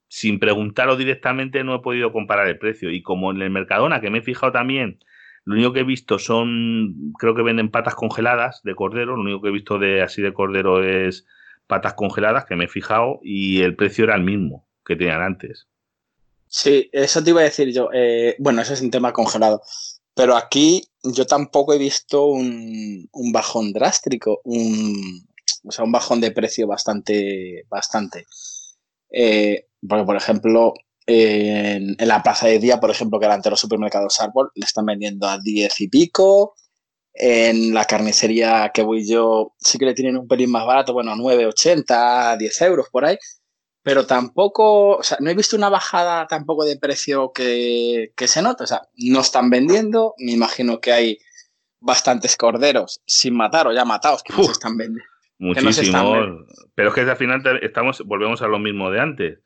sin 0.07 0.39
preguntarlo 0.39 0.97
directamente 0.97 1.65
no 1.65 1.75
he 1.75 1.81
podido 1.81 2.13
comparar 2.13 2.47
el 2.47 2.59
precio. 2.59 2.93
Y 2.93 3.03
como 3.03 3.33
en 3.33 3.43
el 3.43 3.51
Mercadona, 3.51 4.01
que 4.01 4.09
me 4.09 4.19
he 4.19 4.23
fijado 4.23 4.53
también, 4.53 5.01
lo 5.45 5.55
único 5.55 5.73
que 5.73 5.81
he 5.81 5.85
visto 5.85 6.21
son, 6.21 7.13
creo 7.19 7.35
que 7.35 7.43
venden 7.43 7.73
patas 7.73 7.97
congeladas 7.97 8.61
de 8.63 8.77
cordero, 8.77 9.17
lo 9.17 9.23
único 9.23 9.43
que 9.43 9.49
he 9.49 9.53
visto 9.53 9.81
de 9.81 10.01
así 10.01 10.23
de 10.23 10.33
cordero 10.33 10.85
es 10.85 11.27
patas 11.67 11.95
congeladas, 11.95 12.45
que 12.45 12.55
me 12.55 12.67
he 12.67 12.69
fijado, 12.69 13.19
y 13.21 13.63
el 13.63 13.75
precio 13.75 14.05
era 14.05 14.15
el 14.15 14.23
mismo 14.23 14.69
que 14.87 14.95
tenían 14.95 15.21
antes. 15.21 15.67
Sí, 16.47 16.89
eso 16.93 17.25
te 17.25 17.31
iba 17.31 17.41
a 17.41 17.45
decir 17.45 17.73
yo. 17.73 17.89
Eh, 17.93 18.37
bueno, 18.39 18.63
eso 18.63 18.75
es 18.75 18.81
un 18.81 18.93
tema 18.93 19.13
congelado. 19.13 19.61
Pero 20.15 20.37
aquí 20.37 20.85
yo 21.03 21.27
tampoco 21.27 21.75
he 21.75 21.79
visto 21.79 22.27
un, 22.27 23.09
bajón 23.33 23.73
drástico, 23.73 24.41
un, 24.45 25.27
o 25.65 25.73
sea, 25.73 25.85
un 25.85 25.93
bajón 25.93 26.21
de 26.21 26.31
precio 26.31 26.67
bastante, 26.67 27.65
bastante. 27.69 28.27
Eh, 29.11 29.67
porque, 29.87 30.05
por 30.05 30.17
ejemplo, 30.17 30.75
en, 31.07 31.97
la 31.99 32.23
plaza 32.23 32.47
de 32.47 32.59
día, 32.59 32.81
por 32.81 32.91
ejemplo, 32.91 33.19
que 33.19 33.27
era 33.27 33.35
ante 33.35 33.51
los 33.51 33.61
supermercados 33.61 34.21
Árbol, 34.21 34.51
le 34.55 34.65
están 34.65 34.87
vendiendo 34.87 35.29
a 35.29 35.39
10 35.39 35.81
y 35.81 35.89
pico. 35.89 36.55
En 37.15 37.75
la 37.75 37.85
carnicería 37.85 38.71
que 38.73 38.83
voy 38.83 39.07
yo, 39.07 39.55
sí 39.59 39.79
que 39.79 39.85
le 39.85 39.95
tienen 39.95 40.17
un 40.17 40.27
pelín 40.27 40.51
más 40.51 40.65
barato, 40.65 40.95
bueno, 40.95 41.15
9,80, 41.15 42.39
10 42.39 42.63
euros 42.63 42.87
por 42.91 43.05
ahí 43.05 43.19
pero 43.83 44.07
tampoco, 44.07 44.97
o 44.99 45.03
sea, 45.03 45.19
no 45.21 45.29
he 45.29 45.35
visto 45.35 45.57
una 45.57 45.69
bajada 45.69 46.27
tampoco 46.29 46.65
de 46.65 46.79
precio 46.79 47.33
que, 47.33 48.13
se 48.17 48.43
nota. 48.43 48.65
O 48.65 48.67
sea, 48.67 48.83
no 48.97 49.21
están 49.21 49.51
vendiendo. 49.51 50.15
Me 50.19 50.33
imagino 50.33 50.81
que 50.81 50.93
hay 50.93 51.19
bastantes 51.81 52.37
corderos 52.37 53.03
sin 53.07 53.35
matar 53.35 53.67
o 53.67 53.73
ya 53.73 53.85
matados 53.85 54.23
que 54.23 54.33
no 54.33 54.45
se 54.45 54.53
están 54.53 54.77
vendiendo. 54.77 55.11
Muchísimo. 55.39 56.47
pero 56.77 56.91
es 56.91 56.95
que 56.95 57.01
al 57.01 57.17
final 57.17 57.43
estamos, 57.63 58.03
volvemos 58.07 58.43
a 58.43 58.47
lo 58.47 58.61
mismo 58.61 58.91
de 58.91 59.01
antes. 59.01 59.39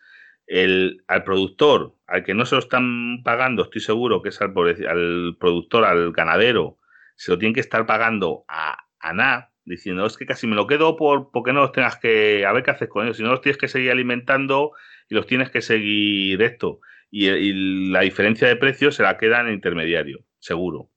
El, 0.46 1.03
al 1.09 1.25
productor, 1.25 1.96
al 2.07 2.22
que 2.22 2.35
no 2.35 2.44
se 2.44 2.55
lo 2.55 2.61
están 2.61 3.22
pagando, 3.25 3.62
estoy 3.62 3.81
seguro 3.81 4.20
que 4.22 4.29
es 4.29 4.40
al, 4.40 4.53
al 4.87 5.37
productor, 5.40 5.85
al 5.85 6.12
ganadero, 6.12 6.79
se 7.16 7.33
lo 7.33 7.38
tienen 7.38 7.55
que 7.55 7.61
estar 7.61 7.87
pagando 7.87 8.44
a, 8.46 8.85
a 9.01 9.12
nada 9.12 9.56
diciendo, 9.67 10.07
es 10.07 10.17
que 10.17 10.27
casi 10.27 10.47
me 10.47 10.57
lo 10.57 10.67
quedo 10.67 10.97
por 10.97 11.31
porque 11.31 11.53
no 11.53 11.61
los 11.61 11.73
tengas 11.73 11.99
que, 11.99 12.47
a 12.47 12.53
ver 12.53 12.63
qué 12.63 12.71
haces 12.71 12.89
con 12.89 13.05
ellos, 13.05 13.17
si 13.17 13.23
no 13.23 13.31
los 13.31 13.41
tienes 13.41 13.59
que 13.59 13.69
seguir 13.69 13.91
alimentando 13.91 14.73
y 15.09 15.15
los 15.15 15.27
tienes 15.27 15.51
que 15.51 15.61
seguir 15.61 16.41
esto. 16.41 16.81
Y, 17.11 17.91
la 17.91 18.01
diferencia 18.01 18.49
de 18.49 18.57
precio 18.57 18.91
se 18.91 19.03
la 19.03 19.19
queda 19.19 19.41
en 19.41 19.49
el 19.49 19.55
intermediario, 19.55 20.25
seguro. 20.39 20.91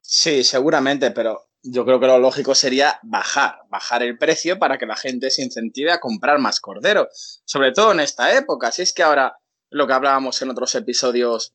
Sí, 0.00 0.44
seguramente, 0.44 1.10
pero 1.10 1.48
yo 1.62 1.84
creo 1.84 1.98
que 1.98 2.06
lo 2.06 2.18
lógico 2.18 2.54
sería 2.54 2.98
bajar, 3.02 3.58
bajar 3.68 4.02
el 4.02 4.16
precio 4.18 4.58
para 4.58 4.78
que 4.78 4.86
la 4.86 4.96
gente 4.96 5.30
se 5.30 5.42
incentive 5.42 5.90
a 5.90 6.00
comprar 6.00 6.38
más 6.38 6.60
cordero, 6.60 7.08
sobre 7.12 7.72
todo 7.72 7.92
en 7.92 8.00
esta 8.00 8.36
época. 8.36 8.70
Si 8.70 8.82
es 8.82 8.92
que 8.92 9.02
ahora 9.02 9.36
lo 9.70 9.86
que 9.86 9.92
hablábamos 9.92 10.40
en 10.42 10.50
otros 10.50 10.74
episodios, 10.74 11.54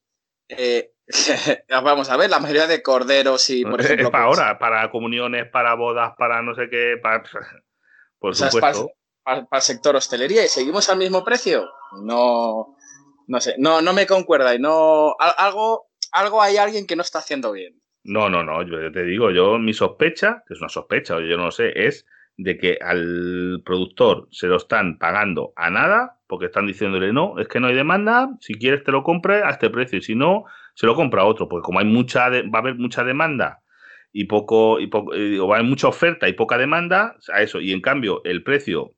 eh, 0.50 0.94
Vamos 1.70 2.10
a 2.10 2.18
ver, 2.18 2.30
la 2.30 2.40
mayoría 2.40 2.68
de 2.68 2.82
corderos 2.82 3.50
y, 3.50 3.64
por 3.64 3.82
ejemplo... 3.82 4.12
para 4.12 4.26
pues 4.26 4.40
ahora, 4.40 4.60
para 4.60 4.92
comuniones, 4.92 5.48
para 5.50 5.76
bodas, 5.76 6.14
para 6.18 6.42
no 6.42 6.56
sé 6.56 6.70
qué, 6.70 6.98
para... 7.02 7.24
Por 8.20 8.36
supuesto. 8.36 8.92
para, 9.24 9.48
el 9.52 9.62
sector 9.62 9.96
hostelería 9.96 10.46
y 10.46 10.48
seguimos 10.48 10.88
al 10.90 11.00
mismo 11.00 11.24
precio. 11.24 11.68
No, 12.04 12.76
no 13.28 13.42
sé, 13.42 13.56
no, 13.58 13.82
no 13.82 13.94
me 13.94 14.06
concuerda 14.06 14.54
y 14.54 14.60
no... 14.60 15.16
Algo, 15.20 15.90
algo 16.12 16.42
hay 16.42 16.58
alguien 16.58 16.86
que 16.86 16.96
no 16.96 17.02
está 17.02 17.20
haciendo 17.20 17.52
bien. 17.52 17.82
No, 18.04 18.30
no, 18.30 18.44
no, 18.44 18.64
yo 18.64 18.92
te 18.92 19.04
digo, 19.04 19.32
yo 19.32 19.58
mi 19.58 19.74
sospecha, 19.74 20.44
que 20.48 20.54
es 20.54 20.60
una 20.60 20.70
sospecha, 20.70 21.16
yo 21.20 21.38
no 21.38 21.46
lo 21.46 21.52
sé, 21.52 21.72
es 21.88 22.06
de 22.38 22.58
que 22.58 22.78
al 22.82 23.62
productor 23.66 24.28
se 24.32 24.48
lo 24.48 24.58
están 24.58 24.98
pagando 24.98 25.54
a 25.56 25.70
nada 25.70 26.20
porque 26.28 26.46
están 26.46 26.66
diciéndole 26.66 27.14
no, 27.14 27.38
es 27.40 27.48
que 27.48 27.60
no 27.60 27.68
hay 27.68 27.76
demanda, 27.76 28.30
si 28.40 28.56
quieres 28.56 28.84
te 28.84 28.92
lo 28.92 29.04
compre 29.04 29.44
a 29.44 29.50
este 29.50 29.70
precio 29.70 30.00
y 30.00 30.02
si 30.02 30.16
no, 30.16 30.46
se 30.74 30.86
lo 30.86 30.96
compra 30.96 31.26
otro, 31.26 31.48
porque 31.48 31.66
como 31.66 31.80
hay 31.80 31.86
mucha 31.86 32.30
va 32.30 32.60
a 32.60 32.62
haber 32.62 32.76
mucha 32.76 33.04
demanda 33.04 33.62
y 34.14 34.26
poco 34.26 34.80
y 34.80 34.88
poco 34.88 35.12
va 35.12 35.56
a 35.56 35.58
haber 35.58 35.70
mucha 35.70 35.88
oferta 35.88 36.28
y 36.28 36.34
poca 36.34 36.58
demanda 36.58 37.16
a 37.34 37.42
eso 37.42 37.62
y 37.62 37.72
en 37.72 37.82
cambio 37.82 38.22
el 38.26 38.44
precio 38.44 38.94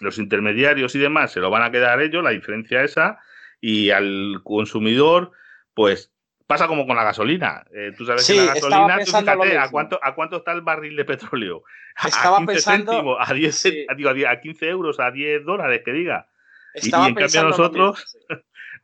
los 0.00 0.18
intermediarios 0.18 0.94
y 0.94 0.98
demás 0.98 1.32
se 1.32 1.40
lo 1.40 1.50
van 1.50 1.62
a 1.62 1.70
quedar 1.70 2.00
ellos, 2.00 2.22
la 2.22 2.30
diferencia 2.30 2.84
esa 2.84 3.18
y 3.60 3.90
al 3.90 4.40
consumidor 4.44 5.32
pues 5.74 6.12
pasa 6.48 6.66
como 6.66 6.86
con 6.86 6.96
la 6.96 7.04
gasolina. 7.04 7.64
Eh, 7.72 7.92
tú 7.96 8.06
sabes 8.06 8.26
que 8.26 8.34
la 8.34 8.54
gasolina, 8.54 8.98
tú 8.98 9.04
fíjate, 9.04 9.58
¿a 9.58 9.70
cuánto, 9.70 10.00
¿a 10.02 10.14
cuánto 10.14 10.38
está 10.38 10.52
el 10.52 10.62
barril 10.62 10.96
de 10.96 11.04
petróleo? 11.04 11.62
Estaba 12.04 12.38
a 12.38 12.40
15 12.40 12.52
pensando, 12.52 12.92
céntimos, 12.92 13.18
a, 13.20 13.34
10, 13.34 13.64
digo, 13.96 14.10
a 14.10 14.40
15 14.40 14.68
euros, 14.68 14.98
a 14.98 15.10
10 15.10 15.44
dólares, 15.44 15.82
que 15.84 15.92
diga. 15.92 16.26
y, 16.74 16.86
en 16.86 17.14
cambio 17.14 17.42
nosotros 17.42 18.16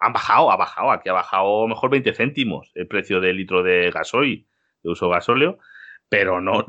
han 0.01 0.13
bajado, 0.13 0.51
ha 0.51 0.57
bajado, 0.57 0.91
aquí 0.91 1.09
ha 1.09 1.13
bajado 1.13 1.67
mejor 1.67 1.91
20 1.91 2.15
céntimos 2.15 2.71
el 2.75 2.87
precio 2.87 3.21
del 3.21 3.37
litro 3.37 3.63
de 3.63 3.91
gasoil, 3.91 4.47
de 4.83 4.91
uso 4.91 5.09
gasóleo, 5.09 5.59
pero 6.09 6.41
no, 6.41 6.65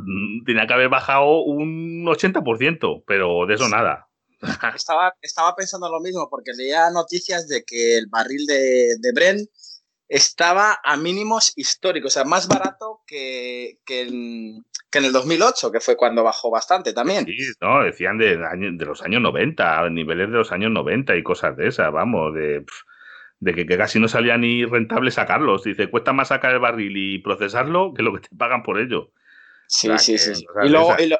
tenía 0.45 0.67
que 0.67 0.73
haber 0.73 0.89
bajado 0.89 1.41
un 1.41 2.05
80%, 2.05 3.03
pero 3.05 3.45
de 3.45 3.53
eso 3.55 3.69
nada. 3.69 4.07
Estaba, 4.75 5.13
estaba 5.21 5.55
pensando 5.55 5.89
lo 5.89 5.99
mismo, 5.99 6.27
porque 6.29 6.51
leía 6.55 6.89
noticias 6.91 7.47
de 7.47 7.63
que 7.63 7.97
el 7.97 8.07
barril 8.07 8.45
de, 8.45 8.95
de 8.99 9.11
Brent 9.13 9.49
estaba 10.07 10.79
a 10.83 10.97
mínimos 10.97 11.53
históricos, 11.55 12.11
o 12.11 12.13
sea, 12.13 12.25
más 12.25 12.47
barato 12.47 13.01
que, 13.07 13.79
que, 13.85 14.01
en, 14.01 14.63
el 14.91 15.11
2008, 15.11 15.71
que 15.71 15.79
fue 15.79 15.97
cuando 15.97 16.23
bajó 16.23 16.51
bastante 16.51 16.93
también. 16.93 17.25
Sí, 17.25 17.37
no, 17.59 17.83
decían 17.83 18.17
de, 18.17 18.37
de 18.37 18.85
los 18.85 19.01
años 19.01 19.21
90, 19.21 19.89
niveles 19.89 20.29
de 20.29 20.37
los 20.37 20.51
años 20.51 20.71
90 20.71 21.15
y 21.15 21.23
cosas 21.23 21.57
de 21.57 21.67
esas, 21.67 21.91
vamos, 21.91 22.33
de, 22.33 22.63
de 23.39 23.53
que, 23.53 23.65
casi 23.77 23.99
no 23.99 24.07
salía 24.07 24.37
ni 24.37 24.65
rentable 24.65 25.11
sacarlos. 25.11 25.63
Dice, 25.63 25.89
cuesta 25.89 26.13
más 26.13 26.29
sacar 26.29 26.53
el 26.53 26.59
barril 26.59 26.93
y 26.95 27.19
procesarlo 27.19 27.93
que 27.93 28.03
lo 28.03 28.13
que 28.13 28.27
te 28.27 28.35
pagan 28.35 28.63
por 28.63 28.79
ello. 28.79 29.11
Sí, 29.67 29.89
sí, 29.97 30.17
sí. 30.17 30.45
Y 30.63 30.69
luego, 30.69 30.95
y, 30.99 31.13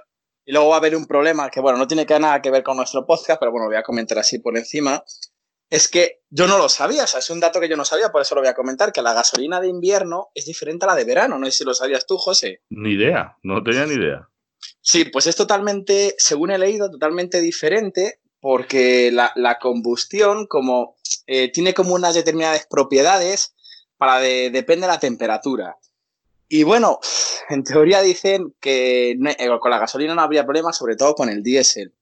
y 0.46 0.52
luego 0.52 0.70
va 0.70 0.76
a 0.76 0.80
haber 0.80 0.96
un 0.96 1.08
problema 1.08 1.50
que, 1.50 1.60
bueno, 1.60 1.78
no 1.78 1.88
tiene 1.88 2.06
que 2.06 2.20
nada 2.20 2.42
que 2.42 2.52
ver 2.52 2.64
con 2.64 2.78
nuestro 2.78 3.06
podcast, 3.06 3.40
pero 3.40 3.52
bueno, 3.52 3.68
voy 3.68 3.78
a 3.78 3.84
comentar 3.84 4.18
así 4.20 4.40
por 4.40 4.58
encima 4.58 5.04
es 5.70 5.88
que 5.88 6.22
yo 6.30 6.48
no 6.48 6.58
lo 6.58 6.70
sabía, 6.70 7.04
o 7.04 7.08
sea, 7.08 7.20
es 7.20 7.30
un 7.30 7.40
dato 7.40 7.60
que 7.60 7.70
yo 7.70 7.78
no 7.78 7.86
sabía, 7.86 8.10
por 8.10 8.22
eso 8.22 8.36
lo 8.36 8.42
voy 8.42 8.50
a 8.50 8.56
comentar, 8.56 8.92
que 8.92 9.02
la 9.02 9.14
gasolina 9.14 9.60
de 9.60 9.68
invierno 9.68 10.30
es 10.34 10.46
diferente 10.46 10.86
a 10.86 10.90
la 10.90 10.96
de 10.96 11.06
verano, 11.06 11.38
no 11.38 11.46
sé 11.46 11.52
si 11.52 11.64
lo 11.64 11.74
sabías 11.74 12.06
tú, 12.06 12.18
José. 12.18 12.62
Ni 12.70 12.94
idea, 12.94 13.38
no 13.44 13.64
tenía 13.64 13.86
ni 13.86 13.96
idea. 13.96 14.30
Sí, 14.82 15.06
pues 15.06 15.28
es 15.28 15.36
totalmente, 15.36 16.16
según 16.18 16.52
he 16.52 16.58
leído, 16.58 16.90
totalmente 16.90 17.42
diferente 17.42 18.22
porque 18.40 19.12
la, 19.12 19.58
combustión 19.60 20.46
como 20.46 20.95
eh, 21.28 21.52
tiene 21.52 21.74
como 21.74 21.94
unas 21.94 22.16
determinadas 22.16 22.68
propiedades 22.70 23.56
para 23.98 24.20
depende 24.20 24.88
de 24.88 24.94
la 24.94 25.00
temperatura. 25.00 25.78
Y 26.50 26.64
bueno, 26.64 27.00
en 27.50 27.64
teoría 27.64 28.02
dicen 28.02 28.54
que 28.60 29.12
eh, 29.12 29.50
con 29.60 29.72
la 29.72 29.80
gasolina 29.80 30.16
no 30.16 30.22
habría 30.22 30.46
problema, 30.46 30.74
sobre 30.74 30.96
todo 30.96 31.16
con 31.16 31.30
el 31.30 31.44
diésel. 31.44 31.94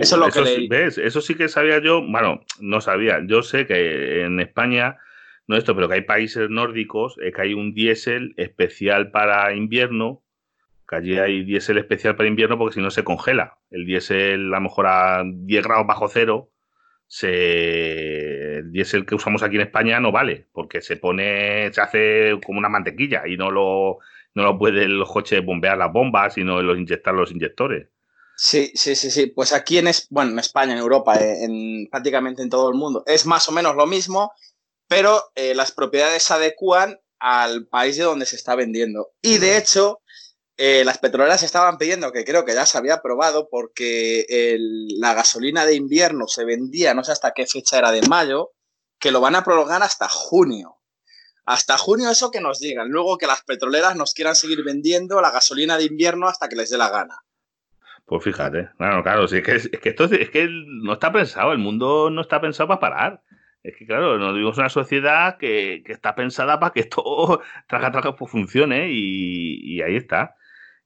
eso 0.00 0.14
es 0.16 0.20
lo 0.20 0.44
que 0.44 0.54
sí, 0.54 0.68
¿ves? 0.68 0.98
Eso 0.98 1.20
sí 1.20 1.34
que 1.34 1.48
sabía 1.48 1.80
yo, 1.82 2.02
bueno, 2.02 2.40
no 2.60 2.80
sabía. 2.80 3.20
Yo 3.26 3.42
sé 3.42 3.66
que 3.66 4.22
en 4.22 4.40
España, 4.40 4.98
no 5.46 5.56
esto, 5.56 5.74
pero 5.74 5.88
que 5.88 5.94
hay 5.94 6.02
países 6.02 6.48
nórdicos, 6.50 7.16
eh, 7.22 7.32
que 7.32 7.42
hay 7.42 7.54
un 7.54 7.74
diésel 7.74 8.34
especial 8.36 9.10
para 9.10 9.54
invierno, 9.54 10.22
que 10.88 10.96
allí 10.96 11.18
hay 11.18 11.44
diésel 11.44 11.78
especial 11.78 12.16
para 12.16 12.28
invierno 12.28 12.58
porque 12.58 12.74
si 12.74 12.80
no 12.80 12.90
se 12.90 13.04
congela. 13.04 13.58
El 13.70 13.86
diésel 13.86 14.52
a 14.52 14.56
lo 14.56 14.60
mejor 14.60 14.86
a 14.86 15.22
10 15.24 15.64
grados 15.64 15.86
bajo 15.86 16.08
cero, 16.08 16.51
se, 17.12 18.56
el 18.56 18.72
diésel 18.72 19.04
que 19.04 19.14
usamos 19.14 19.42
aquí 19.42 19.56
en 19.56 19.60
España 19.60 20.00
no 20.00 20.12
vale, 20.12 20.48
porque 20.50 20.80
se 20.80 20.96
pone, 20.96 21.70
se 21.70 21.82
hace 21.82 22.40
como 22.42 22.58
una 22.58 22.70
mantequilla 22.70 23.28
y 23.28 23.36
no 23.36 23.50
lo, 23.50 23.98
no 24.32 24.42
lo 24.42 24.58
pueden 24.58 24.98
los 24.98 25.12
coches 25.12 25.44
bombear 25.44 25.76
las 25.76 25.92
bombas, 25.92 26.32
sino 26.32 26.62
los 26.62 26.78
inyectar 26.78 27.12
los 27.12 27.30
inyectores. 27.30 27.88
Sí, 28.34 28.72
sí, 28.74 28.96
sí, 28.96 29.10
sí. 29.10 29.26
Pues 29.26 29.52
aquí 29.52 29.76
en, 29.76 29.90
bueno, 30.08 30.30
en 30.30 30.38
España, 30.38 30.72
en 30.72 30.78
Europa, 30.78 31.16
eh, 31.16 31.44
en, 31.44 31.86
prácticamente 31.90 32.40
en 32.40 32.48
todo 32.48 32.70
el 32.70 32.78
mundo, 32.78 33.04
es 33.06 33.26
más 33.26 33.46
o 33.46 33.52
menos 33.52 33.76
lo 33.76 33.86
mismo, 33.86 34.32
pero 34.88 35.22
eh, 35.34 35.54
las 35.54 35.70
propiedades 35.70 36.22
se 36.22 36.32
adecuan 36.32 36.98
al 37.18 37.66
país 37.66 37.98
de 37.98 38.04
donde 38.04 38.24
se 38.24 38.36
está 38.36 38.54
vendiendo. 38.54 39.10
Y 39.20 39.36
de 39.36 39.58
hecho, 39.58 40.00
eh, 40.56 40.84
las 40.84 40.98
petroleras 40.98 41.42
estaban 41.42 41.78
pidiendo, 41.78 42.12
que 42.12 42.24
creo 42.24 42.44
que 42.44 42.54
ya 42.54 42.66
se 42.66 42.78
había 42.78 42.94
aprobado, 42.94 43.48
porque 43.50 44.56
la 44.98 45.14
gasolina 45.14 45.64
de 45.66 45.74
invierno 45.74 46.26
se 46.28 46.44
vendía, 46.44 46.94
no 46.94 47.04
sé 47.04 47.12
hasta 47.12 47.32
qué 47.32 47.46
fecha 47.46 47.78
era 47.78 47.92
de 47.92 48.02
mayo, 48.02 48.52
que 48.98 49.10
lo 49.10 49.20
van 49.20 49.34
a 49.34 49.44
prolongar 49.44 49.82
hasta 49.82 50.08
junio. 50.08 50.76
Hasta 51.44 51.76
junio 51.76 52.10
eso 52.10 52.30
que 52.30 52.40
nos 52.40 52.60
digan. 52.60 52.88
Luego 52.88 53.18
que 53.18 53.26
las 53.26 53.42
petroleras 53.42 53.96
nos 53.96 54.14
quieran 54.14 54.36
seguir 54.36 54.62
vendiendo 54.64 55.20
la 55.20 55.32
gasolina 55.32 55.76
de 55.76 55.84
invierno 55.84 56.28
hasta 56.28 56.48
que 56.48 56.56
les 56.56 56.70
dé 56.70 56.78
la 56.78 56.88
gana. 56.88 57.18
Pues 58.04 58.24
fíjate, 58.24 58.68
claro, 58.76 59.02
claro, 59.02 59.24
es 59.24 59.42
que, 59.42 59.56
es, 59.56 59.68
que 59.68 59.88
esto 59.88 60.04
es 60.04 60.30
que 60.30 60.46
no 60.48 60.92
está 60.94 61.12
pensado, 61.12 61.52
el 61.52 61.58
mundo 61.58 62.10
no 62.10 62.20
está 62.20 62.40
pensado 62.40 62.68
para 62.68 62.80
parar. 62.80 63.22
Es 63.62 63.76
que, 63.76 63.86
claro, 63.86 64.18
nos 64.18 64.32
vivimos 64.32 64.58
una 64.58 64.68
sociedad 64.68 65.38
que, 65.38 65.82
está 65.86 66.14
pensada 66.14 66.58
para 66.58 66.72
que 66.72 66.80
esto 66.80 67.40
traga, 67.68 67.90
traga, 67.92 68.16
pues 68.16 68.30
funcione 68.30 68.88
y, 68.90 69.80
ahí 69.82 69.96
está. 69.96 70.36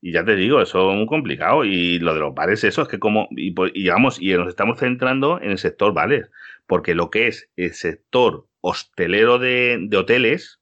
Y 0.01 0.13
ya 0.13 0.25
te 0.25 0.37
digo, 0.37 0.61
eso 0.61 0.91
es 0.91 0.97
muy 0.97 1.07
complicado. 1.07 1.65
Y 1.65 1.99
lo 1.99 2.15
de 2.15 2.21
los 2.21 2.35
bares, 2.35 2.65
eso 2.65 2.83
es 2.83 2.89
que 2.89 2.99
como, 2.99 3.29
y, 3.31 3.53
pues, 3.53 3.73
digamos, 3.73 4.21
y 4.21 4.33
nos 4.35 4.49
estamos 4.49 4.79
centrando 4.79 5.41
en 5.41 5.51
el 5.51 5.59
sector 5.59 5.93
bares, 5.93 6.31
porque 6.67 6.95
lo 6.95 7.11
que 7.11 7.29
es 7.29 7.51
el 7.57 7.73
sector 7.73 8.47
hostelero 8.61 9.39
de, 9.39 9.79
de 9.81 9.97
hoteles, 9.97 10.61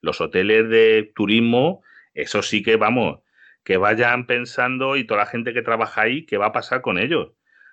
los 0.00 0.20
hoteles 0.20 0.68
de 0.68 1.12
turismo, 1.14 1.82
eso 2.14 2.42
sí 2.42 2.62
que, 2.62 2.76
vamos, 2.76 3.20
que 3.64 3.76
vayan 3.76 4.26
pensando 4.26 4.96
y 4.96 5.04
toda 5.04 5.20
la 5.20 5.26
gente 5.26 5.52
que 5.52 5.62
trabaja 5.62 6.02
ahí, 6.02 6.24
¿qué 6.24 6.36
va 6.38 6.46
a 6.46 6.52
pasar 6.52 6.80
con 6.80 6.98
ellos? 6.98 7.32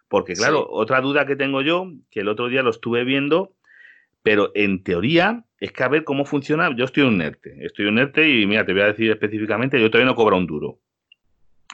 Porque, 0.10 0.34
claro, 0.34 0.68
otra 0.70 1.02
duda 1.02 1.26
que 1.26 1.36
tengo 1.36 1.62
yo, 1.62 1.92
que 2.12 2.22
el 2.22 2.30
otro 2.30 2.48
día 2.48 2.64
lo 2.64 2.70
estuve 2.70 3.04
viendo, 3.04 3.56
pero 4.24 4.52
en 4.56 4.84
teoría 4.84 5.46
es 5.60 5.72
que 5.72 5.84
a 5.84 5.90
ver 5.90 6.04
cómo 6.04 6.26
funciona. 6.26 6.74
Yo 6.76 6.86
estoy 6.86 7.04
en 7.04 7.10
un 7.10 7.22
ERTE, 7.22 7.66
estoy 7.66 7.88
en 7.88 7.94
un 7.94 8.00
ERTE 8.00 8.30
y 8.30 8.46
mira, 8.46 8.66
te 8.66 8.74
voy 8.74 8.84
a 8.84 8.88
decir 8.88 9.12
específicamente, 9.12 9.80
yo 9.80 9.90
todavía 9.90 10.12
no 10.12 10.16
cobro 10.16 10.38
un 10.38 10.48
duro. 10.48 10.80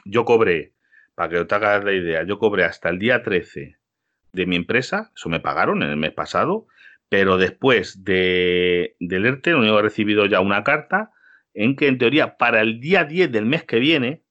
Yo 0.04 0.24
cobré, 0.24 0.74
para 1.14 1.28
que 1.28 1.44
te 1.44 1.54
hagas 1.54 1.84
la 1.84 1.92
idea, 1.92 2.24
yo 2.24 2.38
cobré 2.38 2.64
hasta 2.64 2.88
el 2.88 2.98
día 2.98 3.22
13 3.22 3.78
de 4.32 4.46
mi 4.46 4.56
empresa, 4.56 5.12
eso 5.14 5.28
me 5.28 5.40
pagaron 5.40 5.82
en 5.82 5.90
el 5.90 5.96
mes 5.96 6.12
pasado, 6.12 6.66
pero 7.08 7.38
después 7.38 8.04
de, 8.04 8.96
del 8.98 9.26
ERTE, 9.26 9.52
no 9.52 9.78
he 9.78 9.82
recibido 9.82 10.26
ya 10.26 10.40
una 10.40 10.64
carta 10.64 11.12
en 11.54 11.76
que 11.76 11.86
en 11.86 11.98
teoría 11.98 12.36
para 12.36 12.60
el 12.60 12.80
día 12.80 13.04
10 13.04 13.30
del 13.30 13.46
mes 13.46 13.64
que 13.64 13.78
viene, 13.78 14.22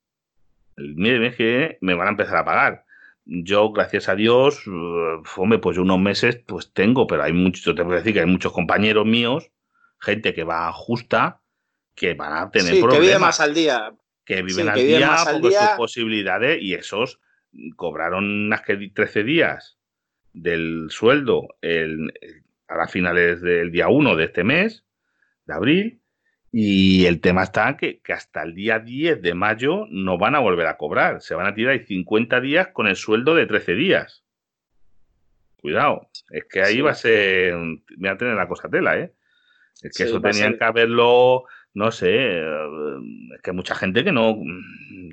el 0.75 0.95
mes 0.95 1.35
que 1.35 1.43
viene, 1.43 1.77
me 1.81 1.93
van 1.93 2.07
a 2.07 2.11
empezar 2.11 2.37
a 2.37 2.45
pagar. 2.45 2.85
Yo, 3.25 3.71
gracias 3.71 4.09
a 4.09 4.15
Dios, 4.15 4.65
hombre, 5.37 5.59
pues 5.59 5.77
unos 5.77 5.99
meses 5.99 6.41
pues 6.45 6.73
tengo, 6.73 7.07
pero 7.07 7.23
hay 7.23 7.31
muchos, 7.31 7.73
te 7.73 7.83
puedo 7.83 7.95
decir 7.95 8.13
que 8.13 8.19
hay 8.19 8.25
muchos 8.25 8.51
compañeros 8.51 9.05
míos, 9.05 9.49
gente 9.99 10.33
que 10.33 10.43
va 10.43 10.71
justa, 10.73 11.41
que 11.95 12.15
van 12.15 12.33
a 12.33 12.51
tener 12.51 12.73
sí, 12.73 12.81
problemas. 12.81 12.99
que 12.99 13.07
vive 13.07 13.19
más 13.19 13.39
al 13.39 13.53
día. 13.53 13.93
Que 14.25 14.41
viven 14.41 14.69
al 14.69 14.77
día 14.77 15.17
porque 15.31 15.51
sus 15.51 15.69
posibilidades 15.77 16.61
y 16.61 16.73
esos 16.73 17.19
cobraron 17.75 18.23
unas 18.23 18.63
13 18.63 19.23
días 19.23 19.77
del 20.31 20.87
sueldo 20.89 21.49
el, 21.61 22.11
a 22.67 22.77
las 22.77 22.91
finales 22.91 23.41
del 23.41 23.71
día 23.71 23.89
1 23.89 24.15
de 24.15 24.23
este 24.23 24.43
mes, 24.43 24.85
de 25.45 25.53
abril, 25.53 26.01
y 26.51 27.05
el 27.07 27.19
tema 27.19 27.43
está 27.43 27.77
que, 27.77 27.99
que, 28.01 28.13
hasta 28.13 28.43
el 28.43 28.53
día 28.53 28.79
10 28.79 29.21
de 29.21 29.33
mayo 29.33 29.87
no 29.89 30.19
van 30.19 30.35
a 30.35 30.39
volver 30.39 30.67
a 30.67 30.77
cobrar. 30.77 31.21
Se 31.21 31.33
van 31.33 31.47
a 31.47 31.55
tirar 31.55 31.83
50 31.83 32.39
días 32.41 32.67
con 32.67 32.87
el 32.87 32.95
sueldo 32.95 33.33
de 33.33 33.47
13 33.47 33.73
días. 33.73 34.23
Cuidado, 35.59 36.09
es 36.29 36.43
que 36.45 36.61
ahí 36.61 36.81
va 36.81 36.91
a 36.91 36.95
ser. 36.95 37.55
Voy 37.97 38.09
a 38.09 38.17
tener 38.17 38.35
la 38.35 38.47
cosa 38.47 38.69
tela, 38.69 38.99
¿eh? 38.99 39.13
Es 39.81 39.97
que 39.97 40.03
eso 40.03 40.21
tenían 40.21 40.57
que 40.57 40.63
haberlo. 40.63 41.45
No 41.73 41.91
sé. 41.91 42.39
Es 42.39 43.41
que 43.41 43.51
hay 43.51 43.55
mucha 43.55 43.75
gente 43.75 44.03
que 44.03 44.11
no. 44.11 44.37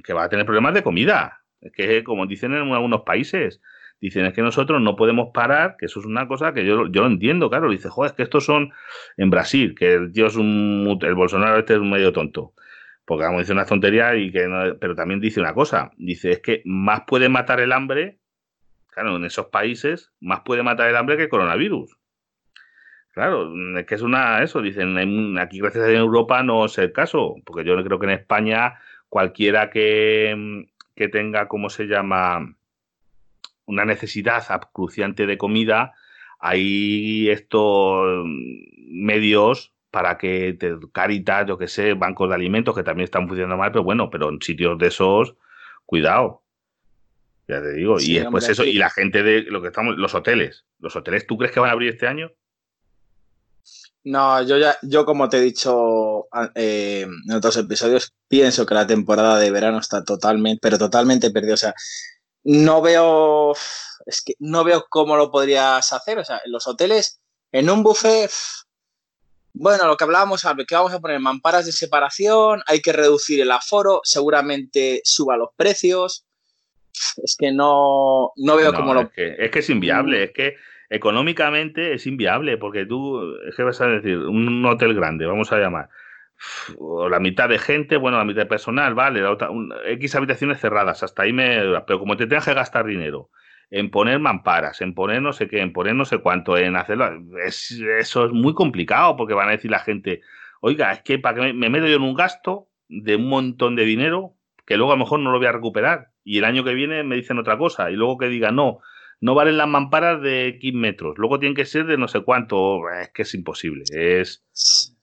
que 0.04 0.12
va 0.12 0.24
a 0.24 0.28
tener 0.28 0.46
problemas 0.46 0.74
de 0.74 0.82
comida. 0.82 1.40
Es 1.60 1.72
que, 1.72 2.04
como 2.04 2.26
dicen 2.26 2.54
en 2.54 2.72
algunos 2.72 3.02
países, 3.02 3.60
Dicen, 4.00 4.24
es 4.24 4.32
que 4.32 4.40
nosotros 4.40 4.80
no 4.80 4.96
podemos 4.96 5.28
parar, 5.34 5.76
que 5.78 5.84
eso 5.84 6.00
es 6.00 6.06
una 6.06 6.26
cosa 6.26 6.54
que 6.54 6.64
yo, 6.64 6.86
yo 6.86 7.02
lo 7.02 7.06
entiendo, 7.06 7.50
claro. 7.50 7.70
Dice, 7.70 7.90
joder, 7.90 8.12
es 8.12 8.16
que 8.16 8.22
estos 8.22 8.46
son 8.46 8.72
en 9.18 9.28
Brasil, 9.28 9.74
que 9.78 9.92
el 9.92 10.12
tío 10.12 10.26
es 10.26 10.36
un. 10.36 10.98
El 11.02 11.14
Bolsonaro 11.14 11.58
este 11.58 11.74
es 11.74 11.80
un 11.80 11.90
medio 11.90 12.12
tonto. 12.12 12.54
Porque 13.04 13.24
vamos, 13.24 13.42
dice 13.42 13.52
una 13.52 13.66
tontería, 13.66 14.16
y 14.16 14.32
que 14.32 14.48
pero 14.80 14.94
también 14.94 15.20
dice 15.20 15.40
una 15.40 15.52
cosa. 15.52 15.90
Dice, 15.98 16.30
es 16.30 16.40
que 16.40 16.62
más 16.64 17.02
puede 17.06 17.28
matar 17.28 17.60
el 17.60 17.72
hambre, 17.72 18.20
claro, 18.88 19.16
en 19.16 19.24
esos 19.26 19.46
países, 19.46 20.12
más 20.20 20.40
puede 20.46 20.62
matar 20.62 20.88
el 20.88 20.96
hambre 20.96 21.18
que 21.18 21.28
coronavirus. 21.28 21.98
Claro, 23.12 23.52
es 23.78 23.86
que 23.86 23.94
es 23.94 24.02
una. 24.02 24.42
Eso, 24.42 24.62
dicen, 24.62 25.38
aquí 25.38 25.58
gracias 25.58 25.84
a 25.84 25.90
en 25.90 25.96
Europa 25.96 26.42
no 26.42 26.66
es 26.66 26.78
el 26.78 26.92
caso, 26.92 27.36
porque 27.44 27.64
yo 27.64 27.82
creo 27.82 27.98
que 27.98 28.06
en 28.06 28.12
España 28.12 28.78
cualquiera 29.08 29.70
que, 29.70 30.66
que 30.94 31.08
tenga, 31.08 31.48
¿cómo 31.48 31.70
se 31.70 31.86
llama? 31.86 32.54
una 33.70 33.84
necesidad 33.84 34.44
cruciante 34.72 35.26
de 35.26 35.38
comida, 35.38 35.94
hay 36.40 37.30
estos 37.30 38.24
medios 38.26 39.72
para 39.90 40.18
que 40.18 40.56
te, 40.58 40.76
Caritas, 40.92 41.46
yo 41.46 41.56
que 41.56 41.68
sé, 41.68 41.94
bancos 41.94 42.28
de 42.28 42.34
alimentos 42.34 42.74
que 42.74 42.82
también 42.82 43.04
están 43.04 43.26
funcionando 43.26 43.56
mal, 43.56 43.72
pero 43.72 43.84
bueno, 43.84 44.10
pero 44.10 44.28
en 44.28 44.42
sitios 44.42 44.78
de 44.78 44.88
esos, 44.88 45.36
cuidado. 45.86 46.42
Ya 47.48 47.60
te 47.60 47.72
digo. 47.72 47.96
y 47.98 48.14
después 48.14 48.48
eso, 48.48 48.64
y 48.64 48.74
la 48.74 48.90
gente 48.90 49.22
de 49.22 49.42
lo 49.42 49.60
que 49.60 49.68
estamos, 49.68 49.96
los 49.96 50.14
hoteles. 50.14 50.66
¿Los 50.78 50.94
hoteles 50.94 51.26
tú 51.26 51.36
crees 51.36 51.52
que 51.52 51.58
van 51.58 51.70
a 51.70 51.72
abrir 51.72 51.90
este 51.90 52.06
año? 52.06 52.30
No, 54.02 54.42
yo 54.42 54.56
ya, 54.56 54.78
yo 54.82 55.04
como 55.04 55.28
te 55.28 55.38
he 55.38 55.40
dicho 55.40 56.26
eh, 56.54 57.02
en 57.02 57.32
otros 57.34 57.56
episodios, 57.58 58.12
pienso 58.28 58.64
que 58.64 58.74
la 58.74 58.86
temporada 58.86 59.38
de 59.38 59.50
verano 59.50 59.78
está 59.78 60.04
totalmente, 60.04 60.58
pero 60.62 60.78
totalmente 60.78 61.30
perdida. 61.30 61.54
O 61.54 61.58
sea, 61.58 61.74
no 62.44 62.80
veo, 62.80 63.52
es 64.06 64.22
que 64.24 64.34
no 64.38 64.64
veo 64.64 64.86
cómo 64.88 65.16
lo 65.16 65.30
podrías 65.30 65.92
hacer. 65.92 66.18
O 66.18 66.24
sea, 66.24 66.40
en 66.44 66.52
los 66.52 66.66
hoteles, 66.66 67.20
en 67.52 67.68
un 67.68 67.82
buffet, 67.82 68.30
bueno, 69.52 69.86
lo 69.86 69.96
que 69.96 70.04
hablábamos, 70.04 70.42
que 70.66 70.74
vamos 70.74 70.92
a 70.94 71.00
poner 71.00 71.20
mamparas 71.20 71.66
de 71.66 71.72
separación, 71.72 72.62
hay 72.66 72.80
que 72.80 72.92
reducir 72.92 73.40
el 73.42 73.50
aforo, 73.50 74.00
seguramente 74.04 75.02
suba 75.04 75.36
los 75.36 75.50
precios. 75.56 76.24
Es 77.22 77.36
que 77.38 77.52
no, 77.52 78.32
no 78.36 78.56
veo 78.56 78.72
cómo 78.72 78.94
lo... 78.94 79.02
Es 79.02 79.10
que, 79.10 79.36
es 79.38 79.50
que 79.50 79.58
es 79.58 79.70
inviable, 79.70 80.24
es 80.24 80.32
que 80.32 80.54
económicamente 80.90 81.94
es 81.94 82.06
inviable, 82.06 82.58
porque 82.58 82.84
tú, 82.84 83.36
que 83.56 83.62
vas 83.62 83.80
a 83.80 83.86
decir, 83.86 84.18
un 84.18 84.64
hotel 84.66 84.94
grande, 84.94 85.24
vamos 85.24 85.52
a 85.52 85.58
llamar, 85.58 85.88
o 86.78 87.08
la 87.08 87.20
mitad 87.20 87.48
de 87.48 87.58
gente, 87.58 87.96
bueno, 87.96 88.18
la 88.18 88.24
mitad 88.24 88.42
de 88.42 88.46
personal, 88.46 88.94
vale, 88.94 89.20
la 89.20 89.30
otra, 89.30 89.50
X 89.86 90.14
habitaciones 90.16 90.60
cerradas, 90.60 91.02
hasta 91.02 91.22
ahí 91.22 91.32
me... 91.32 91.60
Pero 91.86 91.98
como 91.98 92.16
te 92.16 92.26
tengas 92.26 92.46
que 92.46 92.54
gastar 92.54 92.86
dinero 92.86 93.30
en 93.70 93.90
poner 93.90 94.18
mamparas, 94.18 94.80
en 94.80 94.94
poner 94.94 95.22
no 95.22 95.32
sé 95.32 95.48
qué, 95.48 95.60
en 95.60 95.72
poner 95.72 95.94
no 95.94 96.04
sé 96.04 96.18
cuánto, 96.18 96.56
en 96.56 96.76
hacerlo, 96.76 97.08
es, 97.44 97.70
eso 97.70 98.26
es 98.26 98.32
muy 98.32 98.52
complicado 98.52 99.16
porque 99.16 99.34
van 99.34 99.48
a 99.48 99.52
decir 99.52 99.70
la 99.70 99.78
gente, 99.78 100.22
oiga, 100.60 100.92
es 100.92 101.02
que 101.02 101.18
para 101.18 101.40
que 101.40 101.52
me, 101.52 101.70
meto 101.70 101.86
yo 101.86 101.96
en 101.96 102.02
un 102.02 102.14
gasto 102.14 102.68
de 102.88 103.16
un 103.16 103.28
montón 103.28 103.76
de 103.76 103.84
dinero 103.84 104.34
que 104.66 104.76
luego 104.76 104.92
a 104.92 104.96
lo 104.96 105.04
mejor 105.04 105.20
no 105.20 105.30
lo 105.30 105.38
voy 105.38 105.46
a 105.46 105.52
recuperar 105.52 106.08
y 106.24 106.38
el 106.38 106.44
año 106.44 106.64
que 106.64 106.74
viene 106.74 107.04
me 107.04 107.14
dicen 107.14 107.38
otra 107.38 107.56
cosa 107.58 107.90
y 107.92 107.94
luego 107.94 108.18
que 108.18 108.28
diga 108.28 108.50
no, 108.50 108.80
no 109.20 109.34
valen 109.34 109.58
las 109.58 109.68
mamparas 109.68 110.22
de 110.22 110.48
X 110.48 110.72
metros, 110.74 111.18
luego 111.18 111.38
tienen 111.38 111.56
que 111.56 111.66
ser 111.66 111.86
de 111.86 111.98
no 111.98 112.08
sé 112.08 112.22
cuánto, 112.24 112.90
es 112.90 113.10
que 113.10 113.22
es 113.22 113.34
imposible, 113.34 113.84
es... 113.90 114.42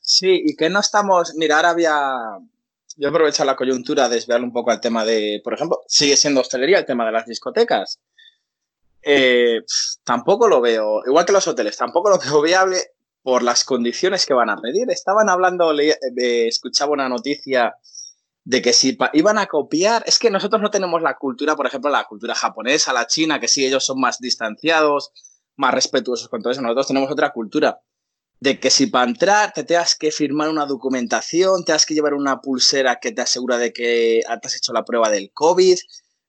Sí, 0.08 0.42
y 0.46 0.56
que 0.56 0.70
no 0.70 0.80
estamos. 0.80 1.34
Mira, 1.36 1.58
ahora 1.58 1.72
había. 1.72 2.40
Yo 2.96 3.10
aprovecho 3.10 3.44
la 3.44 3.58
coyuntura 3.58 4.06
a 4.06 4.10
desviar 4.10 4.42
un 4.42 4.54
poco 4.54 4.72
al 4.72 4.80
tema 4.80 5.04
de. 5.04 5.42
Por 5.44 5.54
ejemplo, 5.54 5.82
sigue 5.86 6.16
siendo 6.16 6.40
hostelería 6.40 6.80
el 6.80 6.86
tema 6.86 7.06
de 7.06 7.12
las 7.12 7.26
discotecas. 7.26 8.00
Eh, 9.02 9.64
tampoco 10.06 10.48
lo 10.48 10.62
veo. 10.62 11.02
Igual 11.06 11.26
que 11.26 11.34
los 11.34 11.46
hoteles, 11.46 11.76
tampoco 11.76 12.10
lo 12.10 12.20
veo 12.24 12.42
viable 12.42 12.78
por 13.22 13.44
las 13.44 13.66
condiciones 13.66 14.26
que 14.26 14.34
van 14.34 14.50
a 14.50 14.62
pedir. 14.62 14.90
Estaban 14.90 15.28
hablando, 15.28 15.76
escuchaba 16.16 16.94
una 16.94 17.10
noticia 17.10 17.76
de 18.48 18.62
que 18.62 18.72
si 18.72 18.98
iban 19.12 19.38
a 19.38 19.48
copiar, 19.48 20.04
es 20.08 20.20
que 20.20 20.32
nosotros 20.32 20.62
no 20.62 20.70
tenemos 20.70 21.02
la 21.02 21.18
cultura, 21.18 21.58
por 21.58 21.68
ejemplo, 21.68 21.92
la 21.92 22.06
cultura 22.06 22.34
japonesa, 22.34 22.94
la 22.94 23.06
china, 23.06 23.42
que 23.42 23.50
sí, 23.50 23.66
ellos 23.66 23.86
son 23.86 24.00
más 24.00 24.20
distanciados, 24.20 25.12
más 25.58 25.74
respetuosos 25.74 26.30
con 26.30 26.42
todo 26.42 26.52
eso, 26.52 26.62
nosotros 26.62 26.88
tenemos 26.88 27.12
otra 27.12 27.32
cultura 27.32 27.82
de 28.40 28.58
que 28.58 28.70
si 28.70 28.88
para 28.88 29.10
entrar 29.10 29.52
te 29.52 29.66
tengas 29.66 29.96
que 29.96 30.12
firmar 30.12 30.48
una 30.48 30.66
documentación, 30.66 31.66
te 31.66 31.74
has 31.74 31.86
que 31.86 31.94
llevar 31.94 32.14
una 32.14 32.40
pulsera 32.40 33.00
que 33.02 33.12
te 33.12 33.22
asegura 33.22 33.58
de 33.58 33.74
que 33.74 34.22
has 34.26 34.56
hecho 34.56 34.72
la 34.72 34.86
prueba 34.86 35.10
del 35.10 35.30
COVID, 35.34 35.78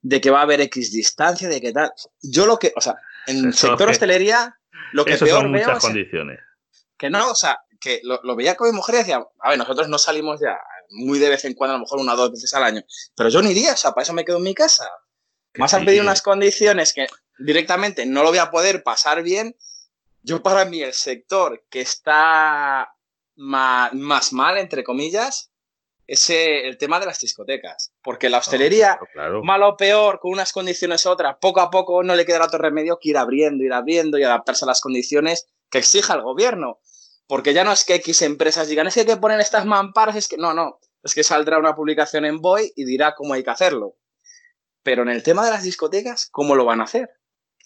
de 0.00 0.20
que 0.20 0.30
va 0.30 0.40
a 0.40 0.42
haber 0.42 0.60
X 0.62 0.90
distancia, 0.90 1.48
de 1.48 1.60
que 1.60 1.72
tal. 1.72 1.92
Yo 2.20 2.46
lo 2.46 2.58
que, 2.58 2.72
o 2.74 2.80
sea, 2.80 2.96
en 3.28 3.44
el 3.44 3.54
sector 3.54 3.90
hostelería, 3.90 4.58
lo 4.92 5.04
que 5.04 5.18
peor 5.18 5.42
son 5.42 5.52
muchas 5.52 5.78
condiciones. 5.78 6.40
Que 6.96 7.10
no, 7.10 7.30
o 7.30 7.34
sea, 7.36 7.60
que 7.78 8.00
lo, 8.02 8.34
veía 8.34 8.56
con 8.56 8.68
mi 8.68 8.74
mujer 8.74 8.96
y 8.96 8.98
decía, 8.98 9.24
a 9.38 9.50
ver, 9.50 9.58
nosotros 9.58 9.88
no 9.88 9.98
salimos 9.98 10.40
ya 10.40 10.58
muy 10.91 11.18
de 11.18 11.28
vez 11.28 11.45
en 11.45 11.55
cuando, 11.55 11.74
a 11.74 11.78
lo 11.78 11.84
mejor 11.84 12.01
una 12.01 12.14
o 12.14 12.16
dos 12.16 12.32
veces 12.32 12.53
al 12.55 12.64
año, 12.64 12.82
pero 13.16 13.28
yo 13.28 13.43
ni 13.43 13.51
iría, 13.51 13.72
o 13.72 13.76
sea, 13.76 13.93
para 13.93 14.03
eso 14.03 14.12
me 14.12 14.24
quedo 14.24 14.39
en 14.39 14.45
mi 14.45 14.55
casa. 14.55 14.89
Más 15.57 15.74
han 15.74 15.84
pedido 15.84 16.03
unas 16.03 16.22
condiciones 16.22 16.93
que 16.93 17.07
directamente 17.39 18.07
no 18.07 18.22
lo 18.22 18.30
voy 18.30 18.39
a 18.39 18.51
poder 18.51 18.82
pasar 18.82 19.22
bien. 19.22 19.57
Yo 20.22 20.43
para 20.43 20.64
mí 20.64 20.82
el 20.82 20.93
sector 20.93 21.64
que 21.70 21.80
está 21.80 22.95
más, 23.36 24.32
mal, 24.32 24.59
entre 24.59 24.84
comillas, 24.84 25.51
es 26.07 26.30
el 26.30 26.78
tema 26.78 27.01
de 27.01 27.07
las 27.07 27.20
discotecas. 27.20 27.93
Porque 28.03 28.28
la 28.28 28.39
hostelería, 28.39 28.99
malo 29.43 29.70
o 29.70 29.76
peor, 29.76 30.20
con 30.20 30.32
unas 30.32 30.53
condiciones 30.53 31.05
u 31.07 31.11
otras, 31.11 31.36
poco 31.41 31.61
a 31.61 31.70
poco 31.70 32.03
no 32.03 32.14
le 32.14 32.24
queda 32.24 32.45
otro 32.45 32.59
remedio 32.59 32.99
que 33.01 33.11
ir 33.11 33.16
abriendo, 33.16 33.64
ir 33.64 33.72
abriendo 33.72 34.18
y 34.18 34.24
adaptarse 34.24 34.64
a 34.64 34.68
las 34.68 34.80
condiciones 34.80 35.47
que 35.70 35.78
exija 35.78 36.14
el 36.14 36.22
gobierno. 36.22 36.80
Porque 37.28 37.52
ya 37.52 37.62
no 37.62 37.72
es 37.72 37.84
que 37.84 37.94
X 37.96 38.22
empresas 38.22 38.68
digan, 38.68 38.86
es 38.86 38.94
que 38.94 39.00
hay 39.00 39.06
que 39.06 39.16
poner 39.16 39.38
estas 39.38 39.66
mamparas, 39.66 40.16
es 40.16 40.28
que 40.28 40.38
no, 40.38 40.54
no, 40.54 40.80
es 41.04 41.14
que 41.14 41.22
saldrá 41.22 41.58
una 41.58 41.76
publicación 41.76 42.24
en 42.24 42.40
Boy 42.40 42.72
y 42.74 42.84
dirá 42.84 43.14
cómo 43.14 43.34
hay 43.34 43.44
que 43.44 43.50
hacerlo. 43.50 43.94
Pero 44.82 45.02
en 45.02 45.10
el 45.10 45.22
tema 45.22 45.44
de 45.44 45.50
las 45.50 45.62
discotecas, 45.62 46.28
¿cómo 46.32 46.56
lo 46.56 46.64
van 46.64 46.80
a 46.80 46.84
hacer? 46.84 47.10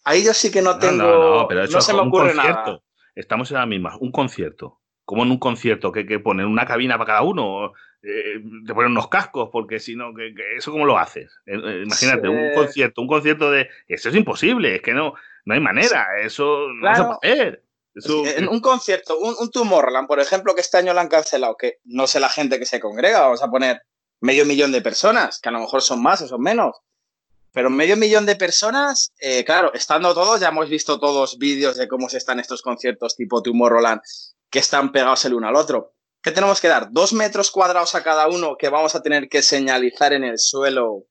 Ahí 0.04 0.24
yo 0.24 0.34
sí 0.34 0.50
que 0.50 0.62
no 0.62 0.78
tengo. 0.78 1.04
No, 1.04 1.40
no, 1.40 1.48
pero 1.48 1.62
eso 1.62 1.74
no 1.74 1.80
se 1.80 1.94
me 1.94 2.00
ocurre 2.00 2.34
nada. 2.34 2.80
Estamos 3.14 3.50
en 3.52 3.58
la 3.58 3.66
misma, 3.66 3.96
un 4.00 4.10
concierto. 4.10 4.80
Como 5.04 5.22
en 5.22 5.30
un 5.30 5.38
concierto, 5.38 5.92
que 5.92 6.06
que 6.06 6.18
poner 6.18 6.46
una 6.46 6.66
cabina 6.66 6.98
para 6.98 7.06
cada 7.06 7.22
uno, 7.22 7.72
eh, 8.02 8.42
te 8.66 8.74
ponen 8.74 8.92
unos 8.92 9.08
cascos, 9.08 9.50
porque 9.52 9.78
si 9.78 9.94
no, 9.94 10.12
que, 10.12 10.34
¿eso 10.56 10.72
cómo 10.72 10.86
lo 10.86 10.98
haces? 10.98 11.38
Eh, 11.46 11.54
eh, 11.54 11.82
imagínate, 11.84 12.28
un 12.28 12.52
concierto, 12.54 13.00
un 13.00 13.08
concierto 13.08 13.50
de. 13.50 13.68
Eso 13.86 14.08
es 14.08 14.14
imposible, 14.16 14.76
es 14.76 14.82
que 14.82 14.92
no, 14.92 15.14
no 15.44 15.54
hay 15.54 15.60
manera, 15.60 16.06
eso 16.20 16.66
no 16.72 16.94
se 16.94 17.02
puede 17.04 17.32
hacer. 17.32 17.62
En 17.94 18.48
un 18.48 18.60
concierto, 18.60 19.18
un, 19.18 19.34
un 19.38 19.50
Tomorrowland, 19.50 20.08
por 20.08 20.20
ejemplo, 20.20 20.54
que 20.54 20.62
este 20.62 20.78
año 20.78 20.94
lo 20.94 21.00
han 21.00 21.08
cancelado, 21.08 21.56
que 21.56 21.78
no 21.84 22.06
sé 22.06 22.20
la 22.20 22.30
gente 22.30 22.58
que 22.58 22.66
se 22.66 22.80
congrega, 22.80 23.20
vamos 23.20 23.42
a 23.42 23.50
poner 23.50 23.82
medio 24.20 24.46
millón 24.46 24.72
de 24.72 24.80
personas, 24.80 25.40
que 25.40 25.48
a 25.48 25.52
lo 25.52 25.60
mejor 25.60 25.82
son 25.82 26.02
más 26.02 26.22
o 26.22 26.28
son 26.28 26.40
menos. 26.40 26.76
Pero 27.52 27.68
medio 27.68 27.98
millón 27.98 28.24
de 28.24 28.36
personas, 28.36 29.12
eh, 29.18 29.44
claro, 29.44 29.74
estando 29.74 30.14
todos, 30.14 30.40
ya 30.40 30.48
hemos 30.48 30.70
visto 30.70 30.98
todos 30.98 31.36
vídeos 31.36 31.76
de 31.76 31.86
cómo 31.86 32.08
se 32.08 32.16
están 32.16 32.40
estos 32.40 32.62
conciertos 32.62 33.14
tipo 33.14 33.42
Tomorrowland, 33.42 34.00
que 34.48 34.60
están 34.60 34.90
pegados 34.90 35.24
el 35.26 35.34
uno 35.34 35.48
al 35.48 35.56
otro. 35.56 35.92
¿Qué 36.22 36.30
tenemos 36.30 36.60
que 36.60 36.68
dar? 36.68 36.88
Dos 36.92 37.12
metros 37.12 37.50
cuadrados 37.50 37.94
a 37.94 38.02
cada 38.02 38.28
uno 38.28 38.56
que 38.56 38.68
vamos 38.68 38.94
a 38.94 39.02
tener 39.02 39.28
que 39.28 39.42
señalizar 39.42 40.12
en 40.12 40.24
el 40.24 40.38
suelo 40.38 41.06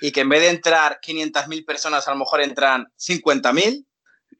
y 0.00 0.10
que 0.12 0.20
en 0.20 0.28
vez 0.28 0.40
de 0.42 0.48
entrar 0.50 0.98
500.000 1.00 1.64
personas, 1.64 2.08
a 2.08 2.10
lo 2.10 2.18
mejor 2.18 2.42
entran 2.42 2.86
50.000. 2.98 3.86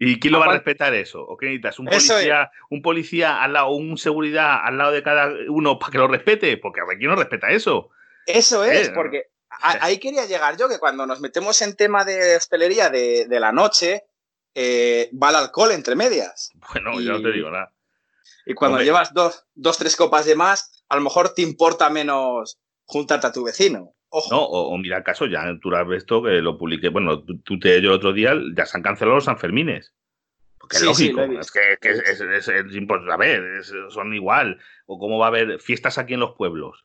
¿Y 0.03 0.19
quién 0.19 0.33
lo 0.33 0.41
va 0.41 0.47
a 0.47 0.53
respetar 0.53 0.95
eso? 0.95 1.21
¿O 1.21 1.37
qué 1.37 1.45
necesitas? 1.45 1.79
¿Un 1.79 1.85
policía, 1.85 2.51
¿Un 2.71 2.81
policía 2.81 3.43
al 3.43 3.53
lado, 3.53 3.73
un 3.73 3.99
seguridad 3.99 4.65
al 4.65 4.79
lado 4.79 4.93
de 4.93 5.03
cada 5.03 5.31
uno 5.49 5.79
para 5.79 5.93
que 5.93 5.99
lo 5.99 6.09
respete? 6.09 6.57
Porque 6.57 6.81
aquí 6.81 7.05
no 7.05 7.17
respeta 7.17 7.51
eso. 7.51 7.91
Eso 8.25 8.65
es, 8.65 8.89
eh, 8.89 8.93
porque 8.95 9.25
ahí 9.51 9.99
quería 9.99 10.25
llegar 10.25 10.57
yo, 10.57 10.71
que 10.71 10.79
cuando 10.79 11.05
nos 11.05 11.21
metemos 11.21 11.61
en 11.61 11.77
tema 11.77 12.07
de 12.07 12.37
hostelería 12.37 12.89
de, 12.89 13.27
la 13.29 13.53
noche, 13.53 14.07
eh, 14.55 15.11
va 15.23 15.29
el 15.29 15.37
alcohol 15.37 15.73
entre 15.73 15.95
medias. 15.97 16.51
Bueno, 16.73 16.99
yo 16.99 17.13
no 17.13 17.23
te 17.23 17.33
digo 17.33 17.51
nada. 17.51 17.71
Y 18.47 18.55
cuando 18.55 18.81
llevas 18.81 19.13
dos, 19.13 19.45
dos, 19.55 19.77
tres 19.77 19.97
copas 19.97 20.25
de 20.25 20.35
más, 20.35 20.83
a 20.89 20.97
lo 20.97 21.03
mejor 21.03 21.35
te 21.35 21.43
importa 21.43 21.91
menos 21.91 22.59
juntarte 22.87 23.27
a 23.27 23.33
tu 23.33 23.45
vecino. 23.45 23.95
No, 24.31 24.43
o, 24.43 24.77
mira 24.79 24.99
el 24.99 25.05
caso, 25.05 25.27
ya 25.27 25.57
tú 25.61 25.75
has 25.75 25.87
visto 25.87 26.23
que 26.23 26.41
lo 26.41 26.59
publiqué, 26.59 26.89
bueno, 26.89 27.23
tú, 27.23 27.59
te 27.61 27.81
yo 27.81 27.91
el 27.91 27.97
otro 27.97 28.13
día, 28.13 28.35
ya 28.55 28.67
se 28.67 28.77
han 28.77 28.83
cancelado 28.83 29.17
los 29.17 29.25
Sanfermines. 29.25 29.95
Porque 30.59 30.79
es 30.79 30.83
lógico, 30.83 31.23
es 31.23 31.51
que, 31.53 31.89
es, 31.89 32.21
es, 32.21 32.75
imposible, 32.75 33.13
a 33.13 33.17
ver, 33.17 33.65
son 33.89 34.13
igual. 34.13 34.59
O 34.87 34.99
cómo 34.99 35.19
va 35.19 35.27
a 35.27 35.29
haber 35.29 35.61
fiestas 35.61 35.97
aquí 35.97 36.15
en 36.15 36.21
los 36.21 36.35
pueblos. 36.35 36.85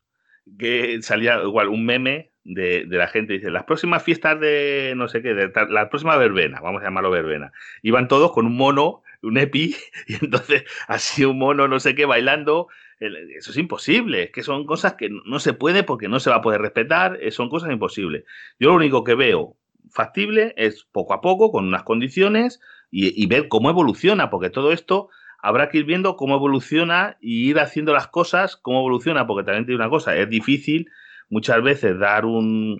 Que 0.60 1.02
salía 1.02 1.42
igual 1.42 1.70
un 1.70 1.86
meme 1.86 2.32
de, 2.46 2.86
la 2.88 3.08
gente, 3.08 3.34
dice, 3.34 3.50
las 3.50 3.64
próximas 3.64 4.04
fiestas 4.04 4.40
de 4.40 4.94
no 4.96 5.08
sé 5.08 5.22
qué, 5.22 5.34
de, 5.34 5.52
la 5.70 5.90
próxima 5.90 6.16
verbena, 6.16 6.62
vamos 6.62 6.82
a 6.82 6.86
llamarlo 6.86 7.10
verbena, 7.10 7.52
iban 7.82 8.08
todos 8.08 8.32
con 8.32 8.46
un 8.46 8.56
mono, 8.56 9.02
un 9.24 9.38
epi, 9.38 9.76
y 10.08 10.24
entonces 10.24 10.64
así 10.88 11.26
un 11.26 11.40
mono 11.40 11.68
no 11.68 11.80
sé 11.80 11.96
qué 11.96 12.06
bailando 12.06 12.68
eso 13.00 13.52
es 13.52 13.58
imposible, 13.58 14.24
es 14.24 14.32
que 14.32 14.44
son 14.44 14.66
cosas 14.66 14.94
que 14.94 15.10
no 15.10 15.40
se 15.40 15.54
puede 15.54 15.84
porque 15.84 16.08
no 16.08 16.20
se 16.20 16.30
va 16.30 16.38
a 16.38 16.42
poder 16.42 16.62
respetar, 16.62 17.18
eh, 17.22 17.32
son 17.32 17.50
cosas 17.50 17.72
imposibles. 17.72 18.24
Yo 18.60 18.70
lo 18.70 18.76
único 18.76 19.04
que 19.04 19.16
veo 19.16 19.58
factible 19.92 20.54
es 20.58 20.86
poco 20.92 21.14
a 21.14 21.22
poco, 21.22 21.52
con 21.52 21.68
unas 21.68 21.84
condiciones, 21.84 22.60
y, 22.92 23.26
ver 23.28 23.50
cómo 23.50 23.70
evoluciona, 23.70 24.30
porque 24.30 24.50
todo 24.50 24.72
esto 24.72 25.10
habrá 25.42 25.70
que 25.70 25.80
ir 25.80 25.86
viendo 25.86 26.16
cómo 26.16 26.36
evoluciona 26.36 27.18
y 27.20 27.50
ir 27.50 27.60
haciendo 27.60 27.92
las 27.92 28.08
cosas, 28.08 28.56
cómo 28.56 28.80
evoluciona, 28.80 29.28
porque 29.28 29.44
también 29.44 29.66
tiene 29.66 29.82
una 29.82 29.90
cosa, 29.90 30.16
es 30.16 30.30
difícil 30.30 30.90
muchas 31.30 31.62
veces 31.62 32.00
dar 32.00 32.26
un... 32.26 32.80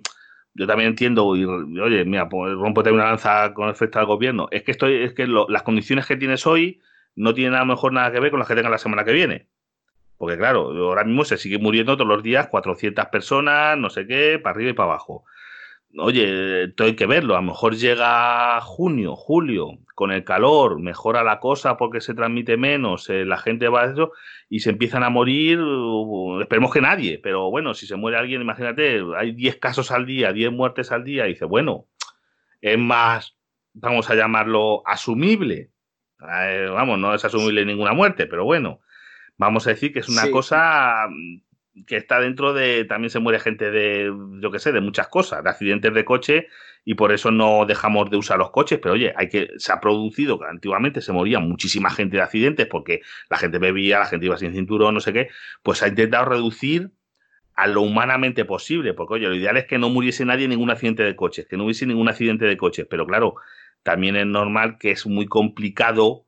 Yo 0.54 0.66
también 0.66 0.90
entiendo, 0.90 1.36
y 1.36 1.44
oye, 1.44 2.06
mira, 2.06 2.30
pues, 2.30 2.54
rompo 2.54 2.82
también 2.82 3.02
una 3.02 3.10
lanza 3.10 3.52
con 3.52 3.68
respecto 3.68 3.98
al 3.98 4.06
gobierno, 4.06 4.48
es 4.50 4.62
que, 4.62 4.70
estoy, 4.70 5.02
es 5.02 5.12
que 5.12 5.26
las 5.26 5.62
condiciones 5.62 6.06
que 6.06 6.16
tienes 6.16 6.46
hoy 6.46 6.80
no 7.14 7.34
tienen 7.34 7.54
a 7.54 7.60
lo 7.60 7.66
mejor 7.66 7.92
nada 7.92 8.10
que 8.10 8.20
ver 8.20 8.30
con 8.30 8.38
las 8.38 8.48
que 8.48 8.54
tengan 8.54 8.72
la 8.72 8.78
semana 8.78 9.04
que 9.04 9.12
viene. 9.12 9.48
Porque 10.18 10.38
claro, 10.38 10.70
ahora 10.88 11.04
mismo 11.04 11.24
se 11.24 11.36
sigue 11.36 11.58
muriendo 11.58 11.96
todos 11.96 12.08
los 12.08 12.22
días 12.22 12.48
400 12.48 13.06
personas, 13.06 13.76
no 13.76 13.90
sé 13.90 14.06
qué, 14.06 14.38
para 14.42 14.54
arriba 14.54 14.70
y 14.70 14.74
para 14.74 14.90
abajo. 14.90 15.24
Oye, 15.98 16.64
esto 16.64 16.84
hay 16.84 16.94
que 16.96 17.06
verlo. 17.06 17.34
A 17.36 17.40
lo 17.40 17.46
mejor 17.46 17.76
llega 17.76 18.60
junio, 18.60 19.16
julio, 19.16 19.78
con 19.94 20.12
el 20.12 20.24
calor, 20.24 20.78
mejora 20.80 21.22
la 21.24 21.40
cosa 21.40 21.78
porque 21.78 22.02
se 22.02 22.14
transmite 22.14 22.58
menos, 22.58 23.08
eh, 23.08 23.24
la 23.24 23.38
gente 23.38 23.68
va 23.68 23.82
a 23.82 23.86
eso 23.86 24.12
y 24.50 24.60
se 24.60 24.70
empiezan 24.70 25.02
a 25.02 25.10
morir. 25.10 25.58
Uh, 25.58 26.40
esperemos 26.42 26.72
que 26.72 26.82
nadie, 26.82 27.18
pero 27.22 27.50
bueno, 27.50 27.72
si 27.72 27.86
se 27.86 27.96
muere 27.96 28.18
alguien, 28.18 28.42
imagínate, 28.42 29.02
hay 29.16 29.32
10 29.32 29.56
casos 29.56 29.90
al 29.90 30.04
día, 30.04 30.32
10 30.34 30.52
muertes 30.52 30.92
al 30.92 31.02
día, 31.02 31.26
y 31.26 31.30
dice, 31.30 31.46
bueno, 31.46 31.86
es 32.60 32.78
más, 32.78 33.36
vamos 33.72 34.10
a 34.10 34.14
llamarlo 34.14 34.82
asumible. 34.86 35.70
Eh, 36.20 36.68
vamos, 36.70 36.98
no 36.98 37.14
es 37.14 37.24
asumible 37.24 37.64
ninguna 37.64 37.94
muerte, 37.94 38.26
pero 38.26 38.44
bueno, 38.44 38.80
vamos 39.36 39.66
a 39.66 39.70
decir 39.70 39.92
que 39.92 40.00
es 40.00 40.08
una 40.08 40.30
cosa 40.30 41.06
mm, 41.08 41.84
que 41.86 41.96
está 41.96 42.20
dentro 42.20 42.54
de, 42.54 42.84
también 42.84 43.10
se 43.10 43.18
muere 43.18 43.38
gente 43.38 43.70
de, 43.70 44.12
yo 44.40 44.50
qué 44.50 44.58
sé, 44.58 44.72
de 44.72 44.80
muchas 44.80 45.08
cosas, 45.08 45.44
de 45.44 45.50
accidentes 45.50 45.92
de 45.92 46.04
coche 46.04 46.48
y 46.84 46.94
por 46.94 47.12
eso 47.12 47.30
no 47.30 47.66
dejamos 47.66 48.10
de 48.10 48.16
usar 48.16 48.38
los 48.38 48.50
coches, 48.50 48.78
pero 48.80 48.94
oye, 48.94 49.12
hay 49.16 49.28
que, 49.28 49.50
se 49.58 49.72
ha 49.72 49.80
producido, 49.80 50.38
que 50.38 50.46
antiguamente 50.46 51.02
se 51.02 51.12
moría 51.12 51.38
muchísima 51.40 51.90
gente 51.90 52.16
de 52.16 52.22
accidentes 52.22 52.66
porque 52.66 53.02
la 53.28 53.36
gente 53.36 53.58
bebía, 53.58 53.98
la 53.98 54.06
gente 54.06 54.26
iba 54.26 54.38
sin 54.38 54.52
cinturón, 54.52 54.94
no 54.94 55.00
sé 55.00 55.12
qué, 55.12 55.28
pues 55.62 55.82
ha 55.82 55.88
intentado 55.88 56.26
reducir 56.26 56.92
a 57.54 57.66
lo 57.66 57.82
humanamente 57.82 58.44
posible, 58.44 58.94
porque 58.94 59.14
oye, 59.14 59.28
lo 59.28 59.34
ideal 59.34 59.56
es 59.56 59.64
que 59.64 59.78
no 59.78 59.88
muriese 59.88 60.24
nadie 60.24 60.44
en 60.44 60.50
ningún 60.50 60.70
accidente 60.70 61.02
de 61.02 61.16
coches, 61.16 61.46
que 61.46 61.56
no 61.56 61.64
hubiese 61.64 61.86
ningún 61.86 62.08
accidente 62.08 62.44
de 62.44 62.56
coches, 62.56 62.86
pero 62.88 63.06
claro, 63.06 63.34
también 63.82 64.14
es 64.16 64.26
normal 64.26 64.78
que 64.78 64.90
es 64.90 65.06
muy 65.06 65.26
complicado 65.26 66.25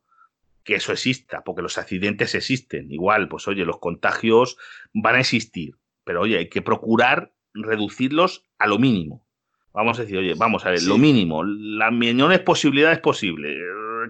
que 0.68 0.74
eso 0.74 0.92
exista, 0.92 1.44
porque 1.44 1.62
los 1.62 1.78
accidentes 1.78 2.34
existen. 2.34 2.92
Igual, 2.92 3.30
pues 3.30 3.48
oye, 3.48 3.64
los 3.64 3.78
contagios 3.78 4.58
van 4.92 5.14
a 5.14 5.20
existir, 5.20 5.76
pero 6.04 6.20
oye, 6.20 6.36
hay 6.36 6.50
que 6.50 6.60
procurar 6.60 7.32
reducirlos 7.54 8.44
a 8.58 8.66
lo 8.66 8.78
mínimo. 8.78 9.24
Vamos 9.72 9.98
a 9.98 10.02
decir, 10.02 10.18
oye, 10.18 10.34
vamos 10.36 10.66
a 10.66 10.70
ver, 10.70 10.82
lo 10.82 10.98
mínimo, 10.98 11.42
la 11.42 11.90
menores 11.90 12.40
posibilidades 12.40 12.98
posible, 12.98 13.56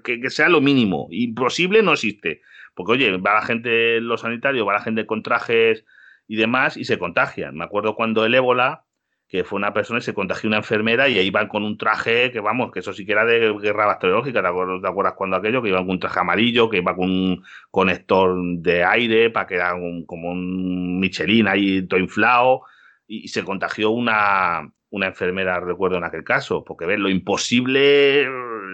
que, 0.02 0.20
que, 0.20 0.30
sea 0.30 0.48
lo 0.48 0.60
mínimo. 0.60 1.06
Imposible 1.12 1.80
no 1.80 1.92
existe. 1.92 2.40
Porque, 2.74 2.94
oye, 2.94 3.16
va 3.18 3.34
la 3.34 3.42
gente, 3.42 4.00
los 4.00 4.22
sanitarios, 4.22 4.66
va 4.66 4.72
la 4.72 4.82
gente 4.82 5.06
con 5.06 5.22
trajes 5.22 5.84
y 6.26 6.34
demás 6.34 6.76
y 6.76 6.86
se 6.86 6.98
contagian. 6.98 7.54
Me 7.54 7.66
acuerdo 7.66 7.94
cuando 7.94 8.24
el 8.24 8.34
ébola, 8.34 8.84
que 9.28 9.44
fue 9.44 9.58
una 9.58 9.74
persona 9.74 9.98
y 9.98 10.02
se 10.02 10.14
contagió 10.14 10.48
una 10.48 10.56
enfermera 10.56 11.08
y 11.08 11.18
ahí 11.18 11.30
van 11.30 11.48
con 11.48 11.62
un 11.62 11.76
traje 11.76 12.32
que, 12.32 12.40
vamos, 12.40 12.72
que 12.72 12.78
eso 12.80 12.94
sí 12.94 13.04
que 13.04 13.12
era 13.12 13.26
de 13.26 13.52
guerra 13.60 13.84
bacteriológica, 13.84 14.40
¿te 14.40 14.48
acuerdas, 14.48 15.14
cuando 15.14 15.36
aquello? 15.36 15.62
Que 15.62 15.68
iban 15.68 15.84
con 15.84 15.96
un 15.96 16.00
traje 16.00 16.20
amarillo, 16.20 16.70
que 16.70 16.78
iba 16.78 16.96
con 16.96 17.10
un 17.10 17.44
conector 17.70 18.34
de 18.56 18.84
aire 18.84 19.28
para 19.28 19.46
que 19.46 19.56
era 19.56 19.72
como 20.06 20.30
un 20.30 20.98
Michelin 20.98 21.46
ahí 21.46 21.86
todo 21.86 22.00
inflado 22.00 22.62
y, 23.06 23.28
se 23.28 23.44
contagió 23.44 23.90
una, 23.90 24.72
una 24.90 25.06
enfermera, 25.06 25.60
recuerdo 25.60 25.98
en 25.98 26.04
aquel 26.04 26.24
caso, 26.24 26.64
porque 26.64 26.86
ves, 26.86 26.98
lo 26.98 27.10
imposible 27.10 28.26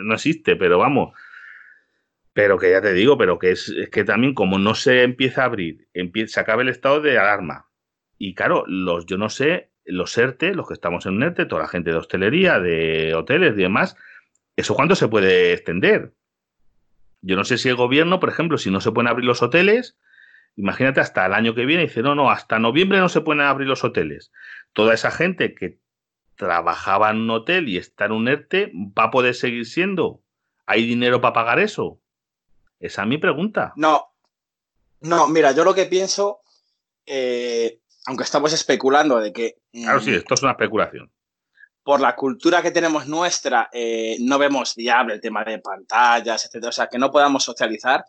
no 0.04 0.14
existe, 0.14 0.54
pero 0.54 0.78
vamos. 0.78 1.14
Pero 2.32 2.58
que 2.58 2.70
ya 2.70 2.80
te 2.80 2.92
digo, 2.92 3.18
pero 3.18 3.38
que 3.38 3.52
es, 3.52 3.68
es 3.68 3.90
que 3.90 4.04
también 4.04 4.34
como 4.34 4.58
no 4.58 4.74
se 4.74 5.02
empieza 5.02 5.42
a 5.42 5.46
abrir, 5.46 5.88
empieza, 5.94 6.34
se 6.34 6.40
acaba 6.40 6.62
el 6.62 6.68
estado 6.68 7.00
de 7.00 7.18
alarma. 7.18 7.68
Y 8.18 8.34
claro, 8.34 8.64
los, 8.66 9.06
yo 9.06 9.18
no 9.18 9.28
sé, 9.28 9.70
los 9.84 10.16
ERTE, 10.16 10.54
los 10.54 10.68
que 10.68 10.74
estamos 10.74 11.06
en 11.06 11.14
un 11.14 11.22
ERTE, 11.22 11.46
toda 11.46 11.62
la 11.62 11.68
gente 11.68 11.90
de 11.90 11.96
hostelería, 11.96 12.58
de 12.58 13.14
hoteles 13.14 13.54
y 13.54 13.62
demás, 13.62 13.96
¿eso 14.56 14.74
cuánto 14.74 14.94
se 14.94 15.08
puede 15.08 15.52
extender? 15.52 16.14
Yo 17.20 17.36
no 17.36 17.44
sé 17.44 17.58
si 17.58 17.68
el 17.68 17.76
gobierno, 17.76 18.20
por 18.20 18.28
ejemplo, 18.28 18.58
si 18.58 18.70
no 18.70 18.80
se 18.80 18.92
pueden 18.92 19.08
abrir 19.08 19.26
los 19.26 19.42
hoteles, 19.42 19.96
imagínate 20.56 21.00
hasta 21.00 21.26
el 21.26 21.32
año 21.32 21.54
que 21.54 21.66
viene, 21.66 21.84
dice, 21.84 22.02
no, 22.02 22.14
no, 22.14 22.30
hasta 22.30 22.58
noviembre 22.58 22.98
no 22.98 23.08
se 23.08 23.20
pueden 23.20 23.42
abrir 23.42 23.68
los 23.68 23.84
hoteles. 23.84 24.30
Toda 24.72 24.94
esa 24.94 25.10
gente 25.10 25.54
que 25.54 25.78
trabajaba 26.36 27.10
en 27.10 27.18
un 27.18 27.30
hotel 27.30 27.68
y 27.68 27.78
está 27.78 28.06
en 28.06 28.12
un 28.12 28.28
ERTE, 28.28 28.72
¿va 28.74 29.04
a 29.04 29.10
poder 29.10 29.34
seguir 29.34 29.66
siendo? 29.66 30.22
¿Hay 30.66 30.86
dinero 30.86 31.20
para 31.20 31.34
pagar 31.34 31.60
eso? 31.60 32.00
Esa 32.80 33.02
es 33.02 33.08
mi 33.08 33.18
pregunta. 33.18 33.72
No, 33.76 34.14
no, 35.00 35.28
mira, 35.28 35.52
yo 35.52 35.64
lo 35.64 35.74
que 35.74 35.86
pienso, 35.86 36.40
eh, 37.06 37.80
aunque 38.06 38.24
estamos 38.24 38.52
especulando 38.52 39.18
de 39.20 39.32
que... 39.32 39.56
Claro, 39.72 40.00
sí, 40.00 40.10
mm, 40.10 40.14
esto 40.14 40.34
es 40.34 40.42
una 40.42 40.52
especulación. 40.52 41.12
Por 41.82 42.00
la 42.00 42.16
cultura 42.16 42.62
que 42.62 42.70
tenemos 42.70 43.06
nuestra, 43.06 43.68
eh, 43.72 44.16
no 44.20 44.38
vemos 44.38 44.74
viable 44.74 45.14
el 45.14 45.20
tema 45.20 45.44
de 45.44 45.58
pantallas, 45.58 46.44
etcétera, 46.44 46.70
o 46.70 46.72
sea, 46.72 46.88
que 46.88 46.98
no 46.98 47.10
podamos 47.10 47.44
socializar. 47.44 48.04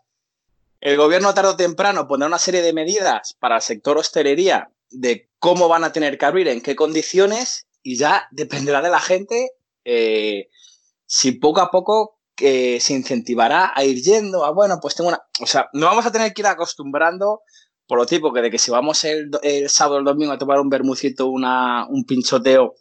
El 0.80 0.96
gobierno 0.96 1.34
tarde 1.34 1.50
o 1.50 1.56
temprano 1.56 2.06
pondrá 2.06 2.26
una 2.26 2.38
serie 2.38 2.62
de 2.62 2.72
medidas 2.72 3.34
para 3.38 3.56
el 3.56 3.62
sector 3.62 3.98
hostelería 3.98 4.70
de 4.90 5.30
cómo 5.38 5.68
van 5.68 5.84
a 5.84 5.92
tener 5.92 6.16
que 6.16 6.24
abrir, 6.24 6.48
en 6.48 6.62
qué 6.62 6.76
condiciones, 6.76 7.66
y 7.82 7.96
ya 7.96 8.28
dependerá 8.30 8.82
de 8.82 8.90
la 8.90 9.00
gente 9.00 9.50
eh, 9.84 10.48
si 11.06 11.32
poco 11.32 11.60
a 11.60 11.70
poco 11.70 12.18
que 12.34 12.80
se 12.80 12.92
incentivará 12.92 13.72
a 13.74 13.84
ir 13.84 14.02
yendo, 14.02 14.44
a 14.44 14.50
bueno, 14.50 14.78
pues 14.80 14.94
tengo 14.94 15.08
una... 15.08 15.20
O 15.40 15.46
sea, 15.46 15.68
no 15.72 15.86
vamos 15.86 16.04
a 16.04 16.12
tener 16.12 16.34
que 16.34 16.42
ir 16.42 16.46
acostumbrando 16.46 17.40
por 17.86 17.98
lo 17.98 18.06
tipo 18.06 18.32
que 18.32 18.42
de 18.42 18.50
que 18.50 18.58
si 18.58 18.70
vamos 18.70 19.04
el, 19.04 19.30
sábado 19.68 19.96
o 19.96 19.98
el 20.00 20.04
domingo 20.04 20.32
a 20.32 20.38
tomar 20.38 20.60
un 20.60 20.68
bermucito, 20.68 21.26
una, 21.26 21.86
un 21.88 22.04
pinchoteo, 22.04 22.74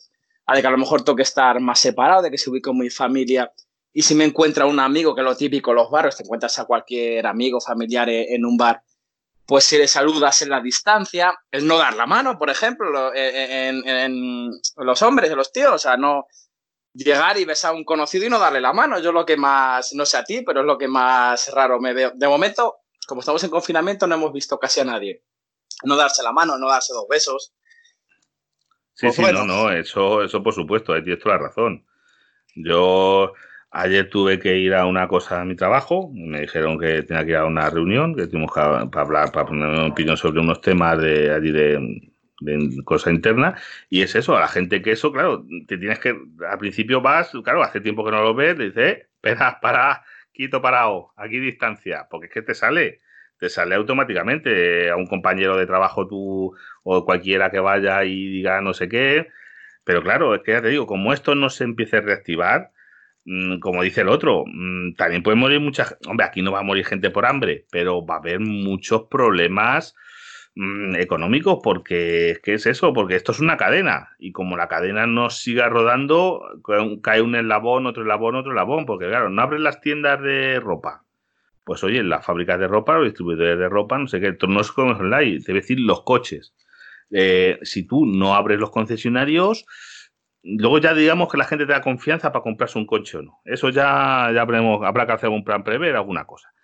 a 0.47 0.55
de 0.55 0.61
que 0.61 0.67
a 0.67 0.71
lo 0.71 0.77
mejor 0.77 1.03
tengo 1.03 1.15
que 1.15 1.23
estar 1.23 1.59
más 1.59 1.79
separado, 1.79 2.23
de 2.23 2.31
que 2.31 2.37
si 2.37 2.49
ubico 2.49 2.73
mi 2.73 2.89
familia 2.89 3.51
y 3.93 4.01
si 4.01 4.15
me 4.15 4.25
encuentra 4.25 4.65
un 4.65 4.79
amigo, 4.79 5.15
que 5.15 5.21
es 5.21 5.25
lo 5.25 5.37
típico 5.37 5.73
los 5.73 5.89
barrios, 5.89 6.17
te 6.17 6.23
encuentras 6.23 6.59
a 6.59 6.65
cualquier 6.65 7.25
amigo, 7.27 7.61
familiar 7.61 8.09
e, 8.09 8.35
en 8.35 8.45
un 8.45 8.57
bar, 8.57 8.83
pues 9.45 9.63
si 9.63 9.77
le 9.77 9.87
saludas 9.87 10.41
en 10.41 10.49
la 10.49 10.59
distancia, 10.59 11.37
es 11.51 11.63
no 11.63 11.77
dar 11.77 11.95
la 11.95 12.05
mano, 12.05 12.37
por 12.37 12.49
ejemplo, 12.49 13.13
e, 13.13 13.19
e, 13.19 13.67
en, 13.69 13.87
en 13.87 14.51
los 14.77 15.01
hombres, 15.01 15.31
en 15.31 15.37
los 15.37 15.51
tíos, 15.51 15.73
o 15.73 15.79
sea, 15.79 15.97
no 15.97 16.25
llegar 16.95 17.37
y 17.37 17.45
besar 17.45 17.71
a 17.71 17.75
un 17.75 17.83
conocido 17.83 18.25
y 18.25 18.29
no 18.29 18.39
darle 18.39 18.61
la 18.61 18.73
mano. 18.73 18.99
Yo 18.99 19.11
lo 19.11 19.25
que 19.25 19.37
más, 19.37 19.93
no 19.93 20.05
sé 20.05 20.17
a 20.17 20.23
ti, 20.23 20.41
pero 20.41 20.61
es 20.61 20.65
lo 20.65 20.77
que 20.77 20.87
más 20.87 21.51
raro 21.53 21.79
me 21.79 21.93
veo. 21.93 22.11
De 22.15 22.27
momento, 22.27 22.77
como 23.05 23.21
estamos 23.21 23.43
en 23.43 23.49
confinamiento, 23.49 24.07
no 24.07 24.15
hemos 24.15 24.33
visto 24.33 24.57
casi 24.59 24.81
a 24.81 24.85
nadie. 24.85 25.23
No 25.83 25.95
darse 25.95 26.23
la 26.23 26.31
mano, 26.31 26.57
no 26.57 26.69
darse 26.69 26.93
dos 26.93 27.07
besos. 27.09 27.53
Sí, 28.93 29.07
pues 29.07 29.15
sí, 29.15 29.23
no, 29.33 29.45
no, 29.45 29.71
eso, 29.71 30.23
eso 30.23 30.41
por 30.41 30.53
supuesto, 30.53 30.93
ahí 30.93 31.03
tienes 31.03 31.21
toda 31.21 31.35
la 31.35 31.47
razón. 31.47 31.85
Yo 32.55 33.33
ayer 33.71 34.09
tuve 34.09 34.39
que 34.39 34.57
ir 34.57 34.73
a 34.73 34.85
una 34.85 35.07
cosa 35.09 35.41
a 35.41 35.45
mi 35.45 35.55
trabajo, 35.55 36.09
me 36.13 36.41
dijeron 36.41 36.79
que 36.79 37.03
tenía 37.03 37.25
que 37.25 37.31
ir 37.31 37.37
a 37.37 37.45
una 37.45 37.69
reunión, 37.69 38.15
que 38.15 38.27
tuvimos 38.27 38.53
que 38.53 38.61
hablar, 38.61 39.33
para 39.33 39.45
poner 39.45 39.67
una 39.67 39.87
opinión 39.87 40.15
sobre 40.15 40.39
unos 40.39 40.61
temas 40.61 40.97
de 40.97 41.33
allí 41.33 41.51
de, 41.51 42.01
de 42.39 42.83
cosa 42.85 43.11
interna, 43.11 43.55
y 43.89 44.01
es 44.01 44.15
eso, 44.15 44.37
a 44.37 44.39
la 44.39 44.47
gente 44.47 44.81
que 44.81 44.91
eso, 44.93 45.11
claro, 45.11 45.45
te 45.67 45.77
tienes 45.77 45.99
que, 45.99 46.17
al 46.49 46.57
principio 46.57 47.01
vas, 47.01 47.31
claro, 47.43 47.63
hace 47.63 47.81
tiempo 47.81 48.05
que 48.05 48.11
no 48.11 48.23
lo 48.23 48.33
ves, 48.33 48.57
le 48.57 48.65
dices, 48.65 48.83
eh, 48.83 49.07
espera, 49.13 49.59
para, 49.61 50.05
quito 50.35 50.61
parado, 50.61 51.11
aquí 51.15 51.39
distancia, 51.39 52.07
porque 52.09 52.27
es 52.27 52.33
que 52.33 52.41
te 52.41 52.53
sale, 52.53 53.01
te 53.39 53.49
sale 53.49 53.75
automáticamente 53.75 54.89
a 54.89 54.95
un 54.95 55.07
compañero 55.07 55.57
de 55.57 55.65
trabajo 55.65 56.07
tú 56.07 56.55
o 56.83 57.05
cualquiera 57.05 57.49
que 57.51 57.59
vaya 57.59 58.03
y 58.03 58.27
diga 58.27 58.61
no 58.61 58.73
sé 58.73 58.89
qué, 58.89 59.27
pero 59.83 60.01
claro, 60.03 60.35
es 60.35 60.41
que 60.41 60.53
ya 60.53 60.61
te 60.61 60.69
digo, 60.69 60.87
como 60.87 61.13
esto 61.13 61.35
no 61.35 61.49
se 61.49 61.63
empiece 61.63 61.97
a 61.97 62.01
reactivar, 62.01 62.71
mm, 63.25 63.59
como 63.59 63.83
dice 63.83 64.01
el 64.01 64.09
otro, 64.09 64.43
mm, 64.45 64.95
también 64.95 65.23
puede 65.23 65.37
morir 65.37 65.59
mucha, 65.61 65.97
hombre, 66.07 66.25
aquí 66.25 66.41
no 66.41 66.51
va 66.51 66.59
a 66.59 66.63
morir 66.63 66.85
gente 66.85 67.09
por 67.11 67.25
hambre, 67.25 67.65
pero 67.71 68.05
va 68.05 68.15
a 68.15 68.19
haber 68.19 68.39
muchos 68.39 69.03
problemas 69.03 69.95
Mm, 70.57 70.95
económicos, 70.95 71.59
porque 71.61 72.31
es 72.31 72.39
que 72.39 72.53
es 72.53 72.65
eso, 72.65 72.93
porque 72.93 73.17
esto 73.17 73.33
es 73.33 73.41
una 73.41 73.57
cadena 73.57 74.15
y 74.19 74.31
como 74.31 74.55
la 74.55 74.69
cadena 74.69 75.05
no 75.05 75.29
siga 75.29 75.67
rodando, 75.67 76.41
cae 77.03 77.21
un 77.21 77.35
eslabón, 77.35 77.85
otro 77.87 78.03
eslabón, 78.03 78.35
otro 78.35 78.51
eslabón, 78.51 78.85
porque 78.85 79.07
claro, 79.07 79.29
no 79.29 79.41
abren 79.41 79.63
las 79.63 79.81
tiendas 79.81 80.21
de 80.21 80.61
ropa. 80.61 81.03
Pues 81.65 81.83
oye, 81.83 82.01
las 82.03 82.25
fábricas 82.25 82.57
de 82.59 82.67
ropa, 82.69 82.95
los 82.95 83.05
distribuidores 83.05 83.59
de 83.59 83.67
ropa, 83.67 83.97
no 83.97 84.07
sé 84.07 84.21
qué, 84.21 84.37
no 84.47 84.61
es 84.61 84.71
como 84.71 84.91
online, 84.93 85.39
debe 85.45 85.59
decir 85.59 85.79
los 85.81 86.03
coches. 86.03 86.53
Eh, 87.11 87.59
si 87.63 87.85
tú 87.85 88.05
no 88.05 88.35
abres 88.35 88.57
los 88.57 88.71
concesionarios, 88.71 89.65
luego 90.43 90.77
ya 90.79 90.93
digamos 90.93 91.29
que 91.29 91.37
la 91.37 91.45
gente 91.45 91.65
te 91.65 91.73
da 91.73 91.81
confianza 91.81 92.31
para 92.31 92.43
comprarse 92.43 92.79
un 92.79 92.85
coche 92.85 93.17
o 93.17 93.23
no. 93.23 93.41
Eso 93.43 93.69
ya, 93.71 94.31
ya 94.33 94.41
habrá 94.41 95.05
que 95.05 95.13
hacer 95.13 95.29
un 95.29 95.43
plan 95.43 95.65
prever, 95.65 95.97
alguna 95.97 96.25
cosa. 96.25 96.54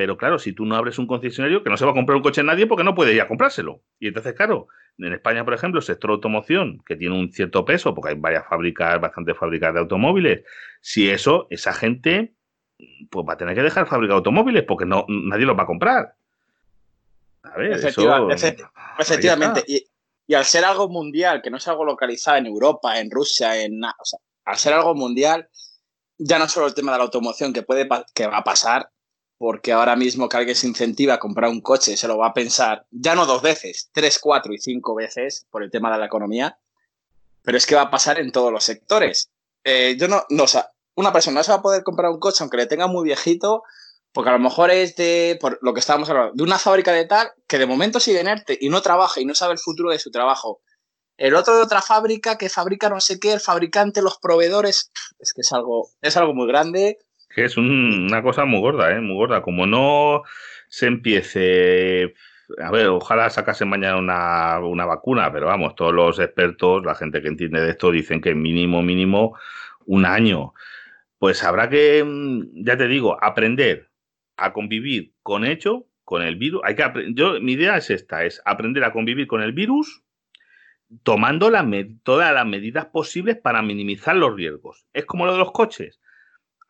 Pero 0.00 0.16
claro, 0.16 0.38
si 0.38 0.54
tú 0.54 0.64
no 0.64 0.76
abres 0.76 0.98
un 0.98 1.06
concesionario, 1.06 1.62
que 1.62 1.68
no 1.68 1.76
se 1.76 1.84
va 1.84 1.90
a 1.90 1.94
comprar 1.94 2.16
un 2.16 2.22
coche 2.22 2.42
nadie 2.42 2.66
porque 2.66 2.84
no 2.84 2.94
puede 2.94 3.12
ir 3.12 3.20
a 3.20 3.28
comprárselo. 3.28 3.82
Y 3.98 4.08
entonces, 4.08 4.32
claro, 4.32 4.68
en 4.96 5.12
España, 5.12 5.44
por 5.44 5.52
ejemplo, 5.52 5.78
el 5.78 5.84
sector 5.84 6.10
automoción, 6.10 6.82
que 6.86 6.96
tiene 6.96 7.14
un 7.14 7.30
cierto 7.30 7.66
peso, 7.66 7.94
porque 7.94 8.12
hay 8.12 8.18
varias 8.18 8.48
fábricas, 8.48 8.98
bastantes 8.98 9.36
fábricas 9.36 9.74
de 9.74 9.80
automóviles, 9.80 10.42
si 10.80 11.10
eso, 11.10 11.48
esa 11.50 11.74
gente, 11.74 12.32
pues 13.10 13.26
va 13.28 13.34
a 13.34 13.36
tener 13.36 13.54
que 13.54 13.62
dejar 13.62 13.86
fabricar 13.86 14.16
automóviles 14.16 14.64
porque 14.66 14.86
no, 14.86 15.04
nadie 15.06 15.44
los 15.44 15.58
va 15.58 15.64
a 15.64 15.66
comprar. 15.66 16.14
A 17.42 17.58
ver, 17.58 17.72
efectivamente. 17.72 19.62
Y, 19.66 19.86
al 20.32 20.46
ser 20.46 20.64
algo 20.64 20.88
mundial, 20.88 21.42
que 21.42 21.50
no 21.50 21.58
es 21.58 21.68
algo 21.68 21.84
localizado 21.84 22.38
en 22.38 22.46
Europa, 22.46 22.98
en 22.98 23.10
Rusia, 23.10 23.62
en 23.62 23.84
o 23.84 24.04
sea, 24.04 24.18
al 24.46 24.56
ser 24.56 24.72
algo 24.72 24.94
mundial, 24.94 25.46
ya 26.16 26.38
no 26.38 26.48
solo 26.48 26.68
el 26.68 26.74
tema 26.74 26.92
de 26.92 26.98
la 26.98 27.04
automoción 27.04 27.52
que 27.52 27.62
puede 27.62 27.86
que 28.14 28.26
va 28.26 28.38
a 28.38 28.44
pasar, 28.44 28.88
porque 29.40 29.72
ahora 29.72 29.96
mismo 29.96 30.28
que 30.28 30.36
alguien 30.36 30.54
se 30.54 30.66
incentiva 30.66 31.14
a 31.14 31.18
comprar 31.18 31.48
un 31.48 31.62
coche, 31.62 31.96
se 31.96 32.06
lo 32.06 32.18
va 32.18 32.26
a 32.26 32.34
pensar 32.34 32.84
ya 32.90 33.14
no 33.14 33.24
dos 33.24 33.40
veces, 33.40 33.88
tres, 33.90 34.18
cuatro 34.18 34.52
y 34.52 34.58
cinco 34.58 34.94
veces 34.94 35.46
por 35.50 35.62
el 35.62 35.70
tema 35.70 35.90
de 35.90 35.96
la 35.96 36.04
economía, 36.04 36.58
pero 37.40 37.56
es 37.56 37.64
que 37.64 37.74
va 37.74 37.80
a 37.80 37.90
pasar 37.90 38.20
en 38.20 38.32
todos 38.32 38.52
los 38.52 38.62
sectores. 38.62 39.30
Eh, 39.64 39.96
yo 39.98 40.08
no, 40.08 40.24
no, 40.28 40.44
o 40.44 40.46
una 40.96 41.10
persona 41.14 41.40
no 41.40 41.42
se 41.42 41.52
va 41.52 41.56
a 41.56 41.62
poder 41.62 41.82
comprar 41.84 42.10
un 42.10 42.20
coche 42.20 42.42
aunque 42.42 42.58
le 42.58 42.66
tenga 42.66 42.86
muy 42.86 43.02
viejito, 43.02 43.62
porque 44.12 44.28
a 44.28 44.34
lo 44.34 44.40
mejor 44.40 44.70
es 44.70 44.94
de, 44.96 45.38
por 45.40 45.58
lo 45.62 45.72
que 45.72 45.80
estábamos 45.80 46.10
hablando, 46.10 46.34
de 46.34 46.42
una 46.42 46.58
fábrica 46.58 46.92
de 46.92 47.06
tal 47.06 47.32
que 47.46 47.56
de 47.56 47.64
momento 47.64 47.98
sigue 47.98 48.20
inerte 48.20 48.58
y 48.60 48.68
no 48.68 48.82
trabaja 48.82 49.22
y 49.22 49.24
no 49.24 49.34
sabe 49.34 49.54
el 49.54 49.58
futuro 49.58 49.90
de 49.90 49.98
su 49.98 50.10
trabajo. 50.10 50.60
El 51.16 51.34
otro 51.34 51.56
de 51.56 51.62
otra 51.62 51.80
fábrica 51.80 52.36
que 52.36 52.50
fabrica 52.50 52.90
no 52.90 53.00
sé 53.00 53.18
qué, 53.18 53.32
el 53.32 53.40
fabricante, 53.40 54.02
los 54.02 54.18
proveedores, 54.18 54.92
es 55.18 55.32
que 55.32 55.40
es 55.40 55.50
algo, 55.54 55.88
es 56.02 56.18
algo 56.18 56.34
muy 56.34 56.46
grande 56.46 56.98
que 57.30 57.44
es 57.44 57.56
una 57.56 58.22
cosa 58.22 58.44
muy 58.44 58.60
gorda, 58.60 58.94
¿eh? 58.94 59.00
Muy 59.00 59.14
gorda. 59.14 59.42
Como 59.42 59.66
no 59.66 60.22
se 60.68 60.86
empiece... 60.86 62.14
A 62.58 62.72
ver, 62.72 62.88
ojalá 62.88 63.30
sacase 63.30 63.64
mañana 63.64 63.96
una, 63.96 64.58
una 64.58 64.84
vacuna, 64.84 65.32
pero 65.32 65.46
vamos, 65.46 65.76
todos 65.76 65.94
los 65.94 66.18
expertos, 66.18 66.84
la 66.84 66.96
gente 66.96 67.22
que 67.22 67.28
entiende 67.28 67.60
de 67.60 67.70
esto, 67.70 67.92
dicen 67.92 68.20
que 68.20 68.34
mínimo, 68.34 68.82
mínimo 68.82 69.38
un 69.86 70.04
año. 70.04 70.52
Pues 71.18 71.44
habrá 71.44 71.68
que, 71.68 72.02
mm, 72.04 72.64
ya 72.64 72.76
te 72.76 72.88
digo, 72.88 73.16
aprender 73.22 73.90
a 74.36 74.52
convivir 74.52 75.12
con 75.22 75.44
hecho, 75.44 75.86
con 76.04 76.22
el 76.22 76.36
virus. 76.36 76.60
Hay 76.64 76.74
que 76.74 77.12
yo 77.14 77.40
mi 77.40 77.52
idea 77.52 77.76
es 77.76 77.90
esta, 77.90 78.24
es 78.24 78.42
aprender 78.44 78.82
a 78.82 78.92
convivir 78.92 79.28
con 79.28 79.42
el 79.42 79.52
virus 79.52 80.02
tomando 81.04 81.52
todas 82.02 82.34
las 82.34 82.46
medidas 82.46 82.86
posibles 82.86 83.36
para 83.36 83.62
minimizar 83.62 84.16
los 84.16 84.34
riesgos. 84.34 84.86
Es 84.92 85.04
como 85.04 85.26
lo 85.26 85.34
de 85.34 85.38
los 85.38 85.52
coches 85.52 85.99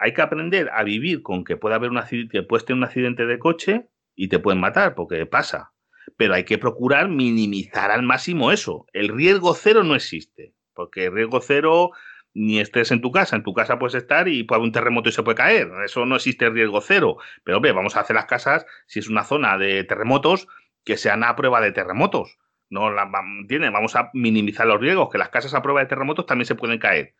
hay 0.00 0.14
que 0.14 0.22
aprender 0.22 0.70
a 0.72 0.82
vivir 0.82 1.22
con 1.22 1.44
que 1.44 1.58
puede 1.58 1.74
haber 1.74 1.90
un 1.90 1.98
accidente, 1.98 2.42
puedes 2.42 2.68
un 2.70 2.82
accidente 2.82 3.26
de 3.26 3.38
coche 3.38 3.90
y 4.16 4.28
te 4.28 4.38
pueden 4.38 4.58
matar, 4.58 4.94
porque 4.94 5.26
pasa. 5.26 5.72
Pero 6.16 6.34
hay 6.34 6.44
que 6.44 6.56
procurar 6.56 7.08
minimizar 7.10 7.90
al 7.90 8.02
máximo 8.02 8.50
eso. 8.50 8.86
El 8.94 9.08
riesgo 9.08 9.54
cero 9.54 9.84
no 9.84 9.94
existe, 9.94 10.54
porque 10.72 11.06
el 11.06 11.12
riesgo 11.12 11.42
cero 11.42 11.90
ni 12.32 12.60
estés 12.60 12.92
en 12.92 13.02
tu 13.02 13.12
casa. 13.12 13.36
En 13.36 13.42
tu 13.42 13.52
casa 13.52 13.78
puedes 13.78 13.94
estar 13.94 14.26
y 14.26 14.42
puede 14.42 14.60
haber 14.60 14.68
un 14.68 14.72
terremoto 14.72 15.10
y 15.10 15.12
se 15.12 15.22
puede 15.22 15.36
caer. 15.36 15.70
Eso 15.84 16.06
no 16.06 16.16
existe 16.16 16.46
el 16.46 16.54
riesgo 16.54 16.80
cero. 16.80 17.18
Pero 17.44 17.58
hombre, 17.58 17.72
vamos 17.72 17.94
a 17.96 18.00
hacer 18.00 18.16
las 18.16 18.24
casas, 18.24 18.64
si 18.86 19.00
es 19.00 19.08
una 19.08 19.24
zona 19.24 19.58
de 19.58 19.84
terremotos, 19.84 20.48
que 20.82 20.96
sean 20.96 21.24
a 21.24 21.36
prueba 21.36 21.60
de 21.60 21.72
terremotos. 21.72 22.38
No 22.70 22.90
la, 22.90 23.04
Vamos 23.04 23.96
a 23.96 24.10
minimizar 24.14 24.66
los 24.66 24.80
riesgos, 24.80 25.10
que 25.10 25.18
las 25.18 25.28
casas 25.28 25.52
a 25.52 25.60
prueba 25.60 25.80
de 25.80 25.86
terremotos 25.86 26.24
también 26.24 26.46
se 26.46 26.54
pueden 26.54 26.78
caer. 26.78 27.14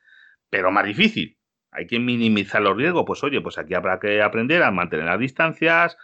Pero 0.49 0.71
más 0.71 0.87
difícil 0.87 1.40
hay 1.73 1.87
que 1.87 1.99
minimizar 1.99 2.63
los 2.63 2.77
riesgos, 2.77 3.05
pues 3.07 3.23
oye, 3.23 3.41
pues 3.41 3.59
aquí 3.59 3.75
habrá 3.75 4.01
que 4.01 4.23
aprender 4.23 4.63
a 4.63 4.71
mantener 4.71 5.07
las 5.07 5.19
distancias, 5.19 5.97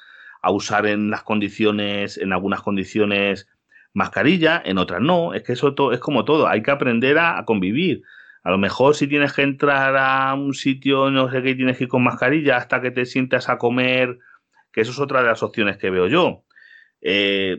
a 0.42 0.50
usar 0.50 0.86
en 0.86 1.10
las 1.10 1.22
condiciones, 1.22 2.18
en 2.18 2.32
algunas 2.32 2.62
condiciones 2.62 3.48
mascarilla, 3.92 4.62
en 4.64 4.78
otras 4.78 5.00
no, 5.00 5.34
es 5.34 5.42
que 5.42 5.54
eso 5.54 5.74
es 5.92 6.00
como 6.00 6.24
todo, 6.24 6.46
hay 6.48 6.62
que 6.62 6.70
aprender 6.70 7.18
a, 7.18 7.42
convivir. 7.44 8.02
A 8.44 8.50
lo 8.50 8.58
mejor 8.58 8.94
si 8.94 9.08
tienes 9.08 9.32
que 9.32 9.42
entrar 9.42 9.96
a 9.96 10.34
un 10.34 10.54
sitio, 10.54 11.10
no 11.10 11.30
sé 11.30 11.42
qué, 11.42 11.54
tienes 11.54 11.78
que 11.78 11.84
ir 11.84 11.90
con 11.90 12.04
mascarilla 12.04 12.58
hasta 12.58 12.80
que 12.80 12.92
te 12.92 13.06
sientas 13.06 13.48
a 13.48 13.58
comer, 13.58 14.18
que 14.72 14.82
eso 14.82 14.92
es 14.92 15.00
otra 15.00 15.22
de 15.22 15.28
las 15.28 15.42
opciones 15.42 15.78
que 15.78 15.90
veo 15.90 16.06
yo. 16.06 16.44
Eh, 17.00 17.56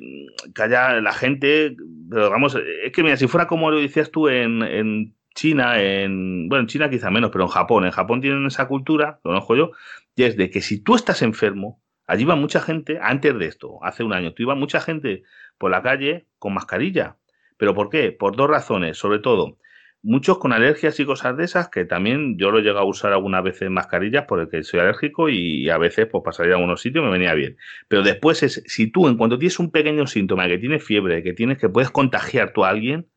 que 0.55 0.61
haya 0.61 0.99
la 1.01 1.13
gente, 1.13 1.75
pero 2.09 2.29
vamos, 2.29 2.57
es 2.83 2.91
que 2.91 3.03
mira, 3.03 3.17
si 3.17 3.27
fuera 3.27 3.47
como 3.47 3.71
lo 3.71 3.79
decías 3.79 4.11
tú 4.11 4.29
en 4.29 5.16
China, 5.37 5.79
en. 5.81 6.49
Bueno, 6.49 6.63
en 6.63 6.67
China 6.67 6.89
quizá 6.89 7.11
menos, 7.11 7.29
pero 7.31 7.45
en 7.45 7.49
Japón. 7.49 7.85
En 7.85 7.91
Japón 7.91 8.21
tienen 8.21 8.45
esa 8.47 8.67
cultura, 8.67 9.19
conozco 9.21 9.55
yo, 9.55 9.71
y 10.15 10.23
es 10.23 10.35
de 10.35 10.49
que 10.49 10.61
si 10.61 10.83
tú 10.83 10.95
estás 10.95 11.21
enfermo, 11.21 11.79
allí 12.07 12.25
va 12.25 12.35
mucha 12.35 12.59
gente, 12.59 12.97
antes 13.01 13.37
de 13.37 13.45
esto, 13.45 13.77
hace 13.83 14.03
un 14.03 14.13
año, 14.13 14.33
tú 14.33 14.43
iba 14.43 14.55
mucha 14.55 14.81
gente 14.81 15.23
por 15.59 15.69
la 15.69 15.83
calle 15.83 16.25
con 16.39 16.55
mascarilla. 16.55 17.17
¿Pero 17.57 17.75
por 17.75 17.89
qué? 17.89 18.11
Por 18.11 18.35
dos 18.35 18.49
razones. 18.49 18.97
Sobre 18.97 19.19
todo, 19.19 19.59
muchos 20.01 20.39
con 20.39 20.53
alergias 20.53 20.99
y 20.99 21.05
cosas 21.05 21.37
de 21.37 21.43
esas, 21.43 21.69
que 21.69 21.85
también 21.85 22.39
yo 22.39 22.49
lo 22.49 22.57
he 22.59 22.61
llegado 22.63 22.79
a 22.79 22.89
usar 22.89 23.13
algunas 23.13 23.43
veces 23.43 23.69
mascarillas 23.69 24.25
por 24.25 24.39
el 24.39 24.49
que 24.49 24.63
soy 24.63 24.79
alérgico 24.79 25.29
y 25.29 25.69
a 25.69 25.77
veces 25.77 26.07
pues 26.11 26.23
para 26.23 26.49
a 26.49 26.55
algunos 26.55 26.81
sitios 26.81 27.05
me 27.05 27.11
venía 27.11 27.35
bien. 27.35 27.57
Pero 27.87 28.01
después 28.01 28.41
es, 28.41 28.63
si 28.65 28.89
tú 28.91 29.07
en 29.07 29.17
cuanto 29.17 29.37
tienes 29.37 29.59
un 29.59 29.69
pequeño 29.69 30.07
síntoma, 30.07 30.47
que 30.47 30.57
tienes 30.57 30.83
fiebre, 30.83 31.21
que 31.21 31.33
tienes 31.33 31.59
que 31.59 31.69
puedes 31.69 31.91
contagiar 31.91 32.53
tú 32.53 32.65
a 32.65 32.69
alguien, 32.69 33.07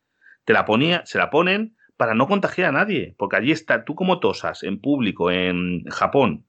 te 0.45 0.53
la 0.53 0.65
ponía, 0.65 1.03
se 1.05 1.17
la 1.17 1.31
ponen 1.31 1.75
para 2.01 2.15
no 2.15 2.27
contagiar 2.27 2.69
a 2.69 2.71
nadie, 2.71 3.13
porque 3.15 3.35
allí 3.35 3.51
está, 3.51 3.85
tú 3.85 3.93
como 3.93 4.19
tosas 4.19 4.63
en 4.63 4.81
público 4.81 5.29
en 5.29 5.83
Japón, 5.85 6.47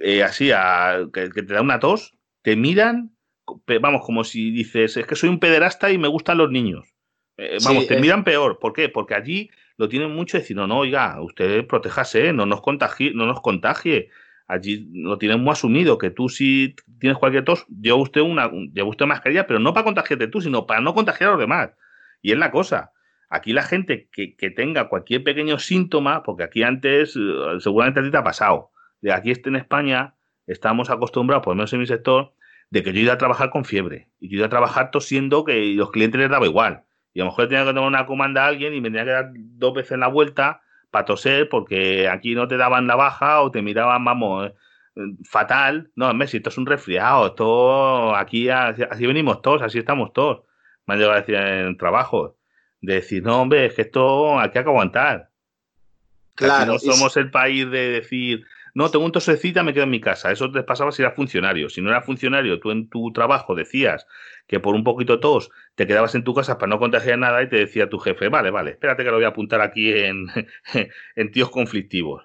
eh, 0.00 0.22
así, 0.22 0.50
a, 0.50 1.08
que, 1.12 1.28
te 1.28 1.42
da 1.42 1.60
una 1.60 1.78
tos, 1.78 2.16
te 2.40 2.56
miran, 2.56 3.14
vamos, 3.82 4.00
como 4.02 4.24
si 4.24 4.50
dices, 4.50 4.96
es 4.96 5.06
que 5.06 5.14
soy 5.14 5.28
un 5.28 5.40
pederasta 5.40 5.90
y 5.90 5.98
me 5.98 6.08
gustan 6.08 6.38
los 6.38 6.50
niños. 6.50 6.94
Eh, 7.36 7.58
vamos, 7.62 7.86
te 7.86 8.00
miran 8.00 8.24
peor. 8.24 8.58
¿Por 8.58 8.72
qué? 8.72 8.88
Porque 8.88 9.14
allí 9.14 9.50
lo 9.76 9.90
tienen 9.90 10.14
mucho 10.14 10.38
decir, 10.38 10.56
no, 10.56 10.66
no, 10.66 10.78
oiga, 10.78 11.20
usted 11.20 11.66
protéjase, 11.66 12.32
no 12.32 12.46
nos 12.46 12.62
contagie, 12.62 13.12
no 13.14 13.26
nos 13.26 13.42
contagie. 13.42 14.08
Allí 14.46 14.88
lo 14.90 15.18
tienen 15.18 15.40
muy 15.40 15.52
asumido, 15.52 15.98
que 15.98 16.08
tú 16.08 16.30
si 16.30 16.76
tienes 16.98 17.18
cualquier 17.18 17.44
tos, 17.44 17.66
lleva 17.66 17.98
usted 17.98 18.22
una, 18.22 18.50
lleva 18.72 18.88
usted 18.88 19.04
mascarilla, 19.04 19.46
pero 19.46 19.58
no 19.58 19.74
para 19.74 19.84
contagiarte 19.84 20.28
tú, 20.28 20.40
sino 20.40 20.64
para 20.66 20.80
no 20.80 20.94
contagiar 20.94 21.28
a 21.28 21.32
los 21.32 21.40
demás. 21.40 21.72
Y 22.22 22.32
es 22.32 22.38
la 22.38 22.50
cosa. 22.50 22.92
Aquí 23.34 23.54
la 23.54 23.62
gente 23.62 24.10
que, 24.12 24.50
tenga 24.50 24.90
cualquier 24.90 25.24
pequeño 25.24 25.58
síntoma, 25.58 26.22
porque 26.22 26.42
aquí 26.42 26.62
antes, 26.62 27.16
eh, 27.16 27.60
seguramente 27.60 28.00
a 28.00 28.02
ti 28.02 28.10
te 28.10 28.18
ha 28.18 28.22
pasado, 28.22 28.72
de 29.00 29.10
aquí 29.10 29.32
en 29.32 29.56
España, 29.56 30.16
estamos 30.46 30.90
acostumbrados, 30.90 31.42
por 31.42 31.52
lo 31.52 31.56
menos 31.56 31.72
en 31.72 31.80
mi 31.80 31.86
sector, 31.86 32.34
de 32.68 32.82
que 32.82 32.92
yo 32.92 33.00
iba 33.00 33.14
a 33.14 33.18
trabajar 33.18 33.48
con 33.48 33.64
fiebre. 33.64 34.10
Y 34.20 34.28
yo 34.28 34.36
iba 34.36 34.46
a 34.48 34.50
trabajar 34.50 34.90
tosiendo 34.90 35.44
que 35.44 35.72
los 35.74 35.90
clientes 35.90 36.20
les 36.20 36.28
daba 36.28 36.44
igual. 36.44 36.84
Y 37.14 37.20
a 37.20 37.24
lo 37.24 37.30
mejor 37.30 37.48
tenía 37.48 37.64
que 37.64 37.72
tomar 37.72 37.88
una 37.88 38.04
comanda 38.04 38.44
a 38.44 38.48
alguien 38.48 38.74
y 38.74 38.82
me 38.82 38.90
tenía 38.90 39.06
que 39.06 39.10
dar 39.12 39.30
dos 39.34 39.72
veces 39.72 39.98
la 39.98 40.08
vuelta 40.08 40.60
para 40.90 41.06
toser 41.06 41.48
porque 41.48 42.10
aquí 42.10 42.34
no 42.34 42.48
te 42.48 42.58
daban 42.58 42.86
la 42.86 42.96
baja 42.96 43.40
o 43.40 43.50
te 43.50 43.62
miraban, 43.62 44.04
vamos, 44.04 44.52
eh, 44.94 45.00
fatal. 45.24 45.90
No, 45.96 46.12
Messi, 46.12 46.36
esto 46.36 46.50
es 46.50 46.58
un 46.58 46.66
resfriado, 46.66 47.28
esto 47.28 48.14
aquí 48.14 48.50
así, 48.50 49.06
venimos 49.06 49.40
todos, 49.40 49.62
así 49.62 49.78
estamos 49.78 50.12
todos. 50.12 50.42
Me 50.86 50.94
han 50.94 51.00
llegado 51.00 51.16
a 51.16 51.20
decir 51.20 51.34
en 51.36 51.78
trabajo. 51.78 52.36
De 52.82 52.94
decir, 52.94 53.22
no, 53.22 53.40
hombre, 53.40 53.66
es 53.66 53.74
que 53.74 53.82
esto 53.82 54.38
aquí 54.38 54.58
hay 54.58 54.64
que 54.64 54.70
aguantar. 54.70 55.30
Claro. 56.34 56.72
no 56.72 56.78
somos 56.78 57.16
el 57.16 57.30
país 57.30 57.70
de 57.70 57.90
decir, 57.90 58.44
no, 58.74 58.90
tengo 58.90 59.04
un 59.04 59.12
tosecita, 59.12 59.62
me 59.62 59.74
quedo 59.74 59.84
en 59.84 59.90
mi 59.90 60.00
casa. 60.00 60.32
Eso 60.32 60.50
te 60.50 60.62
pasaba 60.62 60.92
si 60.92 61.02
eras 61.02 61.14
funcionario. 61.14 61.68
Si 61.68 61.82
no 61.82 61.90
eras 61.90 62.06
funcionario, 62.06 62.58
tú 62.58 62.70
en 62.70 62.88
tu 62.88 63.12
trabajo 63.12 63.54
decías 63.54 64.06
que 64.46 64.60
por 64.60 64.74
un 64.74 64.82
poquito 64.82 65.20
tos 65.20 65.50
te 65.74 65.86
quedabas 65.86 66.14
en 66.14 66.24
tu 66.24 66.34
casa 66.34 66.58
para 66.58 66.70
no 66.70 66.78
contagiar 66.78 67.18
nada 67.18 67.42
y 67.42 67.48
te 67.48 67.56
decía 67.56 67.88
tu 67.88 67.98
jefe, 67.98 68.28
vale, 68.28 68.50
vale, 68.50 68.72
espérate 68.72 69.04
que 69.04 69.10
lo 69.10 69.16
voy 69.16 69.24
a 69.24 69.28
apuntar 69.28 69.60
aquí 69.60 69.92
en, 69.92 70.26
en 71.16 71.30
tíos 71.30 71.50
conflictivos. 71.50 72.24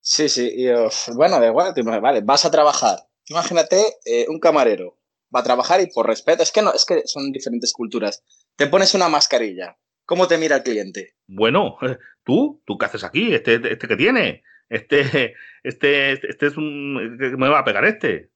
Sí, 0.00 0.28
sí, 0.28 0.50
y, 0.54 0.68
bueno, 1.14 1.38
da 1.38 1.48
igual, 1.48 1.74
vale, 2.00 2.22
vas 2.22 2.44
a 2.44 2.50
trabajar. 2.50 2.98
Imagínate 3.28 3.82
eh, 4.06 4.26
un 4.28 4.40
camarero, 4.40 4.96
va 5.34 5.40
a 5.40 5.44
trabajar 5.44 5.80
y 5.80 5.88
por 5.88 6.06
respeto, 6.06 6.42
es 6.42 6.50
que 6.50 6.62
no, 6.62 6.72
es 6.72 6.84
que 6.86 7.02
son 7.04 7.30
diferentes 7.30 7.72
culturas. 7.72 8.24
Te 8.56 8.68
pones 8.68 8.94
una 8.94 9.08
mascarilla. 9.08 9.76
¿Cómo 10.08 10.26
te 10.26 10.38
mira 10.38 10.56
el 10.56 10.62
cliente? 10.62 11.14
Bueno, 11.26 11.76
tú, 12.24 12.62
¿tú 12.64 12.78
qué 12.78 12.86
haces 12.86 13.04
aquí? 13.04 13.34
¿Este, 13.34 13.56
este 13.56 13.86
que 13.86 13.96
tiene? 13.96 14.42
Este, 14.70 15.34
este, 15.62 16.12
este 16.12 16.46
es 16.46 16.56
un. 16.56 17.18
me 17.18 17.48
va 17.50 17.58
a 17.58 17.64
pegar 17.64 17.84
este. 17.84 18.30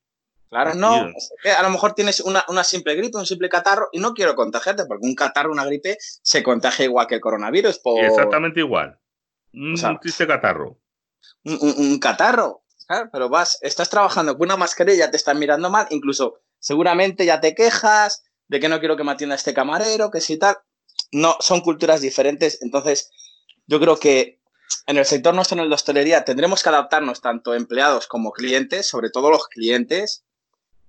Claro, 0.50 0.74
no. 0.74 1.10
A 1.56 1.62
lo 1.62 1.70
mejor 1.70 1.94
tienes 1.94 2.20
una, 2.20 2.44
simple 2.62 2.94
gripe, 2.94 3.16
un 3.16 3.24
simple 3.24 3.48
catarro, 3.48 3.88
y 3.90 4.00
no 4.00 4.12
quiero 4.12 4.34
contagiarte, 4.34 4.84
porque 4.84 5.06
un 5.06 5.14
catarro, 5.14 5.50
una 5.50 5.64
gripe, 5.64 5.96
se 5.98 6.42
contagia 6.42 6.84
igual 6.84 7.06
que 7.06 7.14
el 7.14 7.22
coronavirus. 7.22 7.80
Exactamente 8.02 8.60
igual. 8.60 8.98
Un, 9.54 9.74
triste 9.98 10.26
catarro. 10.26 10.78
Un, 11.44 11.98
catarro. 11.98 12.64
pero 13.10 13.30
vas, 13.30 13.58
estás 13.62 13.88
trabajando 13.88 14.36
con 14.36 14.46
una 14.46 14.58
mascarilla, 14.58 15.10
te 15.10 15.16
están 15.16 15.38
mirando 15.38 15.70
mal, 15.70 15.86
incluso 15.88 16.40
seguramente 16.58 17.24
ya 17.24 17.40
te 17.40 17.54
quejas 17.54 18.24
de 18.48 18.60
que 18.60 18.68
no 18.68 18.78
quiero 18.78 18.98
que 18.98 19.04
me 19.04 19.12
atienda 19.12 19.36
este 19.36 19.54
camarero, 19.54 20.10
que 20.10 20.20
si 20.20 20.38
tal. 20.38 20.58
No, 21.12 21.36
son 21.40 21.60
culturas 21.60 22.00
diferentes, 22.00 22.60
entonces 22.62 23.10
yo 23.66 23.78
creo 23.78 23.98
que 23.98 24.40
en 24.86 24.96
el 24.96 25.04
sector 25.04 25.34
nuestro, 25.34 25.60
en 25.60 25.68
de 25.68 25.74
hostelería, 25.74 26.24
tendremos 26.24 26.62
que 26.62 26.68
adaptarnos 26.68 27.20
tanto 27.20 27.54
empleados 27.54 28.06
como 28.06 28.32
clientes, 28.32 28.88
sobre 28.88 29.10
todo 29.10 29.30
los 29.30 29.46
clientes, 29.48 30.24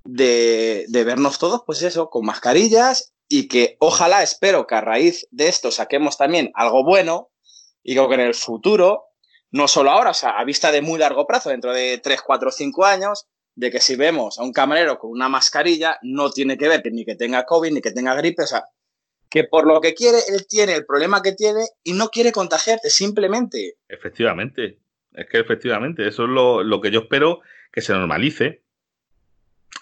de, 0.03 0.85
vernos 1.05 1.39
todos, 1.39 1.61
pues 1.65 1.81
eso, 1.81 2.09
con 2.09 2.25
mascarillas 2.25 3.13
y 3.27 3.47
que 3.47 3.77
ojalá, 3.79 4.23
espero 4.23 4.67
que 4.67 4.75
a 4.75 4.81
raíz 4.81 5.27
de 5.31 5.47
esto 5.47 5.71
saquemos 5.71 6.17
también 6.17 6.51
algo 6.55 6.83
bueno 6.83 7.29
y 7.83 7.95
que 7.95 8.01
en 8.01 8.19
el 8.19 8.35
futuro, 8.35 9.05
no 9.51 9.67
solo 9.67 9.91
ahora, 9.91 10.11
o 10.11 10.15
sea, 10.15 10.31
a 10.31 10.43
vista 10.43 10.71
de 10.71 10.81
muy 10.81 10.99
largo 10.99 11.27
plazo, 11.27 11.49
dentro 11.49 11.73
de 11.73 11.99
3, 11.99 12.21
4, 12.21 12.51
5 12.51 12.85
años, 12.85 13.27
de 13.55 13.71
que 13.71 13.79
si 13.79 13.95
vemos 13.95 14.39
a 14.39 14.43
un 14.43 14.51
camarero 14.51 14.97
con 14.97 15.11
una 15.11 15.29
mascarilla, 15.29 15.99
no 16.01 16.31
tiene 16.31 16.57
que 16.57 16.67
ver 16.67 16.81
ni 16.91 17.05
que 17.05 17.15
tenga 17.15 17.45
COVID 17.45 17.71
ni 17.71 17.81
que 17.81 17.91
tenga 17.91 18.15
gripe, 18.15 18.43
o 18.43 18.47
sea, 18.47 18.65
que 19.33 19.45
por 19.45 19.65
lo 19.65 19.81
que 19.81 19.95
quiere, 19.95 20.19
él 20.29 20.45
tiene 20.47 20.75
el 20.75 20.85
problema 20.85 21.23
que 21.23 21.31
tiene 21.31 21.61
y 21.83 21.93
no 21.93 22.09
quiere 22.09 22.31
contagiarte, 22.31 22.91
simplemente. 22.91 23.77
Efectivamente, 23.89 24.77
es 25.11 25.25
que 25.27 25.39
efectivamente, 25.39 26.07
eso 26.07 26.25
es 26.25 26.29
lo, 26.29 26.79
que 26.79 26.91
yo 26.91 26.99
espero 26.99 27.41
que 27.71 27.81
se 27.81 27.93
normalice. 27.93 28.61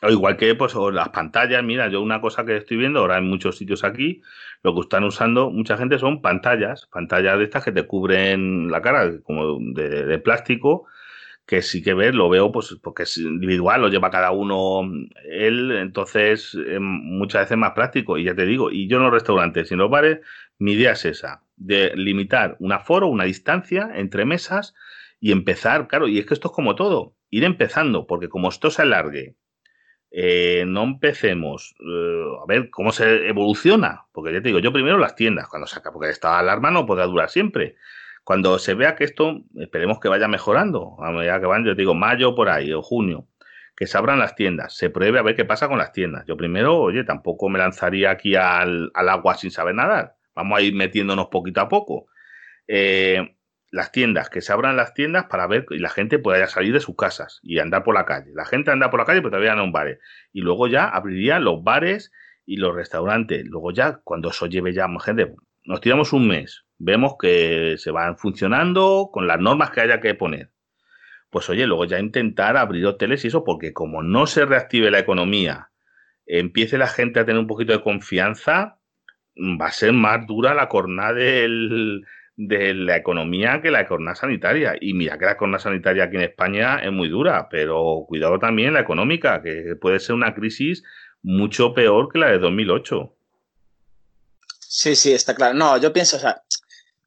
O 0.04 0.10
igual 0.10 0.38
que 0.38 0.56
pues, 0.56 0.74
las 0.94 1.10
pantallas, 1.10 1.62
mira, 1.66 1.90
yo 1.90 2.02
una 2.02 2.22
cosa 2.22 2.46
que 2.46 2.56
estoy 2.56 2.78
viendo 2.78 3.02
ahora 3.02 3.18
en 3.18 3.28
muchos 3.28 3.58
sitios 3.58 3.84
aquí, 3.84 4.22
lo 4.64 4.74
que 4.74 4.80
están 4.80 5.04
usando 5.04 5.52
mucha 5.52 5.76
gente 5.76 6.00
son 6.00 6.22
pantallas, 6.22 6.88
pantallas 6.90 7.38
de 7.38 7.44
estas 7.44 7.66
que 7.66 7.74
te 7.74 7.86
cubren 7.86 8.72
la 8.72 8.82
cara, 8.82 9.20
como 9.22 9.60
de 9.60 10.18
plástico, 10.20 10.88
que 11.46 11.62
sí 11.62 11.84
que 11.84 11.94
ver, 11.94 12.16
lo 12.16 12.30
veo 12.30 12.52
pues 12.52 12.78
porque 12.82 13.04
es 13.04 13.18
individual, 13.18 13.82
lo 13.82 13.90
lleva 13.90 14.10
cada 14.10 14.32
uno 14.32 14.84
él, 15.26 15.72
entonces 15.72 16.58
muchas 16.80 17.44
veces 17.44 17.58
más 17.58 17.72
práctico. 17.72 18.18
Y 18.18 18.26
ya 18.26 18.36
te 18.36 18.46
digo, 18.46 18.72
y 18.72 18.88
yo 18.88 18.98
en 18.98 19.04
los 19.04 19.14
restaurantes 19.14 19.70
y 19.70 19.74
en 19.74 19.80
los 19.80 19.90
bares, 19.90 20.20
mi 20.60 20.74
idea 20.74 20.94
es 20.94 21.06
esa, 21.06 21.44
de 21.56 21.92
limitar 21.96 22.56
un 22.60 22.72
aforo, 22.72 23.08
una 23.08 23.26
distancia 23.26 23.92
entre 23.96 24.26
mesas 24.26 24.74
y 25.20 25.32
empezar, 25.32 25.88
claro, 25.88 26.08
y 26.08 26.20
es 26.20 26.26
que 26.26 26.34
esto 26.34 26.50
es 26.50 26.54
como 26.54 26.76
todo, 26.76 27.16
ir 27.30 27.44
empezando, 27.44 28.08
porque 28.08 28.30
como 28.30 28.50
esto 28.50 28.72
se 28.72 28.82
alargue, 28.84 29.36
eh, 30.12 30.66
no 30.68 30.84
empecemos 30.84 31.74
eh, 31.80 32.24
a 32.44 32.46
ver 32.46 32.70
cómo 32.70 32.92
se 32.92 33.28
evoluciona, 33.28 34.08
porque 34.12 34.34
ya 34.34 34.42
te 34.42 34.50
digo, 34.50 34.60
yo 34.60 34.74
primero 34.74 34.98
las 34.98 35.16
tiendas, 35.16 35.48
cuando 35.48 35.68
saca, 35.68 35.92
porque 35.92 36.10
esta 36.10 36.38
alarma 36.38 36.70
no 36.70 36.86
podrá 36.86 37.06
durar 37.06 37.30
siempre. 37.30 37.76
Cuando 38.24 38.60
se 38.60 38.74
vea 38.76 38.96
que 38.96 39.04
esto, 39.04 39.44
esperemos 39.56 40.00
que 40.00 40.10
vaya 40.10 40.28
mejorando, 40.28 40.96
a 41.04 41.12
medida 41.12 41.40
que 41.40 41.48
van, 41.48 41.66
yo 41.66 41.76
digo, 41.76 41.96
mayo 41.96 42.36
por 42.36 42.50
ahí 42.50 42.72
o 42.72 42.82
junio, 42.82 43.28
que 43.76 43.88
se 43.88 43.98
abran 43.98 44.20
las 44.20 44.36
tiendas, 44.36 44.76
se 44.76 44.90
pruebe 44.90 45.20
a 45.20 45.24
ver 45.24 45.36
qué 45.36 45.46
pasa 45.46 45.68
con 45.68 45.80
las 45.80 45.92
tiendas. 45.92 46.26
Yo 46.28 46.38
primero, 46.38 46.80
oye, 46.80 47.04
tampoco 47.04 47.50
me 47.50 47.60
lanzaría 47.60 48.12
aquí 48.12 48.36
al, 48.36 48.92
agua 48.94 49.36
sin 49.36 49.52
saber 49.52 49.76
nadar. 49.76 50.16
Vamos 50.36 50.60
a 50.60 50.62
ir 50.62 50.76
metiéndonos 50.76 51.28
poquito 51.28 51.62
a 51.62 51.68
poco. 51.68 52.08
Eh, 52.68 53.36
las 53.72 53.92
tiendas, 53.92 54.30
que 54.30 54.42
se 54.42 54.52
abran 54.52 54.76
las 54.76 54.94
tiendas 54.94 55.26
para 55.26 55.48
ver 55.48 55.66
y 55.72 55.80
la 55.80 55.90
gente 55.90 56.20
pueda 56.20 56.46
salir 56.48 56.74
de 56.74 56.82
sus 56.82 56.96
casas 56.96 57.40
y 57.42 57.60
andar 57.60 57.84
por 57.84 57.96
la 57.96 58.06
calle. 58.06 58.32
La 58.36 58.46
gente 58.46 58.70
anda 58.70 58.92
por 58.92 59.00
la 59.00 59.06
calle, 59.06 59.22
pero 59.22 59.32
todavía 59.32 59.56
no 59.56 59.64
en 59.64 59.72
bares. 59.72 60.00
Y 60.34 60.42
luego 60.42 60.68
ya 60.68 60.88
abrirían 60.88 61.44
los 61.44 61.64
bares 61.64 62.12
y 62.46 62.58
los 62.58 62.76
restaurantes. 62.76 63.46
Luego 63.46 63.72
ya, 63.72 64.02
cuando 64.04 64.30
eso 64.30 64.46
lleve 64.46 64.74
ya 64.74 64.88
más 64.88 65.06
gente, 65.06 65.34
nos 65.64 65.80
tiramos 65.80 66.12
un 66.12 66.28
mes, 66.28 66.66
vemos 66.84 67.14
que 67.20 67.76
se 67.78 67.92
van 67.92 68.18
funcionando 68.18 69.10
con 69.14 69.28
las 69.28 69.40
normas 69.40 69.70
que 69.70 69.82
haya 69.82 70.02
que 70.02 70.16
poner. 70.16 70.50
Pues 71.30 71.50
oye, 71.50 71.68
luego 71.68 71.86
ya 71.86 72.00
intentar 72.00 72.58
abrir 72.58 72.86
hoteles 72.86 73.24
y 73.24 73.28
eso, 73.28 73.44
porque 73.44 73.72
como 73.72 74.04
no 74.04 74.28
se 74.28 74.46
reactive 74.46 74.92
la 74.92 75.00
economía, 75.00 75.70
empiece 76.26 76.78
la 76.78 76.88
gente 76.88 77.20
a 77.20 77.26
tener 77.26 77.40
un 77.40 77.48
poquito 77.48 77.72
de 77.72 77.82
confianza, 77.82 78.80
va 79.38 79.68
a 79.68 79.72
ser 79.72 79.94
más 79.94 80.26
dura 80.28 80.54
la 80.54 80.68
corona 80.68 81.14
de 81.14 82.04
la 82.36 82.98
economía 82.98 83.62
que 83.62 83.72
la 83.72 83.88
corona 83.88 84.16
sanitaria. 84.16 84.76
Y 84.82 84.94
mira 84.94 85.18
que 85.18 85.26
la 85.26 85.38
corona 85.38 85.60
sanitaria 85.60 86.06
aquí 86.06 86.18
en 86.18 86.24
España 86.24 86.80
es 86.80 86.92
muy 86.92 87.08
dura, 87.08 87.48
pero 87.50 88.06
cuidado 88.08 88.40
también 88.40 88.74
la 88.74 88.82
económica, 88.82 89.42
que 89.42 89.76
puede 89.80 90.00
ser 90.00 90.16
una 90.16 90.34
crisis 90.34 90.84
mucho 91.22 91.74
peor 91.74 92.12
que 92.12 92.20
la 92.20 92.32
de 92.32 92.40
2008. 92.40 93.16
Sí, 94.60 94.96
sí, 94.96 95.14
está 95.14 95.36
claro. 95.36 95.54
No, 95.54 95.78
yo 95.78 95.94
pienso, 95.94 96.18
o 96.18 96.20
sea, 96.20 96.42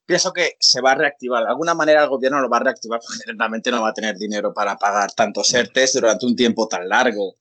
pienso 0.07 0.33
que 0.33 0.57
se 0.61 0.81
va 0.81 0.93
a 0.93 0.95
reactivar. 0.95 1.45
De 1.45 1.51
alguna 1.51 1.75
manera 1.75 2.03
el 2.03 2.09
gobierno 2.09 2.41
lo 2.41 2.49
va 2.49 2.59
a 2.59 2.65
reactivar 2.65 3.01
porque 3.01 3.33
realmente 3.37 3.71
no 3.71 3.83
va 3.83 3.91
a 3.91 3.95
tener 3.95 4.17
dinero 4.17 4.53
para 4.53 4.77
pagar 4.77 5.13
tantos 5.13 5.53
ERTES 5.53 5.95
durante 5.95 6.27
un 6.27 6.37
tiempo 6.37 6.69
tan 6.69 6.89
largo. 6.89 7.37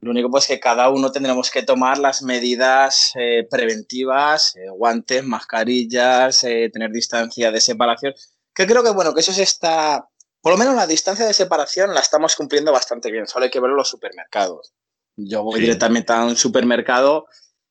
Lo 0.00 0.10
único 0.10 0.30
pues 0.30 0.46
que 0.46 0.60
cada 0.60 0.90
uno 0.90 1.10
tendremos 1.10 1.50
que 1.50 1.62
tomar 1.62 1.98
las 1.98 2.22
medidas 2.22 3.12
eh, 3.14 3.46
preventivas, 3.50 4.54
eh, 4.56 4.68
guantes, 4.70 5.24
mascarillas, 5.24 6.44
eh, 6.44 6.70
tener 6.72 6.90
distancia 6.90 7.50
de 7.50 7.60
separación, 7.60 8.14
que 8.54 8.66
creo 8.66 8.84
que 8.84 8.90
bueno, 8.90 9.14
que 9.14 9.20
eso 9.20 9.32
se 9.32 9.42
está, 9.42 10.06
por 10.42 10.52
lo 10.52 10.58
menos 10.58 10.74
la 10.74 10.86
distancia 10.86 11.26
de 11.26 11.32
separación 11.32 11.94
la 11.94 12.00
estamos 12.00 12.36
cumpliendo 12.36 12.72
bastante 12.72 13.10
bien, 13.10 13.26
solo 13.26 13.46
hay 13.46 13.50
que 13.50 13.58
verlo 13.58 13.74
en 13.74 13.78
los 13.78 13.88
supermercados. 13.88 14.74
Yo 15.16 15.42
voy 15.42 15.60
directamente 15.60 16.12
a 16.12 16.24
un 16.24 16.36
supermercado 16.36 17.26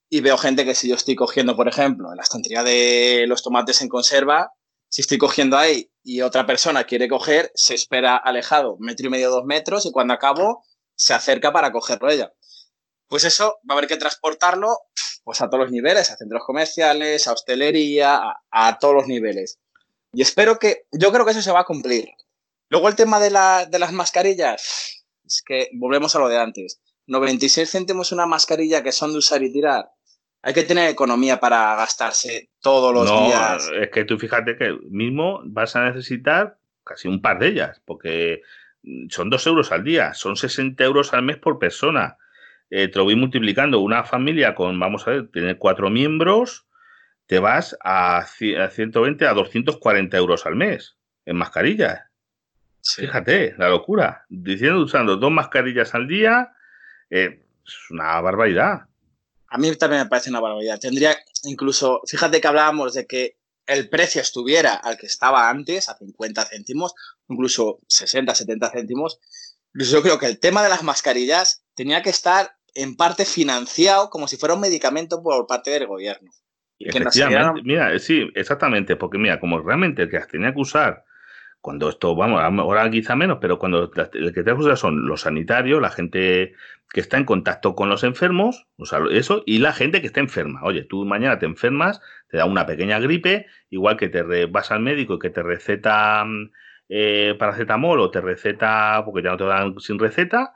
y 0.09 0.21
veo 0.21 0.37
gente 0.37 0.65
que 0.65 0.75
si 0.75 0.89
yo 0.89 0.95
estoy 0.95 1.15
cogiendo, 1.15 1.55
por 1.55 1.67
ejemplo, 1.67 2.09
en 2.11 2.17
la 2.17 2.23
estantería 2.23 2.63
de 2.63 3.25
los 3.27 3.43
tomates 3.43 3.81
en 3.81 3.89
conserva, 3.89 4.51
si 4.87 5.01
estoy 5.01 5.17
cogiendo 5.17 5.57
ahí 5.57 5.91
y 6.03 6.21
otra 6.21 6.45
persona 6.45 6.85
quiere 6.85 7.07
coger, 7.07 7.51
se 7.55 7.73
espera 7.73 8.15
alejado 8.15 8.77
metro 8.79 9.07
y 9.07 9.09
medio, 9.09 9.29
dos 9.29 9.45
metros 9.45 9.85
y 9.85 9.91
cuando 9.91 10.13
acabo 10.13 10.63
se 10.95 11.13
acerca 11.13 11.51
para 11.51 11.71
cogerlo 11.71 12.09
ella. 12.09 12.31
Pues 13.07 13.23
eso 13.23 13.59
va 13.69 13.75
a 13.75 13.77
haber 13.77 13.87
que 13.87 13.97
transportarlo 13.97 14.77
pues 15.23 15.41
a 15.41 15.49
todos 15.49 15.63
los 15.63 15.71
niveles, 15.71 16.11
a 16.11 16.17
centros 16.17 16.43
comerciales, 16.45 17.27
a 17.27 17.33
hostelería, 17.33 18.21
a, 18.51 18.79
todos 18.79 18.93
los 18.93 19.07
niveles. 19.07 19.59
Y 20.13 20.21
espero 20.21 20.59
que, 20.59 20.85
yo 20.91 21.11
creo 21.11 21.25
que 21.25 21.31
eso 21.31 21.41
se 21.41 21.51
va 21.51 21.61
a 21.61 21.65
cumplir. 21.65 22.07
Luego 22.69 22.87
el 22.87 22.95
tema 22.95 23.19
de, 23.19 23.29
de 23.69 23.79
las 23.79 23.91
mascarillas, 23.91 25.03
es 25.25 25.43
que 25.43 25.69
volvemos 25.73 26.15
a 26.15 26.19
lo 26.19 26.29
de 26.29 26.37
antes. 26.37 26.79
96 27.07 27.69
céntimos 27.69 28.11
una 28.11 28.27
mascarilla 28.27 28.83
que 28.83 28.91
son 28.91 29.11
de 29.11 29.17
usar 29.17 29.41
y 29.43 29.51
tirar. 29.51 29.91
Hay 30.45 30.53
que 30.53 30.61
tener 30.61 30.91
economía 30.91 31.39
para 31.39 31.75
gastarse 31.75 32.51
todos 32.61 32.93
los 32.93 33.09
no, 33.09 33.25
días. 33.25 33.67
Es 33.81 33.89
que 33.89 34.05
tú 34.05 34.19
fíjate 34.19 34.55
que 34.55 34.77
mismo 34.91 35.41
vas 35.43 35.75
a 35.75 35.85
necesitar 35.85 36.59
casi 36.83 37.07
un 37.07 37.19
par 37.19 37.39
de 37.39 37.47
ellas, 37.47 37.81
porque 37.83 38.43
son 39.09 39.31
dos 39.31 39.47
euros 39.47 39.71
al 39.71 39.83
día, 39.83 40.13
son 40.13 40.35
60 40.35 40.83
euros 40.83 41.15
al 41.15 41.23
mes 41.23 41.37
por 41.37 41.57
persona. 41.57 42.17
Eh, 42.69 42.89
te 42.89 42.99
lo 42.99 43.05
voy 43.05 43.15
multiplicando. 43.15 43.79
Una 43.79 44.03
familia 44.03 44.53
con, 44.53 44.79
vamos 44.79 45.07
a 45.07 45.11
ver, 45.11 45.29
tiene 45.29 45.57
cuatro 45.57 45.89
miembros, 45.89 46.67
te 47.25 47.39
vas 47.39 47.75
a, 47.83 48.23
120 48.27 49.25
a 49.25 49.33
240 49.33 50.15
euros 50.15 50.45
al 50.45 50.55
mes 50.55 50.95
en 51.25 51.37
mascarillas. 51.37 52.03
Fíjate, 52.83 53.55
la 53.57 53.69
locura. 53.69 54.25
Diciendo 54.29 54.79
usando 54.79 55.17
dos 55.17 55.31
mascarillas 55.31 55.95
al 55.95 56.07
día, 56.07 56.53
eh, 57.09 57.41
es 57.65 57.89
una 57.89 58.21
barbaridad. 58.21 58.85
A 59.55 59.57
mí 59.57 59.73
también 59.77 60.01
me 60.01 60.09
parece 60.09 60.29
una 60.29 60.41
barbaridad. 60.41 60.77
Tendría 60.81 61.15
incluso, 61.43 62.01
fíjate 62.05 62.41
que 62.41 62.47
hablábamos 62.49 62.93
de 62.93 63.07
que 63.07 63.37
el 63.65 63.87
precio 63.87 64.21
estuviera 64.21 64.73
al 64.73 64.97
que 64.97 65.05
estaba 65.05 65.49
antes, 65.49 65.87
a 65.87 65.95
50 65.97 66.43
céntimos, 66.43 66.93
incluso 67.29 67.79
60, 67.87 68.35
70 68.35 68.69
céntimos, 68.71 69.17
yo 69.73 70.01
creo 70.01 70.19
que 70.19 70.25
el 70.25 70.41
tema 70.41 70.61
de 70.61 70.67
las 70.67 70.83
mascarillas 70.83 71.63
tenía 71.73 72.03
que 72.03 72.09
estar 72.09 72.57
en 72.73 72.97
parte 72.97 73.23
financiado 73.23 74.09
como 74.09 74.27
si 74.27 74.35
fuera 74.35 74.55
un 74.55 74.59
medicamento 74.59 75.23
por 75.23 75.47
parte 75.47 75.71
del 75.71 75.87
gobierno. 75.87 76.31
Mira, 77.63 77.97
sí, 77.97 78.29
exactamente, 78.35 78.97
porque 78.97 79.17
mira, 79.17 79.39
como 79.39 79.61
realmente 79.61 80.01
el 80.01 80.09
que 80.09 80.19
las 80.19 80.27
tenía 80.27 80.53
que 80.53 80.59
usar, 80.59 81.05
cuando 81.65 81.89
esto, 81.89 82.15
vamos, 82.15 82.39
ahora 82.39 82.91
quizá 82.91 83.15
menos, 83.15 83.39
pero 83.41 83.57
cuando 83.57 83.91
el 83.91 84.33
que 84.33 84.43
tenía 84.43 84.53
que 84.53 84.61
usar 84.61 84.77
son 84.77 85.07
los 85.07 85.21
sanitarios, 85.21 85.81
la 85.81 85.89
gente 85.89 86.53
que 86.93 86.99
está 86.99 87.17
en 87.17 87.25
contacto 87.25 87.73
con 87.73 87.89
los 87.89 88.03
enfermos, 88.03 88.67
o 88.77 88.85
sea, 88.85 88.99
eso, 89.09 89.41
y 89.47 89.57
la 89.57 89.73
gente 89.73 89.99
que 89.99 90.05
está 90.05 90.19
enferma. 90.19 90.61
Oye, 90.61 90.83
tú 90.83 91.05
mañana 91.05 91.39
te 91.39 91.47
enfermas, 91.47 92.01
te 92.29 92.37
da 92.37 92.45
una 92.45 92.67
pequeña 92.67 92.99
gripe, 92.99 93.47
igual 93.71 93.97
que 93.97 94.09
te 94.09 94.45
vas 94.45 94.69
al 94.69 94.81
médico 94.81 95.15
y 95.15 95.19
que 95.19 95.31
te 95.31 95.41
receta 95.41 96.23
mm, 96.23 96.51
eh, 96.89 97.35
paracetamol 97.39 97.99
o 97.99 98.11
te 98.11 98.21
receta, 98.21 99.01
porque 99.03 99.23
ya 99.23 99.31
no 99.31 99.37
te 99.37 99.45
dan 99.45 99.79
sin 99.79 99.97
receta, 99.97 100.53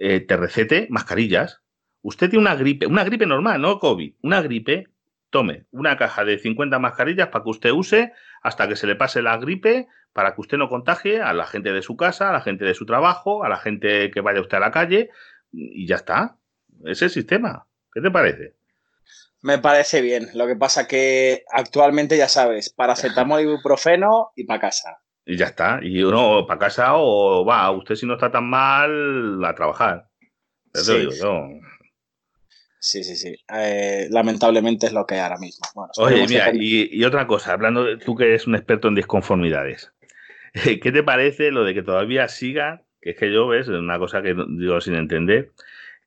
eh, 0.00 0.18
te 0.18 0.36
recete 0.36 0.88
mascarillas. 0.90 1.62
Usted 2.02 2.30
tiene 2.30 2.42
una 2.42 2.56
gripe, 2.56 2.86
una 2.86 3.04
gripe 3.04 3.26
normal, 3.26 3.60
no 3.62 3.78
COVID, 3.78 4.12
una 4.22 4.42
gripe, 4.42 4.88
tome 5.30 5.66
una 5.70 5.96
caja 5.96 6.24
de 6.24 6.36
50 6.38 6.80
mascarillas 6.80 7.28
para 7.28 7.44
que 7.44 7.50
usted 7.50 7.70
use 7.70 8.12
hasta 8.42 8.66
que 8.66 8.74
se 8.74 8.88
le 8.88 8.96
pase 8.96 9.22
la 9.22 9.36
gripe, 9.36 9.86
para 10.18 10.34
que 10.34 10.40
usted 10.40 10.58
no 10.58 10.68
contagie 10.68 11.22
a 11.22 11.32
la 11.32 11.46
gente 11.46 11.70
de 11.70 11.80
su 11.80 11.96
casa, 11.96 12.30
a 12.30 12.32
la 12.32 12.40
gente 12.40 12.64
de 12.64 12.74
su 12.74 12.84
trabajo, 12.84 13.44
a 13.44 13.48
la 13.48 13.56
gente 13.56 14.10
que 14.10 14.20
vaya 14.20 14.40
usted 14.40 14.56
a 14.56 14.60
la 14.60 14.72
calle, 14.72 15.10
y 15.52 15.86
ya 15.86 15.94
está. 15.94 16.38
Ese 16.80 16.90
es 16.90 17.02
el 17.02 17.10
sistema. 17.10 17.68
¿Qué 17.92 18.00
te 18.00 18.10
parece? 18.10 18.56
Me 19.42 19.58
parece 19.58 20.02
bien. 20.02 20.28
Lo 20.34 20.48
que 20.48 20.56
pasa 20.56 20.88
que 20.88 21.44
actualmente 21.52 22.16
ya 22.16 22.28
sabes, 22.28 22.68
paracetamol, 22.68 23.42
ibuprofeno 23.42 24.32
y 24.34 24.42
para 24.42 24.58
casa. 24.58 24.98
Y 25.24 25.36
ya 25.36 25.46
está. 25.46 25.78
Y 25.82 26.02
uno 26.02 26.48
para 26.48 26.58
casa 26.58 26.96
o 26.96 27.44
va, 27.44 27.70
usted 27.70 27.94
si 27.94 28.04
no 28.04 28.14
está 28.14 28.32
tan 28.32 28.50
mal, 28.50 29.44
a 29.44 29.54
trabajar. 29.54 30.08
Eso 30.74 30.94
sí. 30.94 30.98
digo 30.98 31.12
yo. 31.12 31.46
Sí, 32.80 33.02
sí, 33.02 33.16
sí. 33.16 33.36
Eh, 33.52 34.06
lamentablemente 34.10 34.86
es 34.86 34.92
lo 34.92 35.04
que 35.04 35.14
hay 35.14 35.20
ahora 35.20 35.38
mismo. 35.38 35.64
Oye, 35.98 36.26
mira, 36.26 36.50
y, 36.54 37.04
otra 37.04 37.26
cosa, 37.26 37.52
hablando, 37.52 37.84
de, 37.84 37.96
tú 37.98 38.14
que 38.14 38.24
eres 38.24 38.46
un 38.46 38.54
experto 38.54 38.88
en 38.88 38.94
disconformidades, 38.94 39.92
¿qué 40.82 40.92
te 40.92 41.02
parece 41.02 41.50
lo 41.50 41.64
de 41.64 41.74
que 41.74 41.82
todavía 41.82 42.28
siga 42.28 42.84
que 43.00 43.10
es 43.10 43.16
que 43.16 43.32
yo, 43.32 43.46
ves, 43.46 43.68
una 43.68 43.98
cosa 43.98 44.22
que 44.22 44.34
digo 44.48 44.80
sin 44.80 44.94
entender, 44.94 45.52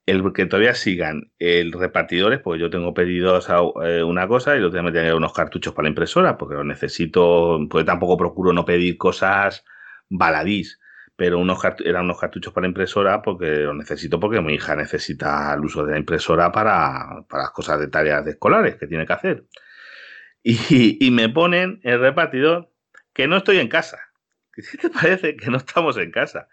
el 0.06 0.34
que 0.34 0.46
todavía 0.46 0.74
sigan 0.74 1.32
el 1.40 1.72
repartidores, 1.72 2.40
porque 2.40 2.60
yo 2.60 2.70
tengo 2.70 2.94
pedidos 2.94 3.48
eh, 3.84 4.04
una 4.04 4.28
cosa 4.28 4.58
y 4.58 4.60
lo 4.60 4.72
tengo 4.72 4.88
que 4.88 4.94
tener 4.94 5.14
unos 5.14 5.34
cartuchos 5.34 5.74
para 5.74 5.84
la 5.84 5.90
impresora, 5.90 6.38
porque 6.38 6.56
los 6.56 6.66
necesito, 6.66 7.60
porque 7.70 7.86
tampoco 7.86 8.18
procuro 8.18 8.52
no 8.52 8.66
pedir 8.66 8.98
cosas 8.98 9.64
baladís, 10.10 10.80
pero 11.16 11.40
unos 11.40 11.60
eran 11.86 12.06
unos 12.06 12.20
cartuchos 12.20 12.52
para 12.52 12.64
la 12.64 12.70
impresora 12.70 13.22
porque 13.22 13.46
los 13.46 13.76
necesito 13.76 14.20
porque 14.20 14.42
mi 14.42 14.56
hija 14.56 14.76
necesita 14.76 15.54
el 15.54 15.62
uso 15.62 15.86
de 15.86 15.94
la 15.94 16.00
impresora 16.00 16.52
para, 16.52 17.24
para 17.30 17.44
las 17.44 17.52
cosas 17.52 17.80
de 17.80 17.88
tareas 17.88 18.26
escolares 18.28 18.76
que 18.76 18.88
tiene 18.88 19.06
que 19.06 19.14
hacer. 19.14 19.46
Y 20.44 21.10
me 21.12 21.30
ponen 21.30 21.80
el 21.84 22.00
repartidor 22.00 22.72
que 23.14 23.28
no 23.28 23.38
estoy 23.38 23.60
en 23.60 23.68
casa. 23.68 24.11
¿Qué 24.72 24.78
te 24.78 24.90
parece 24.90 25.36
que 25.36 25.50
no 25.50 25.58
estamos 25.58 25.98
en 25.98 26.12
casa? 26.12 26.48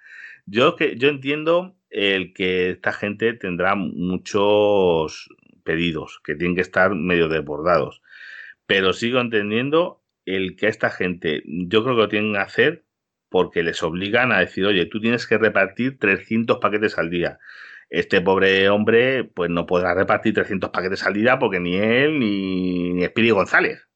Yo, 0.47 0.77
que, 0.77 0.97
yo 0.97 1.09
entiendo 1.09 1.77
el 1.91 2.33
que 2.33 2.71
esta 2.71 2.93
gente 2.93 3.33
tendrá 3.35 3.75
muchos 3.75 5.29
pedidos 5.65 6.21
que 6.25 6.35
tienen 6.35 6.55
que 6.55 6.63
estar 6.63 6.95
medio 6.95 7.29
desbordados, 7.29 8.03
pero 8.67 8.93
sigo 8.93 9.21
entendiendo 9.21 10.03
el 10.25 10.57
que 10.57 10.69
esta 10.69 10.91
gente, 10.91 11.43
yo 11.47 11.83
creo 11.83 11.97
que 11.97 12.03
lo 12.03 12.09
tienen 12.09 12.33
que 12.33 12.39
hacer 12.39 12.85
porque 13.29 13.63
les 13.63 13.83
obligan 13.83 14.33
a 14.33 14.41
decir, 14.41 14.65
oye, 14.65 14.87
tú 14.87 15.01
tienes 15.01 15.27
que 15.27 15.39
repartir 15.39 15.99
300 15.99 16.59
paquetes 16.59 16.99
al 16.99 17.11
día. 17.11 17.39
Este 17.91 18.21
pobre 18.21 18.69
hombre, 18.69 19.25
pues 19.25 19.51
no 19.51 19.67
podrá 19.67 19.95
repartir 19.95 20.35
300 20.35 20.71
paquetes 20.71 21.05
al 21.05 21.15
día 21.15 21.39
porque 21.39 21.61
ni 21.61 21.77
él 21.77 22.19
ni, 22.19 22.93
ni 22.93 23.05
Espiri 23.05 23.31
González, 23.31 23.88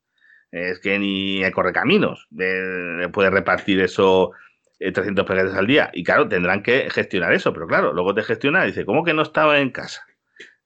es 0.52 0.78
que 0.80 0.98
ni 0.98 1.42
el 1.42 1.52
Correcaminos 1.52 2.28
puede 2.30 3.30
repartir 3.30 3.80
eso 3.80 4.32
300 4.78 5.22
eh, 5.22 5.26
paquetes 5.26 5.54
al 5.54 5.66
día. 5.66 5.90
Y 5.92 6.04
claro, 6.04 6.28
tendrán 6.28 6.62
que 6.62 6.90
gestionar 6.90 7.32
eso, 7.32 7.52
pero 7.52 7.66
claro, 7.66 7.92
luego 7.92 8.14
te 8.14 8.22
gestiona 8.22 8.64
y 8.64 8.68
dice, 8.68 8.84
¿cómo 8.84 9.02
que 9.02 9.14
no 9.14 9.22
estaba 9.22 9.58
en 9.58 9.70
casa? 9.70 10.04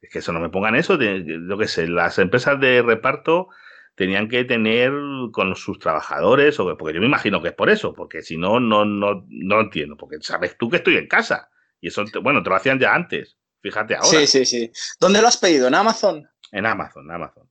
Es 0.00 0.10
que 0.10 0.18
eso 0.18 0.32
no 0.32 0.40
me 0.40 0.50
pongan 0.50 0.74
eso, 0.74 0.98
lo 0.98 1.58
que 1.58 1.68
sé, 1.68 1.88
las 1.88 2.18
empresas 2.18 2.60
de 2.60 2.82
reparto 2.82 3.48
tenían 3.94 4.28
que 4.28 4.44
tener 4.44 4.92
con 5.32 5.56
sus 5.56 5.78
trabajadores, 5.78 6.60
o 6.60 6.76
porque 6.76 6.94
yo 6.94 7.00
me 7.00 7.06
imagino 7.06 7.40
que 7.40 7.48
es 7.48 7.54
por 7.54 7.70
eso, 7.70 7.94
porque 7.94 8.22
si 8.22 8.36
no, 8.36 8.60
no, 8.60 8.84
no, 8.84 9.24
no 9.28 9.60
entiendo, 9.60 9.96
porque 9.96 10.16
sabes 10.20 10.56
tú 10.58 10.68
que 10.68 10.76
estoy 10.76 10.96
en 10.96 11.08
casa. 11.08 11.48
Y 11.80 11.88
eso, 11.88 12.04
bueno, 12.22 12.42
te 12.42 12.50
lo 12.50 12.56
hacían 12.56 12.78
ya 12.78 12.94
antes, 12.94 13.38
fíjate 13.62 13.94
ahora. 13.94 14.06
Sí, 14.06 14.26
sí, 14.26 14.44
sí. 14.44 14.70
¿Dónde 15.00 15.22
lo 15.22 15.28
has 15.28 15.38
pedido? 15.38 15.66
¿En 15.66 15.74
Amazon? 15.74 16.28
En 16.52 16.66
Amazon, 16.66 17.04
en 17.06 17.10
Amazon. 17.12 17.48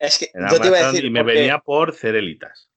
Es 0.00 0.18
que 0.18 0.30
yo 0.50 0.58
te 0.58 0.66
iba 0.68 0.78
a 0.78 0.86
decir. 0.86 1.04
Y 1.04 1.10
me 1.10 1.22
venía 1.22 1.58
por 1.58 1.94
Cerelitas. 1.94 2.70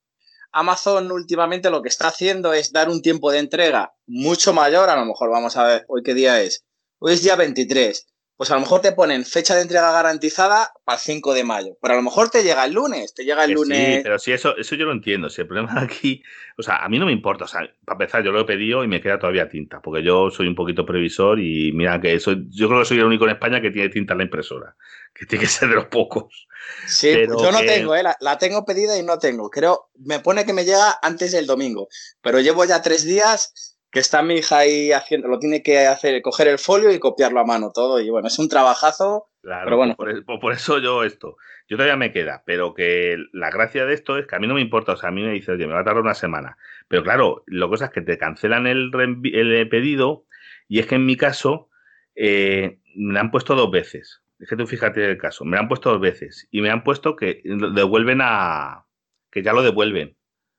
Amazon 0.52 1.12
últimamente 1.12 1.72
lo 1.72 1.82
que 1.82 1.90
está 1.90 2.10
haciendo 2.10 2.54
es 2.54 2.72
dar 2.72 2.90
un 2.90 3.02
tiempo 3.02 3.32
de 3.32 3.40
entrega 3.40 3.96
mucho 4.06 4.54
mayor, 4.54 4.90
a 4.90 4.96
lo 4.96 5.06
mejor 5.06 5.32
vamos 5.32 5.58
a 5.58 5.66
ver 5.66 5.86
hoy 5.88 6.04
qué 6.04 6.14
día 6.14 6.42
es. 6.42 6.64
Hoy 7.00 7.14
es 7.14 7.24
día 7.24 7.36
23. 7.36 8.13
Pues 8.36 8.50
a 8.50 8.56
lo 8.56 8.62
mejor 8.62 8.82
te 8.82 8.92
ponen 8.94 9.26
fecha 9.26 9.56
de 9.56 9.62
entrega 9.62 9.92
garantizada 9.92 10.74
para 10.84 10.98
el 10.98 11.02
5 11.02 11.34
de 11.36 11.44
mayo, 11.44 11.78
pero 11.80 11.94
a 11.94 11.98
lo 11.98 12.04
mejor 12.04 12.30
te 12.30 12.44
llega 12.44 12.66
el 12.66 12.74
lunes, 12.74 13.14
te 13.14 13.24
llega 13.24 13.46
el 13.46 13.52
lunes. 13.52 13.98
Sí, 13.98 14.02
pero 14.02 14.18
sí, 14.18 14.32
eso, 14.32 14.58
eso 14.58 14.76
yo 14.76 14.86
lo 14.86 14.92
entiendo. 14.92 15.30
Si 15.30 15.42
el 15.42 15.48
problema 15.48 15.74
aquí, 15.82 16.24
o 16.58 16.64
sea, 16.64 16.78
a 16.78 16.90
mí 16.90 16.98
no 16.98 17.06
me 17.06 17.12
importa. 17.12 17.46
O 17.46 17.48
sea, 17.48 17.62
para 17.86 17.96
empezar, 17.96 18.24
yo 18.24 18.32
lo 18.32 18.42
he 18.42 18.46
pedido 18.46 18.84
y 18.84 18.88
me 18.88 19.02
queda 19.02 19.20
todavía 19.20 19.48
tinta, 19.48 19.82
porque 19.82 20.04
yo 20.04 20.32
soy 20.32 20.48
un 20.48 20.56
poquito 20.56 20.86
previsor 20.86 21.40
y 21.40 21.72
mira 21.74 22.02
que 22.02 22.20
soy, 22.20 22.48
yo 22.50 22.68
creo 22.68 22.80
que 22.80 22.86
soy 22.86 22.98
el 22.98 23.06
único 23.06 23.26
en 23.26 23.32
España 23.32 23.62
que 23.62 23.70
tiene 23.70 23.90
tinta 23.90 24.14
en 24.14 24.18
la 24.18 24.24
impresora, 24.24 24.76
que 25.14 25.28
tiene 25.28 25.44
que 25.44 25.50
ser 25.50 25.70
de 25.70 25.76
los 25.76 25.86
pocos. 25.86 26.48
Sí, 26.88 27.12
yo 27.12 27.52
no 27.52 27.60
tengo, 27.60 27.96
¿eh? 27.96 28.04
la, 28.04 28.38
tengo 28.38 28.66
pedida 28.66 28.98
y 28.98 29.04
no 29.04 29.20
tengo. 29.20 29.50
Creo, 29.50 29.90
me 30.00 30.20
pone 30.20 30.46
que 30.46 30.54
me 30.54 30.66
llega 30.66 30.98
antes 31.02 31.32
del 31.32 31.46
domingo, 31.46 31.88
pero 32.22 32.40
llevo 32.40 32.66
ya 32.66 32.82
tres 32.82 33.04
días 33.04 33.73
que 33.94 34.00
está 34.00 34.24
mi 34.24 34.34
hija 34.34 34.58
ahí 34.58 34.92
haciendo, 34.92 35.28
lo 35.28 35.38
tiene 35.38 35.62
que 35.62 35.86
hacer, 35.86 36.20
coger 36.24 36.48
el 36.48 36.58
folio 36.58 36.92
y 36.92 36.98
copiarlo 36.98 37.40
a 37.40 37.46
mano 37.46 37.72
todo. 37.72 38.02
Y 38.02 38.10
bueno, 38.10 38.28
es 38.28 38.40
un 38.40 38.50
trabajazo. 38.50 39.28
Claro, 39.44 39.66
pero 39.66 39.78
bueno. 39.78 39.96
Por, 39.96 40.52
eso 40.52 40.80
yo 40.80 41.04
esto. 41.04 41.38
Yo 41.70 41.78
todavía 41.78 41.96
me 41.96 42.12
queda, 42.12 42.42
pero 42.44 42.74
que 42.74 43.18
la 43.34 43.52
gracia 43.52 43.86
de 43.86 43.94
esto 43.94 44.18
es 44.18 44.26
que 44.26 44.36
a 44.36 44.40
mí 44.40 44.48
no 44.48 44.56
me 44.56 44.62
importa. 44.62 44.94
O 44.94 44.98
sea, 44.98 45.10
a 45.10 45.12
mí 45.12 45.22
me 45.22 45.32
dice, 45.32 45.52
oye, 45.52 45.68
me 45.68 45.74
va 45.74 45.82
a 45.82 45.84
tardar 45.84 46.02
una 46.02 46.16
semana. 46.16 46.58
Pero 46.88 47.04
claro, 47.04 47.44
lo 47.46 47.70
que 47.70 47.76
es 47.76 47.90
que 47.92 48.02
te 48.02 48.18
cancelan 48.18 48.66
el, 48.66 48.90
el 49.32 49.70
pedido 49.70 50.26
y 50.68 50.80
es 50.80 50.88
que 50.88 50.96
en 50.96 51.06
mi 51.06 51.16
caso 51.16 51.70
eh, 52.16 52.80
me 52.96 53.20
han 53.20 53.30
puesto 53.30 53.54
dos 53.54 53.70
veces. 53.70 54.24
Es 54.40 54.50
que 54.50 54.56
tú 54.56 54.66
fíjate 54.66 55.06
el 55.06 55.20
caso. 55.20 55.46
Me 55.46 55.60
han 55.60 55.68
puesto 55.68 55.92
dos 55.92 56.02
veces 56.02 56.48
y 56.50 56.62
me 56.62 56.72
han 56.72 56.84
puesto 56.84 57.16
que 57.16 57.44
devuelven 57.44 58.22
a. 58.24 58.88
que 59.32 59.44
ya 59.44 59.54
lo 59.54 59.62
devuelven. 59.62 60.18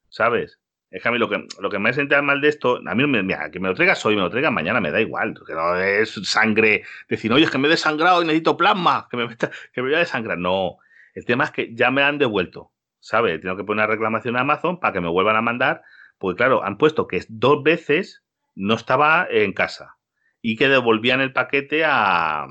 ¿Sabes? 0.08 0.60
Es 0.94 1.02
que 1.02 1.08
a 1.08 1.10
mí 1.10 1.18
lo 1.18 1.28
que, 1.28 1.44
lo 1.58 1.70
que 1.70 1.80
me 1.80 1.90
hace 1.90 2.06
mal 2.22 2.40
de 2.40 2.48
esto, 2.48 2.80
a 2.86 2.94
mí 2.94 3.04
me, 3.04 3.26
que 3.50 3.58
me 3.58 3.66
lo 3.66 3.74
traigas 3.74 4.06
hoy, 4.06 4.14
me 4.14 4.22
lo 4.22 4.30
traigas 4.30 4.52
mañana, 4.52 4.80
me 4.80 4.92
da 4.92 5.00
igual. 5.00 5.34
Que 5.44 5.52
no 5.52 5.74
es 5.74 6.12
sangre. 6.22 6.84
Decir, 7.08 7.32
oye, 7.32 7.42
es 7.42 7.50
que 7.50 7.58
me 7.58 7.66
he 7.66 7.70
desangrado 7.72 8.22
y 8.22 8.26
necesito 8.26 8.56
plasma, 8.56 9.08
que 9.10 9.16
me, 9.16 9.36
que 9.36 9.82
me 9.82 9.88
voy 9.88 9.94
a 9.94 9.98
desangrar. 9.98 10.38
No. 10.38 10.76
El 11.14 11.24
tema 11.24 11.42
es 11.42 11.50
que 11.50 11.74
ya 11.74 11.90
me 11.90 12.04
han 12.04 12.18
devuelto. 12.18 12.70
¿Sabes? 13.00 13.40
Tengo 13.40 13.56
que 13.56 13.64
poner 13.64 13.86
una 13.86 13.92
reclamación 13.92 14.36
a 14.36 14.42
Amazon 14.42 14.78
para 14.78 14.92
que 14.92 15.00
me 15.00 15.08
vuelvan 15.08 15.34
a 15.34 15.42
mandar. 15.42 15.82
Porque 16.16 16.36
claro, 16.36 16.64
han 16.64 16.78
puesto 16.78 17.08
que 17.08 17.24
dos 17.28 17.64
veces 17.64 18.22
no 18.54 18.74
estaba 18.74 19.26
en 19.28 19.52
casa 19.52 19.96
y 20.40 20.54
que 20.54 20.68
devolvían 20.68 21.20
el 21.20 21.32
paquete 21.32 21.84
a, 21.84 22.46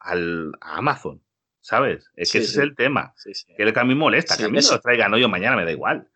al, 0.00 0.52
Amazon, 0.60 1.22
¿sabes? 1.60 2.10
Es 2.16 2.32
que 2.32 2.38
ese 2.38 2.50
es 2.50 2.56
el 2.56 2.74
tema. 2.74 3.14
que 3.56 3.72
que 3.72 3.80
a 3.80 3.84
mí 3.84 3.94
molesta, 3.94 4.36
que 4.36 4.42
a 4.42 4.48
mí 4.48 4.58
me 4.58 4.60
lo 4.60 4.80
traigan 4.80 5.14
hoy 5.14 5.22
o 5.22 5.28
mañana, 5.28 5.54
me 5.54 5.64
da 5.64 5.70
igual. 5.70 6.08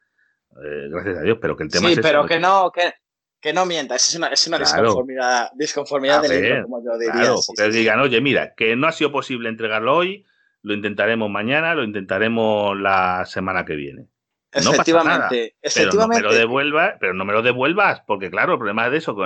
Eh, 0.56 0.88
gracias 0.90 1.18
a 1.18 1.22
Dios, 1.22 1.38
pero 1.40 1.56
que 1.56 1.64
el 1.64 1.70
tema 1.70 1.88
es. 1.88 1.94
Sí, 1.94 2.00
pero 2.02 2.26
que 2.26 2.38
no, 2.38 2.70
que, 2.70 2.92
que, 3.40 3.52
no 3.52 3.64
mienta, 3.64 3.94
es 3.94 4.14
una, 4.14 4.28
es 4.28 4.46
una 4.46 4.58
disconformidad, 4.58 5.50
disconformidad 5.54 6.22
del 6.22 6.42
libro, 6.42 6.62
como 6.64 6.84
yo 6.84 6.98
diría. 6.98 7.12
Claro, 7.12 7.40
porque 7.46 7.70
digan, 7.70 8.00
oye, 8.00 8.20
mira, 8.20 8.54
que 8.54 8.76
no 8.76 8.86
ha 8.86 8.92
sido 8.92 9.12
posible 9.12 9.48
entregarlo 9.48 9.96
hoy, 9.96 10.26
lo 10.62 10.74
intentaremos 10.74 11.30
mañana, 11.30 11.74
lo 11.74 11.84
intentaremos 11.84 12.78
la 12.78 13.24
semana 13.24 13.64
que 13.64 13.74
viene. 13.74 14.08
Efectivamente, 14.52 15.56
Pero 15.74 15.92
no 15.94 16.08
me 16.08 16.20
lo 16.20 16.34
devuelvas, 16.34 16.96
pero 17.00 17.14
no 17.14 17.24
me 17.24 17.32
lo 17.32 17.40
devuelvas, 17.40 18.02
porque 18.06 18.30
claro, 18.30 18.52
el 18.52 18.58
problema 18.58 18.84
es 18.86 18.92
de 18.92 18.98
eso, 18.98 19.16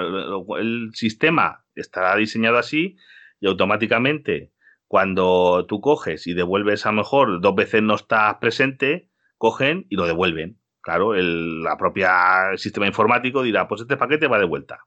el 0.57 0.91
sistema 0.95 1.65
está 1.75 2.15
diseñado 2.15 2.59
así 2.59 2.97
y 3.41 3.49
automáticamente 3.49 4.53
cuando 4.87 5.67
tú 5.67 5.81
coges 5.81 6.29
y 6.29 6.35
devuelves 6.35 6.87
a 6.87 6.91
lo 6.91 6.99
mejor 6.99 7.41
dos 7.41 7.57
veces 7.57 7.83
no 7.83 7.97
estás 7.97 8.37
presente, 8.37 9.11
cogen 9.37 9.87
y 9.89 9.97
lo 9.97 10.07
devuelven. 10.07 10.61
Claro, 10.87 11.17
el 11.17 11.65
la 11.65 11.77
propia 11.77 12.57
sistema 12.57 12.87
informático 12.87 13.43
dirá, 13.43 13.67
pues 13.67 13.81
este 13.81 13.97
paquete 13.97 14.29
va 14.29 14.39
de 14.39 14.45
vuelta. 14.45 14.79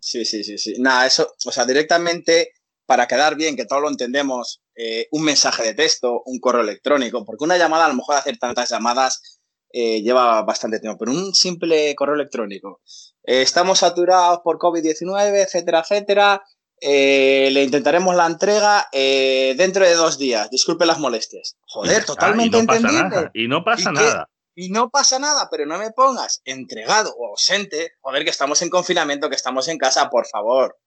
Sí, 0.00 0.24
sí, 0.24 0.42
sí, 0.42 0.58
sí. 0.58 0.74
Nada, 0.80 1.06
eso, 1.06 1.36
o 1.46 1.52
sea, 1.52 1.64
directamente 1.64 2.50
para 2.84 3.06
quedar 3.06 3.36
bien, 3.36 3.54
que 3.54 3.64
todos 3.64 3.80
lo 3.80 3.88
entendemos, 3.88 4.64
eh, 4.74 5.06
un 5.12 5.22
mensaje 5.22 5.62
de 5.62 5.74
texto, 5.74 6.20
un 6.26 6.40
correo 6.40 6.62
electrónico, 6.62 7.24
porque 7.24 7.44
una 7.44 7.58
llamada, 7.58 7.84
a 7.84 7.88
lo 7.90 7.94
mejor 7.94 8.16
hacer 8.16 8.38
tantas 8.38 8.68
llamadas 8.68 9.38
eh, 9.72 10.02
lleva 10.02 10.42
bastante 10.42 10.80
tiempo, 10.80 10.98
pero 10.98 11.12
un 11.12 11.32
simple 11.32 11.94
correo 11.94 12.16
electrónico. 12.16 12.80
Eh, 13.22 13.42
estamos 13.42 13.78
saturados 13.78 14.40
por 14.42 14.58
COVID-19, 14.58 15.44
etcétera, 15.44 15.78
etcétera. 15.82 16.42
le 16.82 17.62
intentaremos 17.62 18.16
la 18.16 18.26
entrega 18.26 18.88
dentro 18.92 19.86
de 19.86 19.94
dos 19.94 20.18
días. 20.18 20.50
Disculpe 20.50 20.86
las 20.86 20.98
molestias. 20.98 21.56
Joder, 21.68 22.04
totalmente 22.04 22.58
y 22.58 22.62
no 22.62 22.66
Pasa 22.66 22.90
nada, 22.90 23.30
y 23.32 23.46
no 23.46 23.64
pasa 23.64 23.92
nada. 23.92 24.28
Y 24.58 24.70
no 24.70 24.88
pasa 24.88 25.18
nada, 25.18 25.48
pero 25.50 25.66
no 25.66 25.78
me 25.78 25.90
pongas 25.90 26.40
entregado 26.46 27.14
o 27.18 27.28
ausente. 27.28 27.92
Joder, 28.00 28.24
que 28.24 28.30
estamos 28.30 28.62
en 28.62 28.70
confinamiento, 28.70 29.28
que 29.28 29.36
estamos 29.36 29.68
en 29.68 29.76
casa, 29.76 30.08
por 30.08 30.26
favor. 30.26 30.78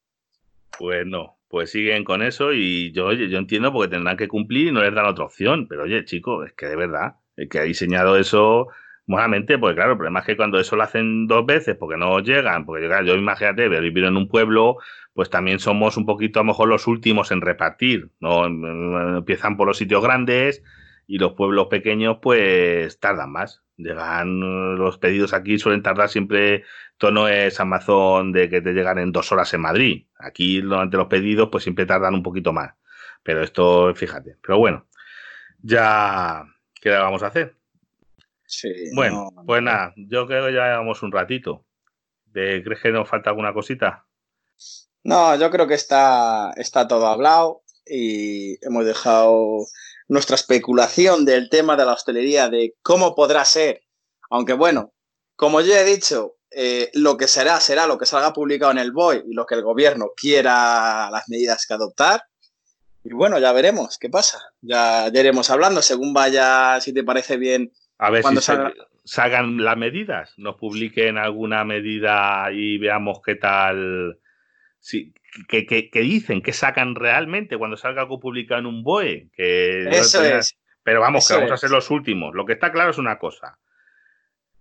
Pues 0.80 1.05
no, 1.05 1.38
pues 1.47 1.70
siguen 1.70 2.03
con 2.03 2.24
eso 2.24 2.51
y 2.51 2.91
yo, 2.93 3.05
oye, 3.05 3.30
yo 3.30 3.38
entiendo 3.38 3.72
porque 3.72 3.91
tendrán 3.91 4.17
que 4.17 4.28
cumplir 4.28 4.67
y 4.67 4.72
no 4.72 4.82
les 4.82 4.95
dan 4.95 5.05
otra 5.05 5.26
opción. 5.26 5.67
Pero 5.67 5.84
oye, 5.84 6.03
chicos, 6.03 6.47
es 6.47 6.53
que 6.53 6.65
de 6.65 6.76
verdad, 6.76 7.17
el 7.36 7.47
que 7.47 7.59
ha 7.59 7.63
diseñado 7.63 8.17
eso 8.17 8.70
buenamente, 9.05 9.59
pues 9.59 9.76
claro, 9.76 9.91
el 9.91 9.97
problema 9.97 10.22
es 10.22 10.26
que 10.26 10.36
cuando 10.36 10.59
eso 10.59 10.76
lo 10.76 10.82
hacen 10.82 11.28
dos 11.28 11.45
veces 11.45 11.76
porque 11.76 11.97
no 11.97 12.20
llegan, 12.22 12.65
porque 12.65 12.89
yo 13.05 13.15
imagínate, 13.15 13.70
vivir 13.70 14.05
en 14.05 14.17
un 14.17 14.28
pueblo, 14.28 14.78
pues 15.13 15.30
también 15.30 15.59
somos 15.59 15.95
un 15.95 16.07
poquito 16.07 16.39
a 16.39 16.43
lo 16.43 16.47
mejor 16.47 16.70
los 16.70 16.88
últimos 16.88 17.32
en 17.32 17.41
repartir, 17.41 18.09
¿no? 18.20 18.47
Empiezan 18.47 19.57
por 19.57 19.67
los 19.67 19.78
sitios 19.78 20.01
grandes 20.01 20.63
y 21.10 21.18
los 21.18 21.34
pueblos 21.34 21.68
pequeños 21.68 22.20
pues 22.22 22.99
tardan 22.99 23.32
más. 23.32 23.64
Llegan 23.78 24.78
los 24.78 24.99
pedidos 24.99 25.34
aquí, 25.34 25.57
suelen 25.57 25.82
tardar 25.82 26.07
siempre 26.07 26.66
esto 26.91 27.10
no 27.10 27.28
es 27.28 27.60
Amazon 27.60 28.32
de 28.32 28.47
que 28.47 28.62
te 28.62 28.74
llegan 28.74 28.99
en 28.99 29.12
dos 29.12 29.32
horas 29.32 29.51
en 29.55 29.62
Madrid. 29.62 30.05
Aquí 30.20 30.62
durante 30.62 30.97
los 30.97 31.07
pedidos 31.07 31.49
pues 31.51 31.64
siempre 31.64 31.88
tardan 31.88 32.14
un 32.14 32.22
poquito 32.22 32.53
más. 32.53 32.76
Pero 33.24 33.41
esto, 33.41 33.91
fíjate. 33.95 34.38
Pero 34.39 34.60
bueno, 34.60 34.86
ya, 35.64 36.45
¿qué 36.80 36.91
vamos 36.91 37.24
a 37.24 37.28
hacer? 37.28 37.55
Sí, 38.45 38.72
bueno, 38.93 39.32
pues 39.47 39.64
nada, 39.64 39.93
yo 39.95 40.28
creo 40.28 40.45
que 40.45 40.53
ya 40.53 40.68
llevamos 40.68 41.01
un 41.01 41.12
ratito. 41.12 41.66
¿Crees 42.32 42.82
que 42.84 42.91
nos 42.91 43.10
falta 43.10 43.32
alguna 43.32 43.53
cosita? 43.53 44.05
No, 45.03 45.36
yo 45.38 45.49
creo 45.49 45.68
que 45.68 45.74
está, 45.74 46.51
está 46.55 46.88
todo 46.88 47.07
hablado 47.07 47.64
y 47.88 48.64
hemos 48.64 48.86
dejado 48.86 49.66
nuestra 50.10 50.36
especulación 50.36 51.24
del 51.24 51.49
tema 51.49 51.78
de 51.78 51.86
la 51.86 51.93
hostelería, 51.93 52.49
de 52.49 52.74
cómo 52.82 53.16
podrá 53.16 53.45
ser. 53.45 53.84
Aunque 54.30 54.53
bueno, 54.53 54.91
como 55.36 55.62
ya 55.62 55.80
he 55.80 55.86
dicho, 55.86 56.36
eh, 56.51 56.89
lo 56.93 57.16
que 57.16 57.28
será, 57.28 57.60
será 57.60 57.88
lo 57.88 57.97
que 57.97 58.05
salga 58.05 58.34
publicado 58.34 58.72
en 58.72 58.80
el 58.80 58.91
BOE 58.91 59.24
y 59.28 59.34
lo 59.34 59.45
que 59.45 59.55
el 59.55 59.62
gobierno 59.62 60.07
quiera 60.16 61.10
las 61.12 61.30
medidas 61.30 61.66
que 61.66 61.76
adoptar. 61.76 62.24
Y 63.03 63.14
bueno, 63.14 63.39
ya 63.39 63.53
veremos 63.53 63.97
qué 63.97 64.10
pasa. 64.10 64.39
Ya, 64.62 65.07
iremos 65.07 65.49
hablando 65.49 65.82
según 65.82 66.14
vaya, 66.14 66.82
si 66.82 66.91
te 66.91 67.03
parece 67.03 67.38
bien. 67.38 67.72
A 67.99 68.10
ver 68.10 68.24
si 68.24 68.36
salgan 69.05 69.64
las 69.64 69.78
medidas, 69.78 70.34
nos 70.38 70.55
publiquen 70.55 71.18
alguna 71.18 71.64
medida 71.64 72.47
y 72.51 72.78
veamos 72.78 73.22
qué 73.24 73.36
tal. 73.36 74.20
Sí, 74.80 75.13
que, 75.47 75.89
dicen, 75.93 76.41
que 76.41 76.53
sacan 76.53 76.95
realmente 76.95 77.57
cuando 77.57 77.77
salga 77.77 78.01
algo 78.01 78.19
publicado 78.19 78.61
en 78.61 78.65
un 78.65 78.84
BOE. 78.84 79.30
Que 79.34 79.89
Eso 79.89 80.23
es. 80.23 80.57
Pero 80.84 81.01
vamos, 81.01 81.27
que 81.27 81.36
vamos 81.36 81.51
a 81.51 81.57
ser 81.57 81.69
los 81.69 81.91
últimos. 81.91 82.34
Lo 82.34 82.45
que 82.45 82.53
está 82.53 82.71
claro 82.71 82.91
es 82.91 82.97
una 82.97 83.19
cosa. 83.19 83.59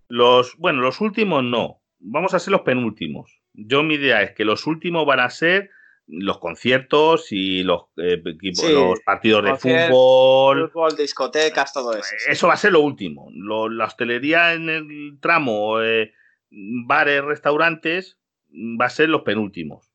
Los, 0.07 0.55
bueno, 0.57 0.81
los 0.81 1.01
últimos 1.01 1.43
no 1.43 1.79
vamos 1.99 2.33
a 2.33 2.39
ser 2.39 2.51
los 2.51 2.61
penúltimos. 2.61 3.41
Yo 3.53 3.83
mi 3.83 3.95
idea 3.95 4.21
es 4.21 4.31
que 4.31 4.45
los 4.45 4.65
últimos 4.67 5.05
van 5.05 5.19
a 5.19 5.29
ser 5.29 5.69
los 6.07 6.39
conciertos 6.39 7.31
y 7.31 7.61
los, 7.61 7.83
eh, 7.97 8.21
los 8.23 8.99
partidos 9.01 9.43
de 9.43 9.55
fútbol. 9.55 10.71
Fútbol, 10.71 10.95
discotecas, 10.97 11.71
todo 11.71 11.93
eso. 11.93 12.15
Eso 12.27 12.47
va 12.47 12.53
a 12.53 12.57
ser 12.57 12.71
lo 12.71 12.81
último. 12.81 13.29
la 13.33 13.85
hostelería 13.85 14.53
en 14.53 14.69
el 14.69 15.19
tramo, 15.21 15.81
eh, 15.81 16.13
bares, 16.49 17.23
restaurantes, 17.23 18.17
va 18.49 18.85
a 18.85 18.89
ser 18.89 19.09
los 19.09 19.21
penúltimos. 19.21 19.88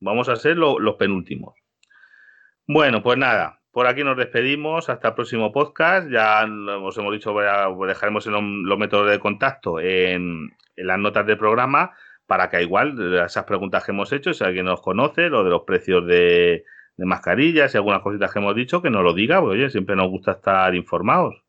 Vamos 0.00 0.28
a 0.28 0.36
ser 0.36 0.56
los 0.56 0.94
penúltimos. 0.96 1.54
Bueno, 2.66 3.02
pues 3.02 3.18
nada, 3.18 3.60
por 3.70 3.86
aquí 3.86 4.04
nos 4.04 4.16
despedimos. 4.16 4.88
Hasta 4.88 5.08
el 5.08 5.14
próximo 5.14 5.52
podcast. 5.52 6.08
Ya 6.10 6.44
os 6.82 6.98
hemos 6.98 7.12
dicho, 7.12 7.34
dejaremos 7.86 8.26
los 8.26 8.78
métodos 8.78 9.10
de 9.10 9.18
contacto 9.18 9.80
en, 9.80 10.50
en 10.76 10.86
las 10.86 10.98
notas 10.98 11.26
del 11.26 11.38
programa 11.38 11.94
para 12.28 12.50
que 12.50 12.62
igual 12.62 12.94
esas 13.24 13.44
preguntas 13.44 13.82
que 13.84 13.90
hemos 13.90 14.12
hecho, 14.12 14.34
si 14.34 14.44
alguien 14.44 14.66
nos 14.66 14.82
conoce, 14.82 15.30
lo 15.30 15.42
de 15.44 15.50
los 15.50 15.62
precios 15.62 16.06
de, 16.06 16.62
mascarillas 16.98 17.72
y 17.72 17.78
algunas 17.78 18.02
cositas 18.02 18.30
que 18.30 18.38
hemos 18.38 18.54
dicho, 18.54 18.82
que 18.82 18.90
nos 18.90 19.02
lo 19.02 19.14
diga, 19.14 19.40
porque 19.40 19.60
oye, 19.60 19.70
siempre 19.70 19.96
nos 19.96 20.08
gusta 20.08 20.32
estar 20.32 20.74
informados. 20.74 21.42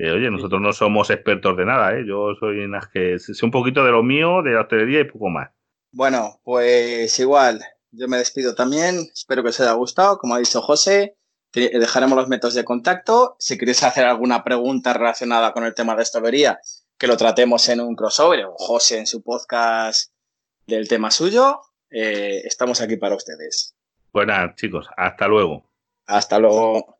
oye, 0.00 0.30
nosotros 0.32 0.60
no 0.60 0.72
somos 0.72 1.10
expertos 1.10 1.56
de 1.56 1.64
nada, 1.64 1.96
¿eh? 1.96 2.04
yo 2.04 2.34
soy 2.34 2.62
en 2.62 2.72
las 2.72 2.88
que 2.88 3.20
sé 3.20 3.32
un 3.44 3.52
poquito 3.52 3.84
de 3.84 3.92
lo 3.92 4.02
mío, 4.02 4.42
de 4.42 4.54
la 4.54 4.62
hostelería 4.62 5.00
y 5.00 5.04
poco 5.04 5.28
más. 5.28 5.50
Bueno, 5.92 6.40
pues 6.42 7.16
igual, 7.20 7.60
yo 7.96 8.08
me 8.08 8.18
despido 8.18 8.54
también, 8.54 9.10
espero 9.12 9.42
que 9.42 9.50
os 9.50 9.60
haya 9.60 9.72
gustado, 9.72 10.18
como 10.18 10.34
ha 10.34 10.38
dicho 10.38 10.60
José, 10.62 11.16
dejaremos 11.52 12.16
los 12.16 12.28
métodos 12.28 12.54
de 12.54 12.64
contacto, 12.64 13.36
si 13.38 13.56
queréis 13.56 13.82
hacer 13.82 14.04
alguna 14.04 14.42
pregunta 14.42 14.92
relacionada 14.92 15.52
con 15.52 15.64
el 15.64 15.74
tema 15.74 15.94
de 15.94 16.02
hostelería, 16.02 16.60
que 16.98 17.06
lo 17.06 17.16
tratemos 17.16 17.68
en 17.68 17.80
un 17.80 17.94
crossover 17.94 18.44
o 18.46 18.54
José 18.56 18.98
en 18.98 19.06
su 19.06 19.22
podcast 19.22 20.12
del 20.66 20.88
tema 20.88 21.10
suyo, 21.10 21.60
eh, 21.90 22.42
estamos 22.44 22.80
aquí 22.80 22.96
para 22.96 23.16
ustedes. 23.16 23.74
Pues 24.10 24.26
chicos, 24.56 24.88
hasta 24.96 25.28
luego. 25.28 25.64
Hasta 26.06 26.38
luego. 26.38 26.93